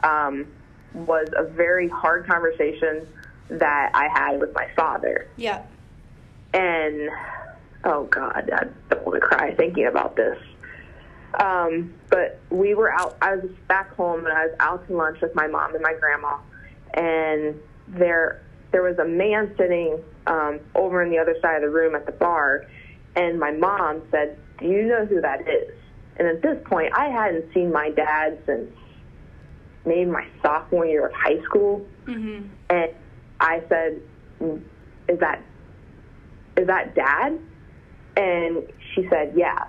um, 0.02 0.46
was 0.94 1.28
a 1.36 1.44
very 1.44 1.88
hard 1.88 2.26
conversation 2.26 3.06
that 3.48 3.90
I 3.94 4.08
had 4.08 4.40
with 4.40 4.54
my 4.54 4.68
father. 4.74 5.28
Yeah. 5.36 5.62
And 6.54 7.10
oh 7.84 8.04
God, 8.04 8.50
I 8.52 8.66
don't 8.88 9.06
want 9.06 9.20
to 9.20 9.26
cry 9.26 9.54
thinking 9.54 9.86
about 9.86 10.16
this. 10.16 10.38
Um, 11.38 11.92
but 12.08 12.40
we 12.50 12.74
were 12.74 12.92
out. 12.92 13.16
I 13.20 13.36
was 13.36 13.50
back 13.68 13.94
home 13.94 14.24
and 14.24 14.32
I 14.32 14.46
was 14.46 14.56
out 14.60 14.86
to 14.88 14.96
lunch 14.96 15.20
with 15.20 15.34
my 15.34 15.46
mom 15.46 15.74
and 15.74 15.82
my 15.82 15.94
grandma, 15.94 16.38
and 16.94 17.60
there 17.88 18.40
there 18.72 18.82
was 18.82 18.98
a 18.98 19.04
man 19.04 19.54
sitting 19.58 20.02
um, 20.26 20.60
over 20.74 21.02
in 21.02 21.10
the 21.10 21.18
other 21.18 21.36
side 21.40 21.56
of 21.56 21.62
the 21.62 21.70
room 21.70 21.94
at 21.94 22.06
the 22.06 22.12
bar, 22.12 22.66
and 23.14 23.38
my 23.38 23.52
mom 23.52 24.02
said, 24.10 24.38
"Do 24.58 24.66
you 24.66 24.82
know 24.82 25.06
who 25.06 25.20
that 25.20 25.42
is?" 25.48 25.72
And 26.18 26.28
at 26.28 26.42
this 26.42 26.58
point, 26.64 26.92
I 26.94 27.08
hadn't 27.08 27.52
seen 27.52 27.72
my 27.72 27.90
dad 27.90 28.38
since 28.46 28.70
maybe 29.84 30.10
my 30.10 30.26
sophomore 30.42 30.86
year 30.86 31.06
of 31.06 31.12
high 31.12 31.42
school, 31.44 31.86
mm-hmm. 32.06 32.48
and 32.70 32.90
I 33.40 33.62
said, 33.68 34.00
"Is 35.08 35.18
that 35.20 35.42
is 36.56 36.66
that 36.66 36.94
dad?" 36.94 37.38
And 38.16 38.62
she 38.94 39.06
said, 39.10 39.34
"Yeah." 39.36 39.66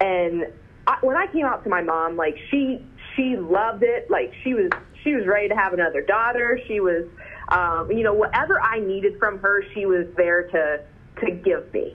And 0.00 0.46
I, 0.86 0.98
when 1.00 1.16
I 1.16 1.26
came 1.28 1.44
out 1.44 1.62
to 1.64 1.70
my 1.70 1.82
mom, 1.82 2.16
like 2.16 2.36
she 2.50 2.84
she 3.16 3.36
loved 3.36 3.82
it. 3.82 4.10
Like 4.10 4.32
she 4.42 4.54
was 4.54 4.70
she 5.02 5.14
was 5.14 5.26
ready 5.26 5.48
to 5.48 5.54
have 5.54 5.72
another 5.72 6.00
daughter. 6.00 6.60
She 6.66 6.80
was 6.80 7.04
um, 7.52 7.92
you 7.92 8.02
know, 8.02 8.14
whatever 8.14 8.60
I 8.60 8.80
needed 8.80 9.18
from 9.18 9.38
her, 9.40 9.62
she 9.74 9.84
was 9.86 10.06
there 10.16 10.44
to 10.48 10.80
to 11.20 11.30
give 11.30 11.72
me. 11.72 11.94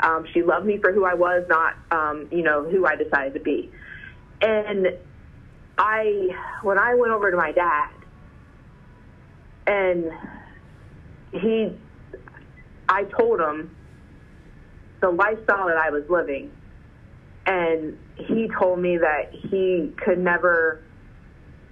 Um, 0.00 0.26
she 0.34 0.42
loved 0.42 0.66
me 0.66 0.78
for 0.78 0.92
who 0.92 1.04
I 1.04 1.14
was, 1.14 1.46
not 1.48 1.74
um, 1.90 2.28
you 2.32 2.42
know 2.42 2.68
who 2.68 2.84
I 2.86 2.96
decided 2.96 3.34
to 3.34 3.40
be. 3.40 3.70
And 4.42 4.88
I, 5.78 6.28
when 6.62 6.78
I 6.78 6.94
went 6.94 7.12
over 7.12 7.30
to 7.30 7.36
my 7.36 7.52
dad, 7.52 7.88
and 9.66 10.10
he, 11.32 11.72
I 12.88 13.04
told 13.04 13.40
him 13.40 13.74
the 15.00 15.10
lifestyle 15.10 15.68
that 15.68 15.76
I 15.76 15.90
was 15.90 16.02
living, 16.10 16.50
and 17.46 17.96
he 18.16 18.50
told 18.58 18.80
me 18.80 18.98
that 18.98 19.30
he 19.32 19.92
could 20.04 20.18
never 20.18 20.82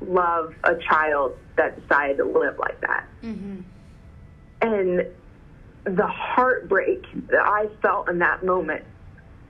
love 0.08 0.54
a 0.64 0.76
child 0.88 1.36
that 1.56 1.80
decided 1.80 2.18
to 2.18 2.24
live 2.24 2.58
like 2.58 2.80
that. 2.80 3.06
Mm-hmm. 3.22 3.60
And 4.62 5.06
the 5.84 6.06
heartbreak 6.06 7.04
that 7.28 7.44
I 7.44 7.68
felt 7.82 8.08
in 8.08 8.18
that 8.20 8.44
moment, 8.44 8.84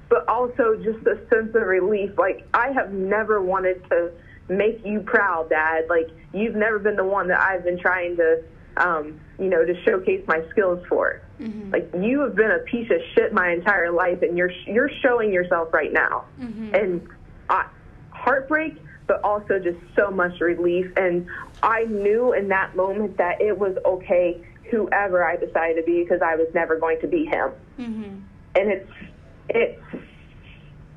but 0.08 0.28
also 0.28 0.76
just 0.76 1.06
a 1.06 1.16
sense 1.28 1.54
of 1.54 1.62
relief. 1.62 2.10
Like, 2.18 2.46
I 2.52 2.72
have 2.72 2.92
never 2.92 3.40
wanted 3.40 3.82
to 3.90 4.10
make 4.48 4.84
you 4.84 5.00
proud, 5.00 5.50
Dad. 5.50 5.86
Like, 5.88 6.08
you've 6.32 6.56
never 6.56 6.78
been 6.78 6.96
the 6.96 7.04
one 7.04 7.28
that 7.28 7.40
I've 7.40 7.64
been 7.64 7.78
trying 7.78 8.16
to, 8.16 8.42
um, 8.76 9.20
you 9.38 9.48
know, 9.48 9.64
to 9.64 9.82
showcase 9.84 10.24
my 10.26 10.42
skills 10.50 10.84
for. 10.88 11.22
Mm-hmm. 11.40 11.70
Like, 11.70 11.90
you 12.00 12.20
have 12.20 12.34
been 12.34 12.50
a 12.50 12.58
piece 12.60 12.90
of 12.90 12.98
shit 13.14 13.32
my 13.32 13.52
entire 13.52 13.90
life, 13.90 14.22
and 14.22 14.36
you're 14.36 14.52
you're 14.66 14.90
showing 15.02 15.32
yourself 15.32 15.72
right 15.72 15.92
now. 15.92 16.24
Mm-hmm. 16.40 16.74
And 16.74 17.08
I, 17.48 17.66
heartbreak 18.10 18.76
but 19.06 19.22
also 19.22 19.58
just 19.58 19.78
so 19.96 20.10
much 20.10 20.40
relief. 20.40 20.90
And 20.96 21.26
I 21.62 21.84
knew 21.84 22.32
in 22.32 22.48
that 22.48 22.74
moment 22.74 23.16
that 23.18 23.40
it 23.40 23.58
was 23.58 23.76
okay, 23.84 24.40
whoever 24.70 25.24
I 25.24 25.36
decided 25.36 25.76
to 25.76 25.82
be, 25.82 26.02
because 26.02 26.22
I 26.22 26.36
was 26.36 26.48
never 26.54 26.78
going 26.78 27.00
to 27.00 27.06
be 27.06 27.24
him. 27.24 27.52
Mm-hmm. 27.78 28.18
And 28.56 28.70
it's 28.70 28.90
it 29.50 29.82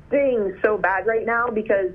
stings 0.08 0.54
so 0.62 0.78
bad 0.78 1.06
right 1.06 1.26
now 1.26 1.48
because 1.48 1.92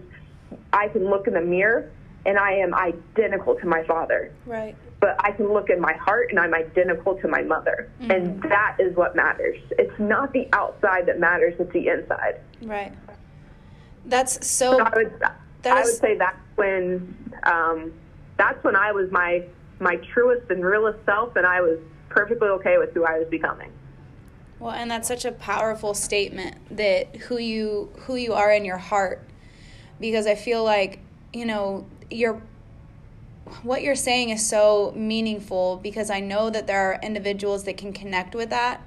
I 0.71 0.87
can 0.89 1.09
look 1.09 1.27
in 1.27 1.33
the 1.33 1.41
mirror 1.41 1.91
and 2.25 2.37
I 2.37 2.53
am 2.53 2.73
identical 2.73 3.55
to 3.55 3.65
my 3.65 3.83
father. 3.83 4.33
Right. 4.45 4.75
But 4.99 5.15
I 5.19 5.31
can 5.31 5.51
look 5.51 5.69
in 5.69 5.81
my 5.81 5.93
heart 5.93 6.29
and 6.29 6.39
I'm 6.39 6.53
identical 6.53 7.15
to 7.15 7.27
my 7.27 7.41
mother. 7.41 7.91
Mm-hmm. 7.99 8.11
And 8.11 8.41
that 8.43 8.77
is 8.79 8.95
what 8.95 9.15
matters. 9.15 9.59
It's 9.71 9.99
not 9.99 10.31
the 10.31 10.47
outside 10.53 11.07
that 11.07 11.19
matters, 11.19 11.55
it's 11.59 11.73
the 11.73 11.87
inside. 11.87 12.39
Right. 12.61 12.93
That's 14.05 14.45
so. 14.45 14.79
I 14.79 14.91
would, 14.95 15.23
that 15.63 15.77
I 15.77 15.81
is... 15.81 15.87
would 15.87 16.01
say 16.01 16.17
that's 16.17 16.37
when 16.55 17.15
um, 17.43 17.93
that's 18.37 18.63
when 18.63 18.75
I 18.75 18.91
was 18.91 19.11
my 19.11 19.43
my 19.79 19.95
truest 20.13 20.49
and 20.49 20.63
realest 20.63 21.03
self, 21.05 21.35
and 21.35 21.45
I 21.45 21.61
was 21.61 21.79
perfectly 22.09 22.47
okay 22.47 22.77
with 22.77 22.93
who 22.93 23.03
I 23.05 23.19
was 23.19 23.27
becoming. 23.27 23.71
Well, 24.59 24.71
and 24.71 24.89
that's 24.89 25.07
such 25.07 25.25
a 25.25 25.31
powerful 25.31 25.93
statement 25.93 26.55
that 26.77 27.15
who 27.15 27.37
you 27.37 27.91
who 28.01 28.15
you 28.15 28.33
are 28.33 28.51
in 28.51 28.63
your 28.63 28.77
heart, 28.77 29.27
because 29.99 30.27
I 30.27 30.35
feel 30.35 30.63
like 30.63 30.99
you 31.33 31.45
know 31.45 31.85
you're 32.09 32.41
what 33.63 33.81
you're 33.81 33.95
saying 33.95 34.29
is 34.29 34.47
so 34.47 34.93
meaningful 34.95 35.79
because 35.83 36.09
I 36.09 36.19
know 36.21 36.49
that 36.49 36.65
there 36.65 36.91
are 36.91 36.99
individuals 37.03 37.65
that 37.65 37.77
can 37.77 37.91
connect 37.91 38.35
with 38.35 38.49
that. 38.51 38.81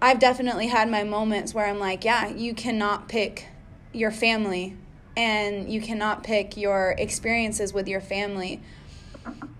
I've 0.00 0.18
definitely 0.18 0.68
had 0.68 0.88
my 0.88 1.02
moments 1.02 1.52
where 1.52 1.66
I'm 1.66 1.78
like, 1.78 2.04
yeah, 2.04 2.28
you 2.28 2.54
cannot 2.54 3.08
pick 3.08 3.48
your 3.92 4.10
family 4.10 4.76
and 5.20 5.70
you 5.70 5.82
cannot 5.82 6.24
pick 6.24 6.56
your 6.56 6.94
experiences 6.96 7.74
with 7.74 7.86
your 7.86 8.00
family. 8.00 8.58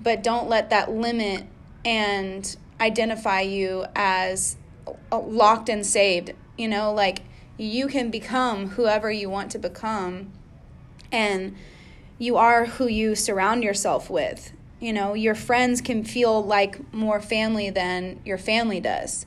But 0.02 0.22
don't 0.22 0.48
let 0.48 0.70
that 0.70 0.90
limit 0.90 1.44
and 1.84 2.56
identify 2.80 3.42
you 3.42 3.84
as 3.94 4.56
uh, 5.12 5.20
locked 5.20 5.68
and 5.68 5.84
saved. 5.84 6.32
You 6.56 6.66
know, 6.68 6.94
like 6.94 7.20
you 7.58 7.88
can 7.88 8.10
become 8.10 8.70
whoever 8.70 9.10
you 9.10 9.28
want 9.28 9.50
to 9.50 9.58
become, 9.58 10.32
and 11.12 11.54
you 12.18 12.38
are 12.38 12.64
who 12.64 12.86
you 12.86 13.14
surround 13.14 13.62
yourself 13.62 14.08
with. 14.08 14.52
You 14.80 14.94
know, 14.94 15.12
your 15.12 15.34
friends 15.34 15.82
can 15.82 16.04
feel 16.04 16.42
like 16.42 16.90
more 16.90 17.20
family 17.20 17.68
than 17.68 18.20
your 18.24 18.38
family 18.38 18.80
does. 18.80 19.26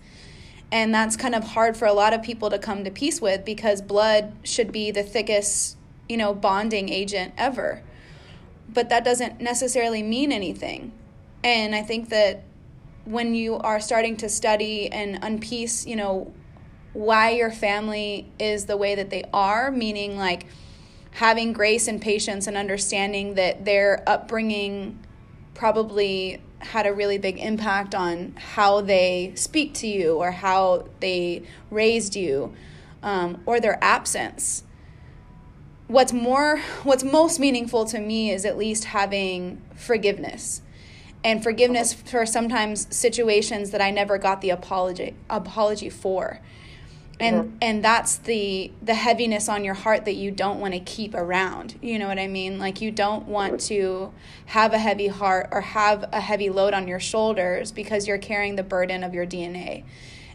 And 0.72 0.92
that's 0.96 1.16
kind 1.16 1.36
of 1.36 1.44
hard 1.44 1.78
for 1.78 1.86
a 1.86 1.94
lot 1.94 2.12
of 2.12 2.24
people 2.24 2.50
to 2.50 2.58
come 2.58 2.84
to 2.86 2.90
peace 2.90 3.22
with 3.22 3.46
because 3.46 3.84
blood 3.84 4.34
should 4.44 4.72
be 4.72 4.90
the 4.90 5.04
thickest 5.04 5.78
you 6.08 6.18
know, 6.18 6.34
bonding 6.34 6.90
agent 6.90 7.34
ever. 7.38 7.82
But 8.68 8.90
that 8.90 9.04
doesn't 9.04 9.42
necessarily 9.42 10.04
mean 10.04 10.32
anything. 10.32 10.92
And 11.44 11.76
I 11.76 11.82
think 11.82 12.10
that 12.10 12.44
when 13.06 13.36
you 13.36 13.56
are 13.56 13.80
starting 13.80 14.16
to 14.18 14.30
study 14.30 14.90
and 14.92 15.20
unpiece, 15.22 15.86
you 15.86 15.96
know, 15.96 16.34
why 16.94 17.32
your 17.32 17.52
family 17.52 18.32
is 18.40 18.66
the 18.66 18.78
way 18.78 18.96
that 18.96 19.10
they 19.10 19.24
are, 19.34 19.72
meaning 19.72 20.18
like 20.18 20.46
having 21.12 21.54
grace 21.54 21.88
and 21.88 22.02
patience 22.02 22.48
and 22.48 22.56
understanding 22.56 23.36
that 23.36 23.66
their 23.66 24.04
upbringing 24.08 25.00
probably 25.54 26.42
had 26.60 26.88
a 26.88 26.94
really 26.94 27.18
big 27.18 27.38
impact 27.38 27.94
on 27.94 28.34
how 28.54 28.82
they 28.82 29.32
speak 29.36 29.74
to 29.74 29.88
you 29.88 30.16
or 30.16 30.32
how 30.32 30.88
they 31.02 31.44
raised 31.70 32.16
you 32.16 32.54
um, 33.04 33.42
or 33.46 33.60
their 33.60 33.78
absence 33.84 34.64
what's 35.88 36.14
more 36.14 36.60
what's 36.84 37.04
most 37.04 37.40
meaningful 37.40 37.86
to 37.86 38.00
me 38.00 38.32
is 38.32 38.46
at 38.46 38.58
least 38.58 38.86
having 38.86 39.62
forgiveness. 39.76 40.62
And 41.24 41.42
forgiveness 41.42 41.94
uh-huh. 41.94 42.04
for 42.06 42.26
sometimes 42.26 42.94
situations 42.94 43.72
that 43.72 43.82
I 43.82 43.92
never 43.92 44.18
got 44.18 44.42
the 44.42 44.50
apology 44.50 45.16
apology 45.30 45.90
for. 45.90 46.40
and 47.20 47.58
and 47.62 47.84
that's 47.84 48.18
the 48.18 48.72
the 48.82 48.96
heaviness 48.96 49.48
on 49.48 49.64
your 49.64 49.76
heart 49.76 50.04
that 50.06 50.16
you 50.16 50.32
don't 50.32 50.60
want 50.60 50.74
to 50.74 50.80
keep 50.80 51.14
around 51.14 51.78
you 51.80 52.00
know 52.00 52.08
what 52.08 52.18
i 52.18 52.28
mean? 52.28 52.58
Like 52.58 52.82
you 52.82 52.92
don't 52.92 53.28
want 53.28 53.60
to 53.62 54.12
have 54.48 54.74
a 54.74 54.80
heavy 54.80 55.08
heart 55.08 55.50
or 55.52 55.62
have 55.62 56.06
a 56.12 56.20
heavy 56.20 56.50
load 56.50 56.74
on 56.74 56.88
your 56.88 57.00
shoulders 57.00 57.72
because 57.72 58.08
you're 58.08 58.18
carrying 58.18 58.56
the 58.56 58.64
burden 58.64 59.04
of 59.04 59.14
your 59.14 59.28
dna 59.28 59.84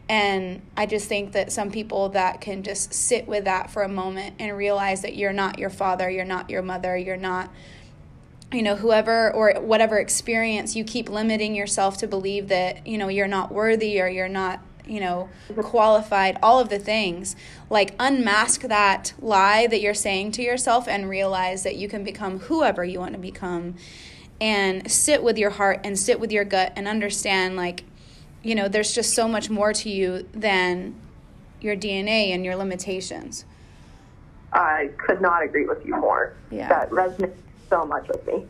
and 0.09 0.63
i 0.77 0.87
just 0.87 1.09
think 1.09 1.33
that 1.33 1.53
some 1.53 1.71
people 1.71 2.09
that 2.09 2.41
can 2.41 2.63
just 2.63 2.93
sit 2.93 3.27
with 3.27 3.45
that 3.45 3.71
for 3.71 3.83
a 3.83 3.89
moment 3.89 4.35
and 4.39 4.57
realize 4.57 5.03
that 5.03 5.17
you're 5.17 5.33
not 5.33 5.59
your 5.59 5.71
father 5.71 6.09
you're 6.09 6.25
not 6.25 6.49
your 6.49 6.63
mother 6.63 6.97
you're 6.97 7.17
not 7.17 7.51
you 8.53 8.63
know 8.63 8.77
whoever 8.77 9.33
or 9.33 9.61
whatever 9.61 9.99
experience 9.99 10.75
you 10.75 10.83
keep 10.83 11.09
limiting 11.09 11.55
yourself 11.55 11.99
to 11.99 12.07
believe 12.07 12.49
that 12.49 12.87
you 12.87 12.97
know 12.97 13.09
you're 13.09 13.29
not 13.29 13.53
worthy 13.53 14.01
or 14.01 14.09
you're 14.09 14.29
not 14.29 14.61
you 14.89 15.01
know 15.01 15.29
qualified 15.63 16.39
all 16.43 16.59
of 16.59 16.69
the 16.69 16.79
things. 16.79 17.37
Like 17.71 17.95
unmask 18.01 18.63
that 18.63 19.13
lie 19.21 19.67
that 19.67 19.81
you're 19.81 19.95
saying 19.95 20.33
to 20.33 20.43
yourself 20.43 20.89
and 20.89 21.09
realize 21.09 21.63
that 21.63 21.77
you 21.77 21.89
can 21.89 22.03
become 22.03 22.41
whoever 22.41 22.85
you 22.85 22.99
want 22.99 23.13
to 23.13 23.19
become. 23.19 23.75
And 24.41 24.91
sit 24.91 25.23
with 25.23 25.37
your 25.37 25.51
heart 25.51 25.81
and 25.85 25.99
sit 25.99 26.21
with 26.21 26.33
your 26.33 26.45
gut 26.45 26.73
and 26.77 26.87
understand 26.87 27.57
like 27.57 27.85
you 28.43 28.55
know 28.55 28.69
there's 28.69 28.95
just 28.95 29.15
so 29.15 29.29
much 29.29 29.51
more 29.51 29.73
to 29.73 29.91
you 29.91 30.27
than 30.33 30.95
your 31.61 31.77
DNA 31.77 32.29
and 32.29 32.45
your 32.45 32.57
limitations 32.57 33.45
I 34.53 34.91
could 34.97 35.21
not 35.21 35.43
agree 35.43 35.67
with 35.67 35.85
you 35.85 35.97
more. 35.97 36.35
Yeah. 36.51 36.69
That 36.69 36.91
resonates 36.91 37.37
so 37.69 37.85
much 37.85 38.09
with 38.09 38.27
me. 38.27 38.47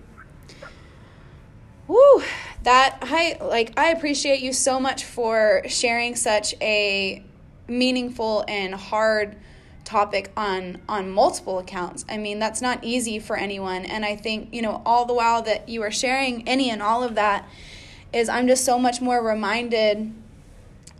Woo, 1.88 2.22
that 2.64 2.98
I 3.02 3.38
like 3.40 3.78
I 3.78 3.90
appreciate 3.90 4.40
you 4.40 4.52
so 4.52 4.78
much 4.78 5.04
for 5.04 5.62
sharing 5.66 6.16
such 6.16 6.54
a 6.60 7.24
meaningful 7.66 8.44
and 8.46 8.74
hard 8.74 9.36
topic 9.84 10.30
on 10.36 10.82
on 10.86 11.10
multiple 11.10 11.58
accounts. 11.58 12.04
I 12.10 12.18
mean, 12.18 12.38
that's 12.38 12.60
not 12.60 12.84
easy 12.84 13.18
for 13.18 13.36
anyone 13.36 13.86
and 13.86 14.04
I 14.04 14.16
think, 14.16 14.52
you 14.52 14.60
know, 14.60 14.82
all 14.84 15.06
the 15.06 15.14
while 15.14 15.42
that 15.42 15.68
you 15.68 15.82
are 15.82 15.90
sharing 15.90 16.46
any 16.46 16.70
and 16.70 16.82
all 16.82 17.02
of 17.02 17.14
that 17.14 17.48
is 18.12 18.28
I'm 18.28 18.46
just 18.46 18.64
so 18.64 18.78
much 18.78 19.00
more 19.00 19.22
reminded 19.22 20.12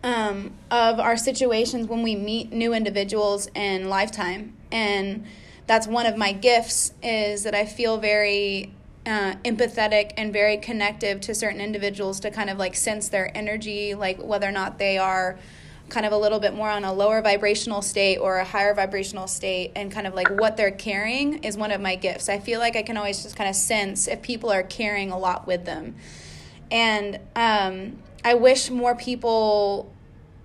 um, 0.03 0.53
of 0.71 0.99
our 0.99 1.17
situations 1.17 1.87
when 1.87 2.03
we 2.03 2.15
meet 2.15 2.51
new 2.51 2.73
individuals 2.73 3.49
in 3.55 3.89
lifetime. 3.89 4.55
And 4.71 5.25
that's 5.69 5.85
one 5.85 6.07
of 6.07 6.17
my 6.17 6.31
gifts 6.31 6.93
is 7.03 7.43
that 7.43 7.53
i 7.53 7.63
feel 7.63 7.99
very 7.99 8.73
uh, 9.05 9.35
empathetic 9.45 10.11
and 10.17 10.33
very 10.33 10.57
connective 10.57 11.21
to 11.21 11.35
certain 11.35 11.61
individuals 11.61 12.19
to 12.19 12.31
kind 12.31 12.49
of 12.49 12.57
like 12.57 12.75
sense 12.75 13.07
their 13.09 13.35
energy 13.37 13.93
like 13.93 14.19
whether 14.19 14.47
or 14.47 14.51
not 14.51 14.79
they 14.79 14.97
are 14.97 15.37
kind 15.89 16.07
of 16.07 16.11
a 16.11 16.17
little 16.17 16.39
bit 16.39 16.55
more 16.55 16.69
on 16.69 16.83
a 16.83 16.91
lower 16.91 17.21
vibrational 17.21 17.83
state 17.83 18.17
or 18.17 18.37
a 18.37 18.45
higher 18.45 18.73
vibrational 18.73 19.27
state 19.27 19.71
and 19.75 19.91
kind 19.91 20.07
of 20.07 20.15
like 20.15 20.27
what 20.39 20.57
they're 20.57 20.71
carrying 20.71 21.43
is 21.43 21.55
one 21.57 21.71
of 21.71 21.81
my 21.81 21.95
gifts. 21.95 22.29
I 22.29 22.39
feel 22.39 22.59
like 22.59 22.75
i 22.75 22.81
can 22.81 22.97
always 22.97 23.21
just 23.21 23.35
kind 23.35 23.49
of 23.49 23.55
sense 23.55 24.07
if 24.07 24.23
people 24.23 24.51
are 24.51 24.63
carrying 24.63 25.11
a 25.11 25.17
lot 25.19 25.45
with 25.45 25.65
them 25.65 25.95
and 26.71 27.19
um, 27.35 27.97
I 28.23 28.33
wish 28.33 28.69
more 28.69 28.95
people 28.95 29.91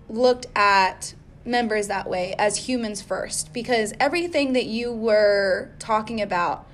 looked 0.09 0.47
at 0.55 1.15
members 1.45 1.89
that 1.89 2.09
way 2.09 2.35
as 2.39 2.69
humans 2.69 3.03
first 3.03 3.53
because 3.53 3.93
everything 4.01 4.55
that 4.55 4.67
you 4.67 4.93
were 4.93 5.71
talking 5.79 6.21
about, 6.21 6.67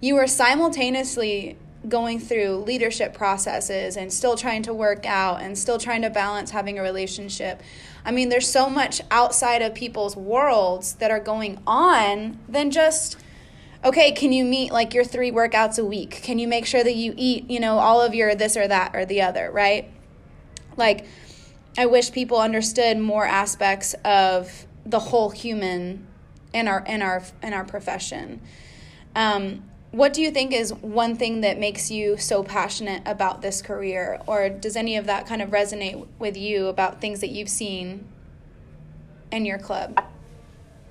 you 0.00 0.14
were 0.14 0.26
simultaneously 0.26 1.56
going 1.88 2.18
through 2.18 2.56
leadership 2.66 3.14
processes 3.14 3.96
and 3.96 4.12
still 4.12 4.36
trying 4.36 4.62
to 4.64 4.74
work 4.74 5.06
out 5.06 5.40
and 5.40 5.56
still 5.56 5.78
trying 5.78 6.02
to 6.02 6.10
balance 6.10 6.50
having 6.50 6.78
a 6.78 6.82
relationship. 6.82 7.62
I 8.04 8.10
mean, 8.10 8.28
there's 8.28 8.50
so 8.50 8.68
much 8.68 9.00
outside 9.10 9.62
of 9.62 9.74
people's 9.74 10.16
worlds 10.16 10.94
that 10.94 11.10
are 11.10 11.20
going 11.20 11.60
on 11.66 12.38
than 12.48 12.70
just 12.70 13.16
okay, 13.84 14.12
can 14.12 14.32
you 14.32 14.44
meet 14.44 14.72
like 14.72 14.94
your 14.94 15.04
three 15.04 15.30
workouts 15.30 15.78
a 15.78 15.84
week? 15.84 16.20
Can 16.22 16.38
you 16.38 16.48
make 16.48 16.66
sure 16.66 16.82
that 16.82 16.94
you 16.94 17.14
eat, 17.16 17.48
you 17.50 17.60
know, 17.60 17.78
all 17.78 18.00
of 18.00 18.14
your 18.14 18.34
this 18.34 18.56
or 18.56 18.66
that 18.68 18.94
or 18.94 19.04
the 19.04 19.22
other, 19.22 19.50
right? 19.50 19.90
Like, 20.76 21.06
I 21.76 21.86
wish 21.86 22.12
people 22.12 22.38
understood 22.38 22.98
more 22.98 23.24
aspects 23.24 23.94
of 24.04 24.66
the 24.84 24.98
whole 24.98 25.30
human 25.30 26.06
in 26.52 26.66
our 26.66 26.84
in 26.86 27.02
our 27.02 27.22
in 27.42 27.52
our 27.52 27.64
profession. 27.64 28.40
Um, 29.14 29.64
what 29.90 30.12
do 30.12 30.20
you 30.20 30.30
think 30.30 30.52
is 30.52 30.72
one 30.74 31.16
thing 31.16 31.40
that 31.40 31.58
makes 31.58 31.90
you 31.90 32.16
so 32.18 32.42
passionate 32.42 33.02
about 33.06 33.42
this 33.42 33.62
career, 33.62 34.20
or 34.26 34.48
does 34.48 34.76
any 34.76 34.96
of 34.96 35.06
that 35.06 35.26
kind 35.26 35.40
of 35.40 35.50
resonate 35.50 36.06
with 36.18 36.36
you 36.36 36.66
about 36.66 37.00
things 37.00 37.20
that 37.20 37.30
you've 37.30 37.48
seen 37.48 38.06
in 39.32 39.46
your 39.46 39.58
club? 39.58 39.98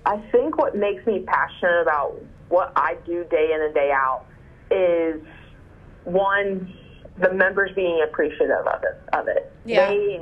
I 0.06 0.18
think 0.32 0.58
what 0.58 0.76
makes 0.76 1.06
me 1.06 1.20
passionate 1.20 1.82
about 1.82 2.20
what 2.50 2.72
I 2.76 2.96
do 3.06 3.24
day 3.26 3.52
in 3.54 3.62
and 3.62 3.74
day 3.74 3.92
out 3.92 4.26
is 4.72 5.22
one, 6.04 6.74
the 7.18 7.34
members 7.34 7.72
being 7.76 8.02
appreciative 8.04 8.66
of 8.66 8.84
it. 8.84 9.02
Of 9.14 9.28
it. 9.28 9.52
Yeah. 9.66 9.90
They 9.90 10.22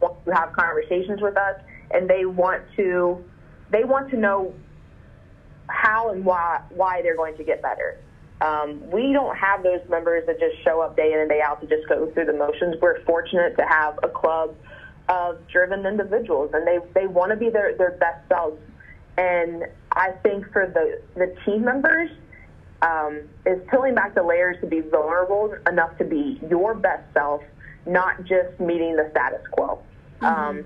want 0.00 0.24
to 0.24 0.34
have 0.34 0.52
conversations 0.52 1.20
with 1.20 1.36
us, 1.36 1.60
and 1.90 2.08
they 2.08 2.24
want 2.24 2.62
to 2.76 3.24
they 3.70 3.84
want 3.84 4.10
to 4.10 4.16
know 4.16 4.54
how 5.68 6.10
and 6.10 6.24
why 6.24 6.60
why 6.70 7.02
they're 7.02 7.16
going 7.16 7.36
to 7.36 7.44
get 7.44 7.62
better. 7.62 7.98
Um, 8.40 8.88
we 8.90 9.12
don't 9.12 9.36
have 9.36 9.64
those 9.64 9.80
members 9.88 10.24
that 10.26 10.38
just 10.38 10.62
show 10.62 10.80
up 10.80 10.96
day 10.96 11.12
in 11.12 11.18
and 11.18 11.28
day 11.28 11.40
out 11.40 11.60
to 11.60 11.66
just 11.66 11.88
go 11.88 12.08
through 12.12 12.26
the 12.26 12.32
motions. 12.32 12.76
We're 12.80 13.02
fortunate 13.04 13.56
to 13.56 13.64
have 13.64 13.98
a 14.02 14.08
club 14.08 14.54
of 15.08 15.38
driven 15.48 15.84
individuals, 15.86 16.50
and 16.54 16.66
they 16.66 16.78
they 16.94 17.06
want 17.06 17.30
to 17.30 17.36
be 17.36 17.50
their 17.50 17.76
their 17.76 17.92
best 17.92 18.28
selves. 18.28 18.60
And 19.16 19.64
I 19.98 20.12
think 20.22 20.50
for 20.52 20.66
the 20.66 21.02
the 21.18 21.34
team 21.44 21.64
members, 21.64 22.10
um, 22.82 23.22
is 23.44 23.60
peeling 23.70 23.94
back 23.94 24.14
the 24.14 24.22
layers 24.22 24.56
to 24.60 24.66
be 24.66 24.80
vulnerable 24.80 25.54
enough 25.68 25.98
to 25.98 26.04
be 26.04 26.40
your 26.48 26.74
best 26.74 27.02
self, 27.12 27.42
not 27.86 28.24
just 28.24 28.58
meeting 28.60 28.96
the 28.96 29.08
status 29.10 29.44
quo. 29.50 29.82
Um, 30.20 30.64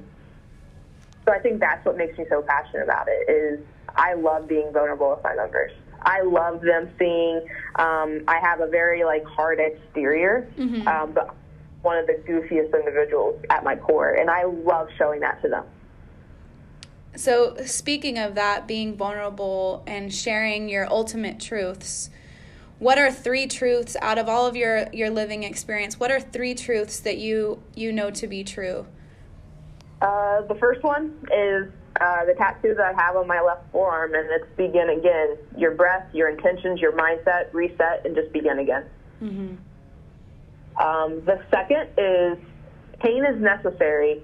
so 1.25 1.33
I 1.33 1.39
think 1.39 1.61
that's 1.61 1.85
what 1.87 1.97
makes 1.97 2.19
me 2.19 2.27
so 2.29 2.43
passionate 2.43 2.85
about 2.85 3.07
it. 3.09 3.31
Is 3.31 3.61
I 3.97 4.15
love 4.15 4.49
being 4.49 4.73
vulnerable 4.73 5.11
with 5.11 5.23
my 5.25 5.35
members. 5.35 5.73
I 6.03 6.23
love 6.23 6.61
them 6.61 6.91
seeing. 6.99 7.41
Um, 7.77 8.25
I 8.29 8.39
have 8.43 8.61
a 8.61 8.67
very 8.67 9.05
like 9.05 9.25
hard 9.25 9.61
exterior, 9.61 10.49
um, 10.87 11.13
but 11.13 11.35
one 11.83 11.97
of 11.97 12.07
the 12.07 12.15
goofiest 12.29 12.75
individuals 12.79 13.41
at 13.51 13.65
my 13.65 13.77
core, 13.77 14.13
and 14.13 14.29
I 14.31 14.45
love 14.45 14.89
showing 14.99 15.21
that 15.21 15.41
to 15.43 15.49
them. 15.49 15.65
So, 17.15 17.57
speaking 17.67 18.19
of 18.19 18.35
that, 18.37 18.67
being 18.67 18.97
vulnerable 18.97 19.83
and 19.87 20.13
sharing 20.13 20.69
your 20.69 20.91
ultimate 20.91 21.39
truths, 21.39 22.09
what 22.79 22.99
are 22.99 23.13
three 23.13 23.47
truths 23.47 23.97
out 24.01 24.19
of 24.19 24.29
all 24.29 24.47
of 24.47 24.57
your 24.57 24.87
your 24.93 25.11
living 25.11 25.43
experience? 25.43 26.01
What 26.01 26.11
are 26.11 26.21
three 26.21 26.55
truths 26.55 27.01
that 27.01 27.19
you 27.19 27.63
you 27.75 27.93
know 27.93 28.11
to 28.11 28.27
be 28.27 28.43
true? 28.43 28.87
Uh, 30.01 30.43
the 30.43 30.57
first 30.57 30.83
one 30.83 31.15
is 31.33 31.71
uh, 32.01 32.25
the 32.25 32.35
tattoo 32.35 32.75
that 32.75 32.95
I 32.97 33.01
have 33.01 33.15
on 33.15 33.27
my 33.29 33.41
left 33.41 33.71
forearm, 33.71 34.15
and 34.15 34.29
it's 34.31 34.57
begin 34.57 34.91
again. 34.91 35.37
Your 35.57 35.73
breath, 35.73 36.07
your 36.13 36.29
intentions, 36.29 36.81
your 36.81 36.93
mindset, 36.93 37.53
reset, 37.53 38.05
and 38.05 38.17
just 38.17 38.33
begin 38.33 38.59
again. 38.59 38.85
Um, 40.81 41.25
the 41.25 41.41
second 41.51 41.89
is 41.99 42.39
pain 42.99 43.25
is 43.25 43.41
necessary. 43.41 44.23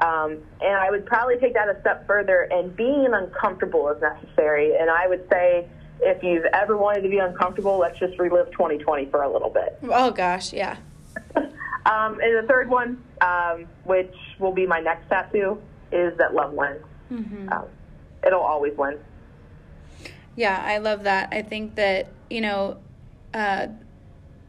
Um, 0.00 0.38
and 0.60 0.76
I 0.76 0.90
would 0.90 1.06
probably 1.06 1.36
take 1.38 1.54
that 1.54 1.68
a 1.68 1.80
step 1.80 2.06
further, 2.06 2.48
and 2.50 2.74
being 2.74 3.08
uncomfortable 3.12 3.88
is 3.90 4.02
necessary. 4.02 4.76
And 4.76 4.90
I 4.90 5.06
would 5.06 5.28
say 5.30 5.68
if 6.00 6.22
you've 6.22 6.44
ever 6.46 6.76
wanted 6.76 7.02
to 7.02 7.08
be 7.08 7.18
uncomfortable, 7.18 7.78
let's 7.78 7.98
just 7.98 8.18
relive 8.18 8.50
2020 8.50 9.06
for 9.06 9.22
a 9.22 9.32
little 9.32 9.50
bit. 9.50 9.78
Oh 9.84 10.10
gosh, 10.10 10.52
yeah. 10.52 10.76
Um, 11.86 12.18
and 12.20 12.42
the 12.42 12.46
third 12.48 12.70
one, 12.70 13.02
um, 13.20 13.66
which 13.84 14.14
will 14.38 14.52
be 14.52 14.66
my 14.66 14.80
next 14.80 15.06
tattoo, 15.08 15.60
is 15.92 16.16
that 16.16 16.32
love 16.32 16.52
wins. 16.54 16.82
Um, 17.52 17.66
it'll 18.26 18.40
always 18.40 18.74
win. 18.76 18.98
Yeah, 20.34 20.62
I 20.64 20.78
love 20.78 21.04
that. 21.04 21.28
I 21.30 21.42
think 21.42 21.74
that, 21.74 22.08
you 22.30 22.40
know, 22.40 22.78
uh, 23.34 23.66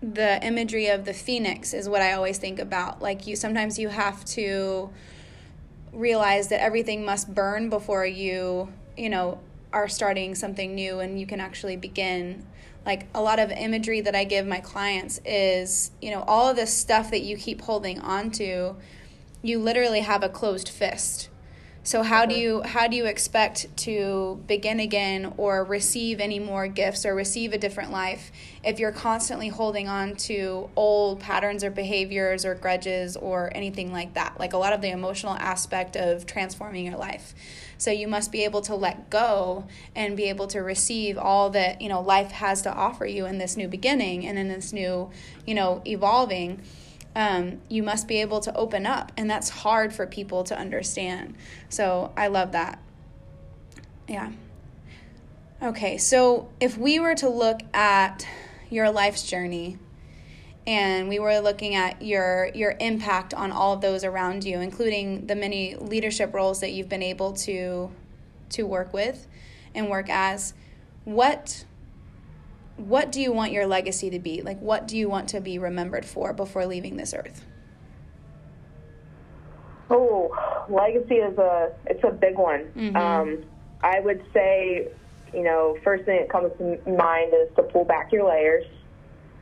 the 0.02 0.43
imagery 0.46 0.88
of 0.88 1.06
the 1.06 1.14
phoenix 1.14 1.74
is 1.74 1.89
what 1.89 2.02
I 2.02 2.14
always 2.14 2.38
think 2.38 2.60
about. 2.60 3.02
Like 3.02 3.28
you 3.28 3.36
sometimes 3.36 3.78
you 3.78 3.89
have 3.89 4.24
to 4.26 4.89
realize 5.96 6.50
that 6.50 6.62
everything 6.62 7.06
must 7.06 7.34
burn 7.34 7.70
before 7.70 8.06
you, 8.06 8.72
you 8.98 9.10
know, 9.10 9.39
are 9.74 9.88
starting 9.88 10.36
something 10.36 10.76
new 10.76 11.00
and 11.00 11.20
you 11.20 11.26
can 11.26 11.39
actually 11.39 11.78
begin. 11.78 12.46
Like 12.86 13.08
a 13.16 13.22
lot 13.22 13.39
of 13.39 13.52
imagery 13.52 14.02
that 14.02 14.16
I 14.16 14.26
give 14.26 14.46
my 14.46 14.60
clients 14.60 15.20
is, 15.26 15.91
you 16.02 16.12
know, 16.12 16.24
all 16.28 16.50
of 16.50 16.56
this 16.56 16.72
stuff 16.72 17.10
that 17.12 17.22
you 17.22 17.36
keep 17.36 17.62
holding 17.62 18.00
on 18.00 18.30
to, 18.32 18.76
you 19.41 19.60
literally 19.60 20.02
have 20.02 20.24
a 20.24 20.30
closed 20.30 20.70
fist. 20.70 21.30
So 21.86 22.01
how 22.01 22.25
do 22.25 22.33
you 22.33 22.63
how 22.63 22.88
do 22.88 22.97
you 22.97 23.05
expect 23.05 23.67
to 23.77 24.41
begin 24.47 24.79
again 24.79 25.36
or 25.38 25.63
receive 25.63 26.19
any 26.19 26.39
more 26.39 26.67
gifts 26.67 27.05
or 27.05 27.13
receive 27.13 27.53
a 27.53 27.59
different 27.59 27.91
life 27.91 28.31
if 28.63 28.79
you're 28.79 28.91
constantly 28.91 29.49
holding 29.49 29.88
on 29.88 30.15
to 30.15 30.67
old 30.75 31.19
patterns 31.19 31.63
or 31.63 31.69
behaviors 31.69 32.43
or 32.43 32.55
grudges 32.55 33.15
or 33.15 33.51
anything 33.53 33.91
like 33.91 34.15
that? 34.15 34.39
Like 34.39 34.53
a 34.53 34.57
lot 34.57 34.73
of 34.73 34.81
the 34.81 34.89
emotional 34.89 35.36
aspect 35.36 35.95
of 35.95 36.25
transforming 36.25 36.88
your 36.88 36.97
life. 36.97 37.36
So 37.77 37.91
you 37.91 38.07
must 38.07 38.31
be 38.31 38.45
able 38.45 38.61
to 38.61 38.73
let 38.73 39.11
go 39.11 39.67
and 39.95 40.17
be 40.17 40.23
able 40.23 40.47
to 40.47 40.61
receive 40.61 41.19
all 41.19 41.51
that, 41.51 41.83
you 41.83 41.89
know, 41.89 42.01
life 42.01 42.31
has 42.31 42.63
to 42.63 42.73
offer 42.73 43.05
you 43.05 43.27
in 43.27 43.38
this 43.38 43.55
new 43.55 43.67
beginning 43.67 44.25
and 44.25 44.39
in 44.39 44.47
this 44.47 44.73
new, 44.73 45.11
you 45.45 45.53
know, 45.53 45.83
evolving 45.86 46.63
um, 47.16 47.61
you 47.70 47.82
must 47.82 48.07
be 48.07 48.22
able 48.22 48.41
to 48.41 48.55
open 48.55 48.86
up. 48.86 49.11
And 49.18 49.30
that's 49.30 49.49
hard 49.49 49.93
for 49.93 50.05
people 50.05 50.43
to 50.45 50.57
understand. 50.57 51.36
So 51.70 52.11
I 52.18 52.28
love 52.28 52.51
that. 52.51 52.80
Yeah. 54.07 54.32
Okay, 55.61 55.97
so 55.97 56.49
if 56.59 56.78
we 56.78 56.99
were 56.99 57.16
to 57.16 57.30
look 57.30 57.61
at 57.74 58.28
your 58.70 58.91
life's 58.91 59.24
journey 59.24 59.78
and 60.68 61.07
we 61.07 61.20
were 61.20 61.39
looking 61.39 61.76
at 61.76 62.01
your 62.01 62.49
your 62.53 62.76
impact 62.80 63.34
on 63.34 63.51
all 63.51 63.74
of 63.74 63.82
those 63.82 64.03
around 64.03 64.43
you 64.43 64.59
including 64.59 65.28
the 65.28 65.36
many 65.36 65.76
leadership 65.76 66.34
roles 66.34 66.61
that 66.61 66.72
you've 66.72 66.89
been 66.89 67.03
able 67.03 67.34
to 67.34 67.91
to 68.49 68.63
work 68.63 68.91
with 68.91 69.28
and 69.74 69.89
work 69.89 70.09
as 70.09 70.53
what 71.03 71.66
what 72.78 73.11
do 73.11 73.21
you 73.21 73.32
want 73.32 73.51
your 73.51 73.65
legacy 73.65 74.09
to 74.09 74.19
be? 74.19 74.41
Like, 74.41 74.59
what 74.59 74.88
do 74.88 74.97
you 74.97 75.09
want 75.09 75.30
to 75.30 75.41
be 75.41 75.57
remembered 75.57 76.05
for 76.05 76.34
before 76.34 76.65
leaving 76.65 76.97
this 76.97 77.13
earth? 77.13 77.45
Oh, 79.89 80.65
legacy 80.69 81.15
is 81.15 81.38
a 81.38 81.71
it's 81.86 82.03
a 82.03 82.11
big 82.11 82.38
one. 82.38 82.65
Mm-hmm. 82.76 82.95
Um, 82.95 83.43
I 83.82 83.99
would 83.99 84.23
say, 84.34 84.88
you 85.34 85.43
know, 85.43 85.78
first 85.84 86.05
thing 86.05 86.19
that 86.19 86.30
comes 86.30 86.51
to 86.57 86.63
mind 86.89 87.34
is 87.34 87.55
to 87.55 87.63
pull 87.63 87.86
back 87.86 88.11
your 88.11 88.28
layers, 88.28 88.65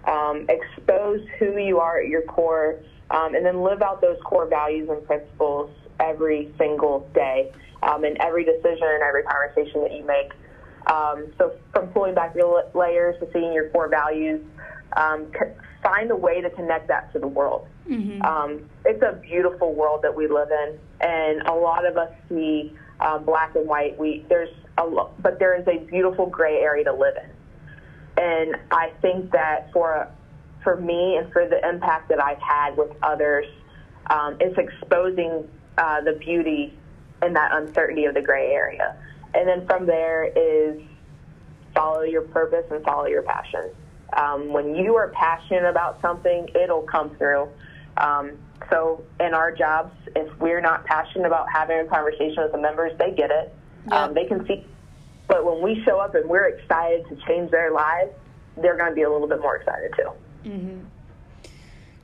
um, 0.05 0.45
expose 0.49 1.21
who 1.39 1.57
you 1.57 1.79
are 1.79 2.01
at 2.01 2.07
your 2.07 2.23
core, 2.23 2.79
um, 3.09 3.35
and 3.35 3.45
then 3.45 3.61
live 3.63 3.81
out 3.81 4.01
those 4.01 4.17
core 4.25 4.47
values 4.47 4.89
and 4.89 5.05
principles 5.07 5.71
every 5.99 6.53
single 6.57 7.09
day, 7.13 7.51
um, 7.83 8.03
in 8.03 8.21
every 8.21 8.43
decision 8.43 8.87
and 8.87 9.01
every 9.01 9.23
conversation 9.23 9.81
that 9.81 9.93
you 9.93 10.05
make. 10.05 10.33
Um, 10.87 11.31
so 11.37 11.53
from 11.73 11.87
pulling 11.87 12.13
back 12.13 12.35
your 12.35 12.63
layers 12.73 13.19
to 13.19 13.29
seeing 13.31 13.53
your 13.53 13.69
core 13.69 13.87
values, 13.87 14.41
um, 14.97 15.31
find 15.81 16.11
a 16.11 16.15
way 16.15 16.41
to 16.41 16.49
connect 16.49 16.87
that 16.87 17.11
to 17.13 17.19
the 17.19 17.27
world. 17.27 17.67
Mm-hmm. 17.87 18.21
Um, 18.21 18.69
it's 18.85 19.01
a 19.01 19.19
beautiful 19.21 19.73
world 19.73 20.01
that 20.03 20.15
we 20.15 20.27
live 20.27 20.49
in, 20.51 20.79
and 21.01 21.41
a 21.47 21.53
lot 21.53 21.85
of 21.85 21.97
us 21.97 22.11
see 22.29 22.73
uh, 22.99 23.17
black 23.19 23.55
and 23.55 23.67
white. 23.67 23.97
We 23.97 24.25
there's 24.29 24.53
a 24.77 24.89
but 25.19 25.39
there 25.39 25.59
is 25.59 25.67
a 25.67 25.79
beautiful 25.85 26.27
gray 26.27 26.59
area 26.59 26.85
to 26.85 26.93
live 26.93 27.15
in, 27.17 28.23
and 28.23 28.55
I 28.71 28.91
think 29.01 29.31
that 29.31 29.71
for 29.73 30.07
for 30.63 30.77
me 30.77 31.17
and 31.17 31.31
for 31.33 31.47
the 31.47 31.67
impact 31.67 32.09
that 32.09 32.23
I've 32.23 32.41
had 32.41 32.77
with 32.77 32.91
others, 33.03 33.45
um, 34.09 34.37
it's 34.39 34.57
exposing 34.57 35.47
uh, 35.77 36.01
the 36.01 36.13
beauty 36.13 36.73
and 37.21 37.35
that 37.35 37.51
uncertainty 37.53 38.05
of 38.05 38.13
the 38.13 38.21
gray 38.21 38.51
area. 38.51 38.95
And 39.33 39.47
then 39.47 39.65
from 39.65 39.85
there 39.85 40.25
is 40.25 40.81
follow 41.73 42.01
your 42.01 42.21
purpose 42.21 42.65
and 42.71 42.83
follow 42.83 43.05
your 43.05 43.23
passion. 43.23 43.71
Um, 44.15 44.53
when 44.53 44.75
you 44.75 44.95
are 44.95 45.09
passionate 45.09 45.65
about 45.65 45.99
something, 46.01 46.47
it'll 46.55 46.83
come 46.83 47.15
through. 47.17 47.49
Um, 47.97 48.37
so 48.69 49.03
in 49.19 49.33
our 49.33 49.51
jobs, 49.51 49.93
if 50.15 50.39
we're 50.39 50.61
not 50.61 50.85
passionate 50.85 51.25
about 51.25 51.47
having 51.51 51.79
a 51.79 51.85
conversation 51.85 52.43
with 52.43 52.51
the 52.51 52.59
members, 52.59 52.91
they 52.97 53.11
get 53.11 53.31
it. 53.31 53.53
Yeah. 53.87 54.03
Um, 54.03 54.13
they 54.13 54.25
can 54.25 54.45
see. 54.47 54.65
But 55.27 55.45
when 55.45 55.61
we 55.61 55.83
show 55.83 55.99
up 55.99 56.15
and 56.15 56.29
we're 56.29 56.45
excited 56.45 57.07
to 57.09 57.15
change 57.27 57.49
their 57.51 57.71
lives, 57.71 58.11
they're 58.57 58.77
going 58.77 58.89
to 58.89 58.95
be 58.95 59.01
a 59.01 59.11
little 59.11 59.27
bit 59.27 59.41
more 59.41 59.55
excited 59.55 59.93
too. 59.95 60.09
Mm-hmm. 60.49 60.85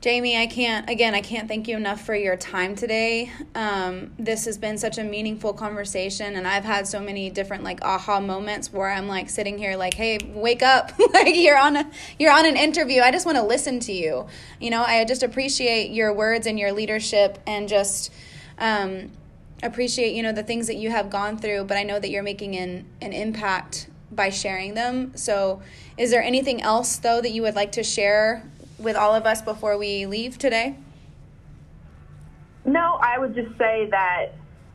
Jamie, 0.00 0.34
I 0.34 0.46
can't, 0.46 0.88
again, 0.88 1.14
I 1.14 1.20
can't 1.20 1.46
thank 1.46 1.68
you 1.68 1.76
enough 1.76 2.00
for 2.00 2.14
your 2.14 2.34
time 2.34 2.74
today. 2.74 3.30
Um, 3.54 4.12
this 4.18 4.46
has 4.46 4.56
been 4.56 4.78
such 4.78 4.96
a 4.96 5.04
meaningful 5.04 5.52
conversation, 5.52 6.36
and 6.36 6.48
I've 6.48 6.64
had 6.64 6.88
so 6.88 7.00
many 7.00 7.28
different 7.28 7.64
like 7.64 7.84
aha 7.84 8.18
moments 8.18 8.72
where 8.72 8.90
I'm 8.90 9.08
like 9.08 9.28
sitting 9.28 9.58
here 9.58 9.76
like, 9.76 9.92
hey, 9.92 10.16
wake 10.32 10.62
up. 10.62 10.92
like 11.12 11.36
you're 11.36 11.58
on 11.58 11.76
a, 11.76 11.90
you're 12.18 12.32
on 12.32 12.46
an 12.46 12.56
interview. 12.56 13.02
I 13.02 13.10
just 13.10 13.26
want 13.26 13.36
to 13.36 13.44
listen 13.44 13.78
to 13.80 13.92
you. 13.92 14.26
You 14.58 14.70
know, 14.70 14.82
I 14.82 15.04
just 15.04 15.22
appreciate 15.22 15.90
your 15.90 16.14
words 16.14 16.46
and 16.46 16.58
your 16.58 16.72
leadership 16.72 17.38
and 17.46 17.68
just, 17.68 18.10
um, 18.58 19.10
appreciate, 19.62 20.14
you 20.14 20.22
know, 20.22 20.32
the 20.32 20.42
things 20.42 20.66
that 20.68 20.76
you 20.76 20.88
have 20.88 21.10
gone 21.10 21.36
through, 21.36 21.64
but 21.64 21.76
I 21.76 21.82
know 21.82 22.00
that 22.00 22.08
you're 22.08 22.22
making 22.22 22.56
an, 22.56 22.86
an 23.02 23.12
impact 23.12 23.90
by 24.10 24.30
sharing 24.30 24.72
them. 24.72 25.14
So, 25.14 25.60
is 25.98 26.10
there 26.10 26.22
anything 26.22 26.62
else 26.62 26.96
though 26.96 27.20
that 27.20 27.32
you 27.32 27.42
would 27.42 27.54
like 27.54 27.72
to 27.72 27.82
share 27.82 28.50
with 28.80 28.96
all 28.96 29.14
of 29.14 29.26
us 29.26 29.42
before 29.42 29.76
we 29.78 30.06
leave 30.06 30.38
today? 30.38 30.76
No, 32.64 32.98
I 33.00 33.18
would 33.18 33.34
just 33.34 33.56
say 33.58 33.88
that 33.90 34.32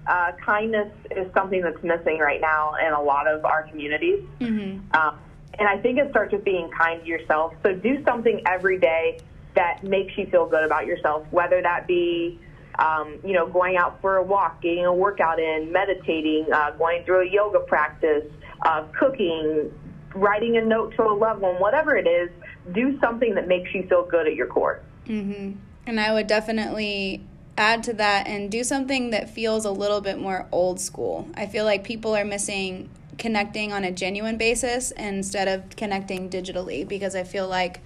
uh, 0.08 0.32
kindness 0.44 0.92
is 1.12 1.32
something 1.34 1.62
that's 1.62 1.82
missing 1.84 2.20
right 2.20 2.42
now 2.42 2.76
in 2.76 2.94
a 2.94 3.02
lot 3.02 3.28
of 3.28 3.46
our 3.46 3.64
communities. 3.64 4.24
Mm-hmm. 4.40 4.96
Um, 4.96 5.18
and 5.58 5.68
I 5.68 5.78
think 5.78 5.98
it 6.00 6.10
starts 6.10 6.34
with 6.34 6.44
being 6.44 6.70
kind 6.78 7.02
to 7.02 7.08
yourself. 7.08 7.54
So 7.64 7.74
do 7.74 8.04
something 8.04 8.42
every 8.46 8.80
day 8.80 9.20
that 9.56 9.84
makes 9.84 10.18
you 10.18 10.26
feel 10.28 10.46
good 10.46 10.64
about 10.64 10.86
yourself, 10.86 11.26
whether 11.32 11.62
that 11.62 11.88
be, 11.88 12.40
um, 12.78 13.18
you 13.24 13.34
know, 13.34 13.48
going 13.48 13.78
out 13.78 14.02
for 14.02 14.18
a 14.18 14.24
walk, 14.24 14.62
getting 14.62 14.86
a 14.86 14.94
workout 14.94 15.40
in, 15.40 15.72
meditating, 15.72 16.48
uh, 16.52 16.72
going 16.72 17.04
through 17.06 17.28
a 17.28 17.32
yoga 17.32 17.60
practice, 17.60 18.26
uh, 18.64 18.84
cooking, 19.00 19.72
writing 20.14 20.58
a 20.58 20.66
note 20.66 20.94
to 20.96 21.04
a 21.04 21.14
loved 21.14 21.42
one, 21.42 21.56
whatever 21.56 21.96
it 21.96 22.08
is, 22.08 22.30
do 22.72 23.00
something 23.00 23.36
that 23.36 23.48
makes 23.48 23.74
you 23.74 23.84
feel 23.88 24.06
good 24.06 24.28
at 24.28 24.36
your 24.36 24.48
core. 24.48 24.82
Mm-hmm. 25.08 25.58
And 25.88 26.00
I 26.00 26.14
would 26.14 26.28
definitely 26.28 27.22
add 27.58 27.84
to 27.84 27.94
that 27.94 28.28
and 28.28 28.52
do 28.52 28.64
something 28.64 29.12
that 29.12 29.30
feels 29.30 29.66
a 29.66 29.72
little 29.72 30.02
bit 30.02 30.20
more 30.20 30.48
old 30.52 30.80
school. 30.80 31.28
I 31.36 31.46
feel 31.46 31.66
like 31.66 31.84
people 31.84 32.16
are 32.16 32.26
missing 32.26 32.90
connecting 33.18 33.72
on 33.72 33.84
a 33.84 33.92
genuine 33.92 34.38
basis 34.38 34.92
instead 34.92 35.48
of 35.48 35.76
connecting 35.78 36.30
digitally 36.30 36.86
because 36.86 37.16
I 37.16 37.24
feel 37.24 37.48
like 37.48 37.82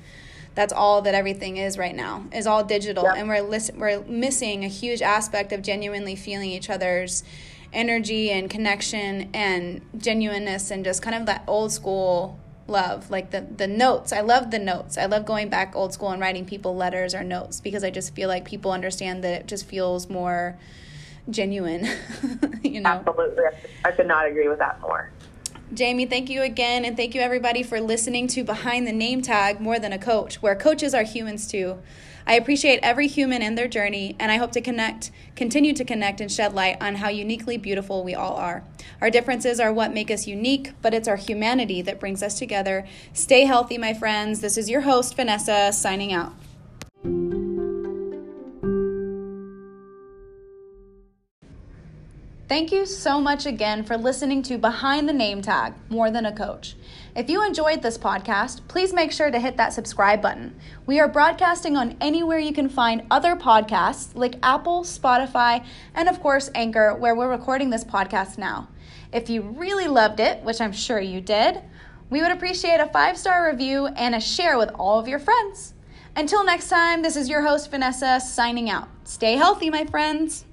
that's 0.55 0.73
all 0.73 1.03
that 1.03 1.13
everything 1.13 1.57
is 1.57 1.77
right 1.77 1.95
now 1.95 2.25
is 2.33 2.47
all 2.47 2.63
digital 2.63 3.03
yep. 3.03 3.15
and 3.17 3.29
we're 3.29 3.41
listen, 3.41 3.79
we're 3.79 4.01
missing 4.05 4.65
a 4.65 4.67
huge 4.67 5.01
aspect 5.01 5.53
of 5.53 5.61
genuinely 5.61 6.15
feeling 6.15 6.49
each 6.49 6.69
other's 6.69 7.23
energy 7.71 8.31
and 8.31 8.49
connection 8.49 9.29
and 9.33 9.81
genuineness 9.97 10.71
and 10.71 10.83
just 10.83 11.03
kind 11.03 11.15
of 11.15 11.27
that 11.27 11.43
old 11.45 11.71
school 11.71 12.39
love 12.69 13.09
like 13.09 13.31
the 13.31 13.41
the 13.41 13.67
notes. 13.67 14.13
I 14.13 14.21
love 14.21 14.51
the 14.51 14.59
notes. 14.59 14.97
I 14.97 15.05
love 15.05 15.25
going 15.25 15.49
back 15.49 15.75
old 15.75 15.93
school 15.93 16.09
and 16.09 16.21
writing 16.21 16.45
people 16.45 16.75
letters 16.75 17.13
or 17.13 17.23
notes 17.23 17.59
because 17.59 17.83
i 17.83 17.89
just 17.89 18.13
feel 18.15 18.29
like 18.29 18.45
people 18.45 18.71
understand 18.71 19.23
that 19.23 19.41
it 19.41 19.47
just 19.47 19.65
feels 19.65 20.09
more 20.09 20.57
genuine 21.29 21.87
you 22.63 22.81
know? 22.81 22.89
Absolutely. 22.89 23.43
I 23.85 23.91
could 23.91 24.07
not 24.07 24.27
agree 24.27 24.47
with 24.47 24.59
that 24.59 24.79
more. 24.81 25.11
Jamie, 25.71 26.07
thank 26.07 26.29
you 26.31 26.41
again, 26.41 26.83
and 26.83 26.97
thank 26.97 27.13
you 27.13 27.21
everybody 27.21 27.61
for 27.61 27.79
listening 27.79 28.27
to 28.29 28.43
Behind 28.43 28.87
the 28.87 28.91
Name 28.91 29.21
Tag 29.21 29.59
More 29.61 29.77
Than 29.77 29.93
a 29.93 29.99
Coach, 29.99 30.41
where 30.41 30.55
coaches 30.55 30.95
are 30.95 31.03
humans 31.03 31.47
too. 31.47 31.77
I 32.29 32.33
appreciate 32.33 32.79
every 32.83 33.07
human 33.07 33.41
and 33.41 33.57
their 33.57 33.67
journey, 33.67 34.15
and 34.19 34.31
I 34.31 34.37
hope 34.37 34.51
to 34.51 34.61
connect, 34.61 35.09
continue 35.35 35.73
to 35.73 35.83
connect 35.83 36.21
and 36.21 36.31
shed 36.31 36.53
light 36.53 36.77
on 36.79 36.93
how 36.93 37.09
uniquely 37.09 37.57
beautiful 37.57 38.03
we 38.03 38.13
all 38.13 38.35
are. 38.35 38.63
Our 39.01 39.09
differences 39.09 39.59
are 39.59 39.73
what 39.73 39.95
make 39.95 40.11
us 40.11 40.27
unique, 40.27 40.73
but 40.83 40.93
it's 40.93 41.07
our 41.07 41.15
humanity 41.15 41.81
that 41.81 41.99
brings 41.99 42.21
us 42.21 42.37
together. 42.37 42.87
Stay 43.13 43.45
healthy, 43.45 43.79
my 43.79 43.95
friends. 43.95 44.41
This 44.41 44.59
is 44.59 44.69
your 44.69 44.81
host, 44.81 45.15
Vanessa, 45.15 45.73
signing 45.73 46.13
out. 46.13 46.33
Thank 52.47 52.71
you 52.71 52.85
so 52.85 53.19
much 53.19 53.47
again 53.47 53.83
for 53.83 53.97
listening 53.97 54.43
to 54.43 54.59
Behind 54.59 55.09
the 55.09 55.13
Name 55.13 55.41
Tag 55.41 55.73
More 55.89 56.11
Than 56.11 56.27
a 56.27 56.31
Coach. 56.35 56.75
If 57.19 57.29
you 57.29 57.45
enjoyed 57.45 57.81
this 57.81 57.97
podcast, 57.97 58.65
please 58.69 58.93
make 58.93 59.11
sure 59.11 59.29
to 59.29 59.41
hit 59.41 59.57
that 59.57 59.73
subscribe 59.73 60.21
button. 60.21 60.55
We 60.85 61.01
are 61.01 61.07
broadcasting 61.09 61.75
on 61.75 61.97
anywhere 61.99 62.39
you 62.39 62.53
can 62.53 62.69
find 62.69 63.05
other 63.11 63.35
podcasts 63.35 64.11
like 64.15 64.39
Apple, 64.41 64.83
Spotify, 64.83 65.65
and 65.93 66.07
of 66.07 66.21
course, 66.21 66.49
Anchor, 66.55 66.95
where 66.95 67.15
we're 67.15 67.29
recording 67.29 67.71
this 67.71 67.83
podcast 67.83 68.37
now. 68.37 68.69
If 69.11 69.29
you 69.29 69.41
really 69.41 69.89
loved 69.89 70.21
it, 70.21 70.41
which 70.43 70.61
I'm 70.61 70.71
sure 70.71 71.01
you 71.01 71.19
did, 71.19 71.61
we 72.09 72.21
would 72.21 72.31
appreciate 72.31 72.79
a 72.79 72.87
five 72.87 73.17
star 73.17 73.49
review 73.51 73.87
and 73.87 74.15
a 74.15 74.21
share 74.21 74.57
with 74.57 74.69
all 74.75 74.97
of 74.97 75.09
your 75.09 75.19
friends. 75.19 75.73
Until 76.15 76.45
next 76.45 76.69
time, 76.69 77.01
this 77.01 77.17
is 77.17 77.27
your 77.27 77.41
host, 77.41 77.69
Vanessa, 77.69 78.21
signing 78.21 78.69
out. 78.69 78.87
Stay 79.03 79.35
healthy, 79.35 79.69
my 79.69 79.83
friends. 79.83 80.45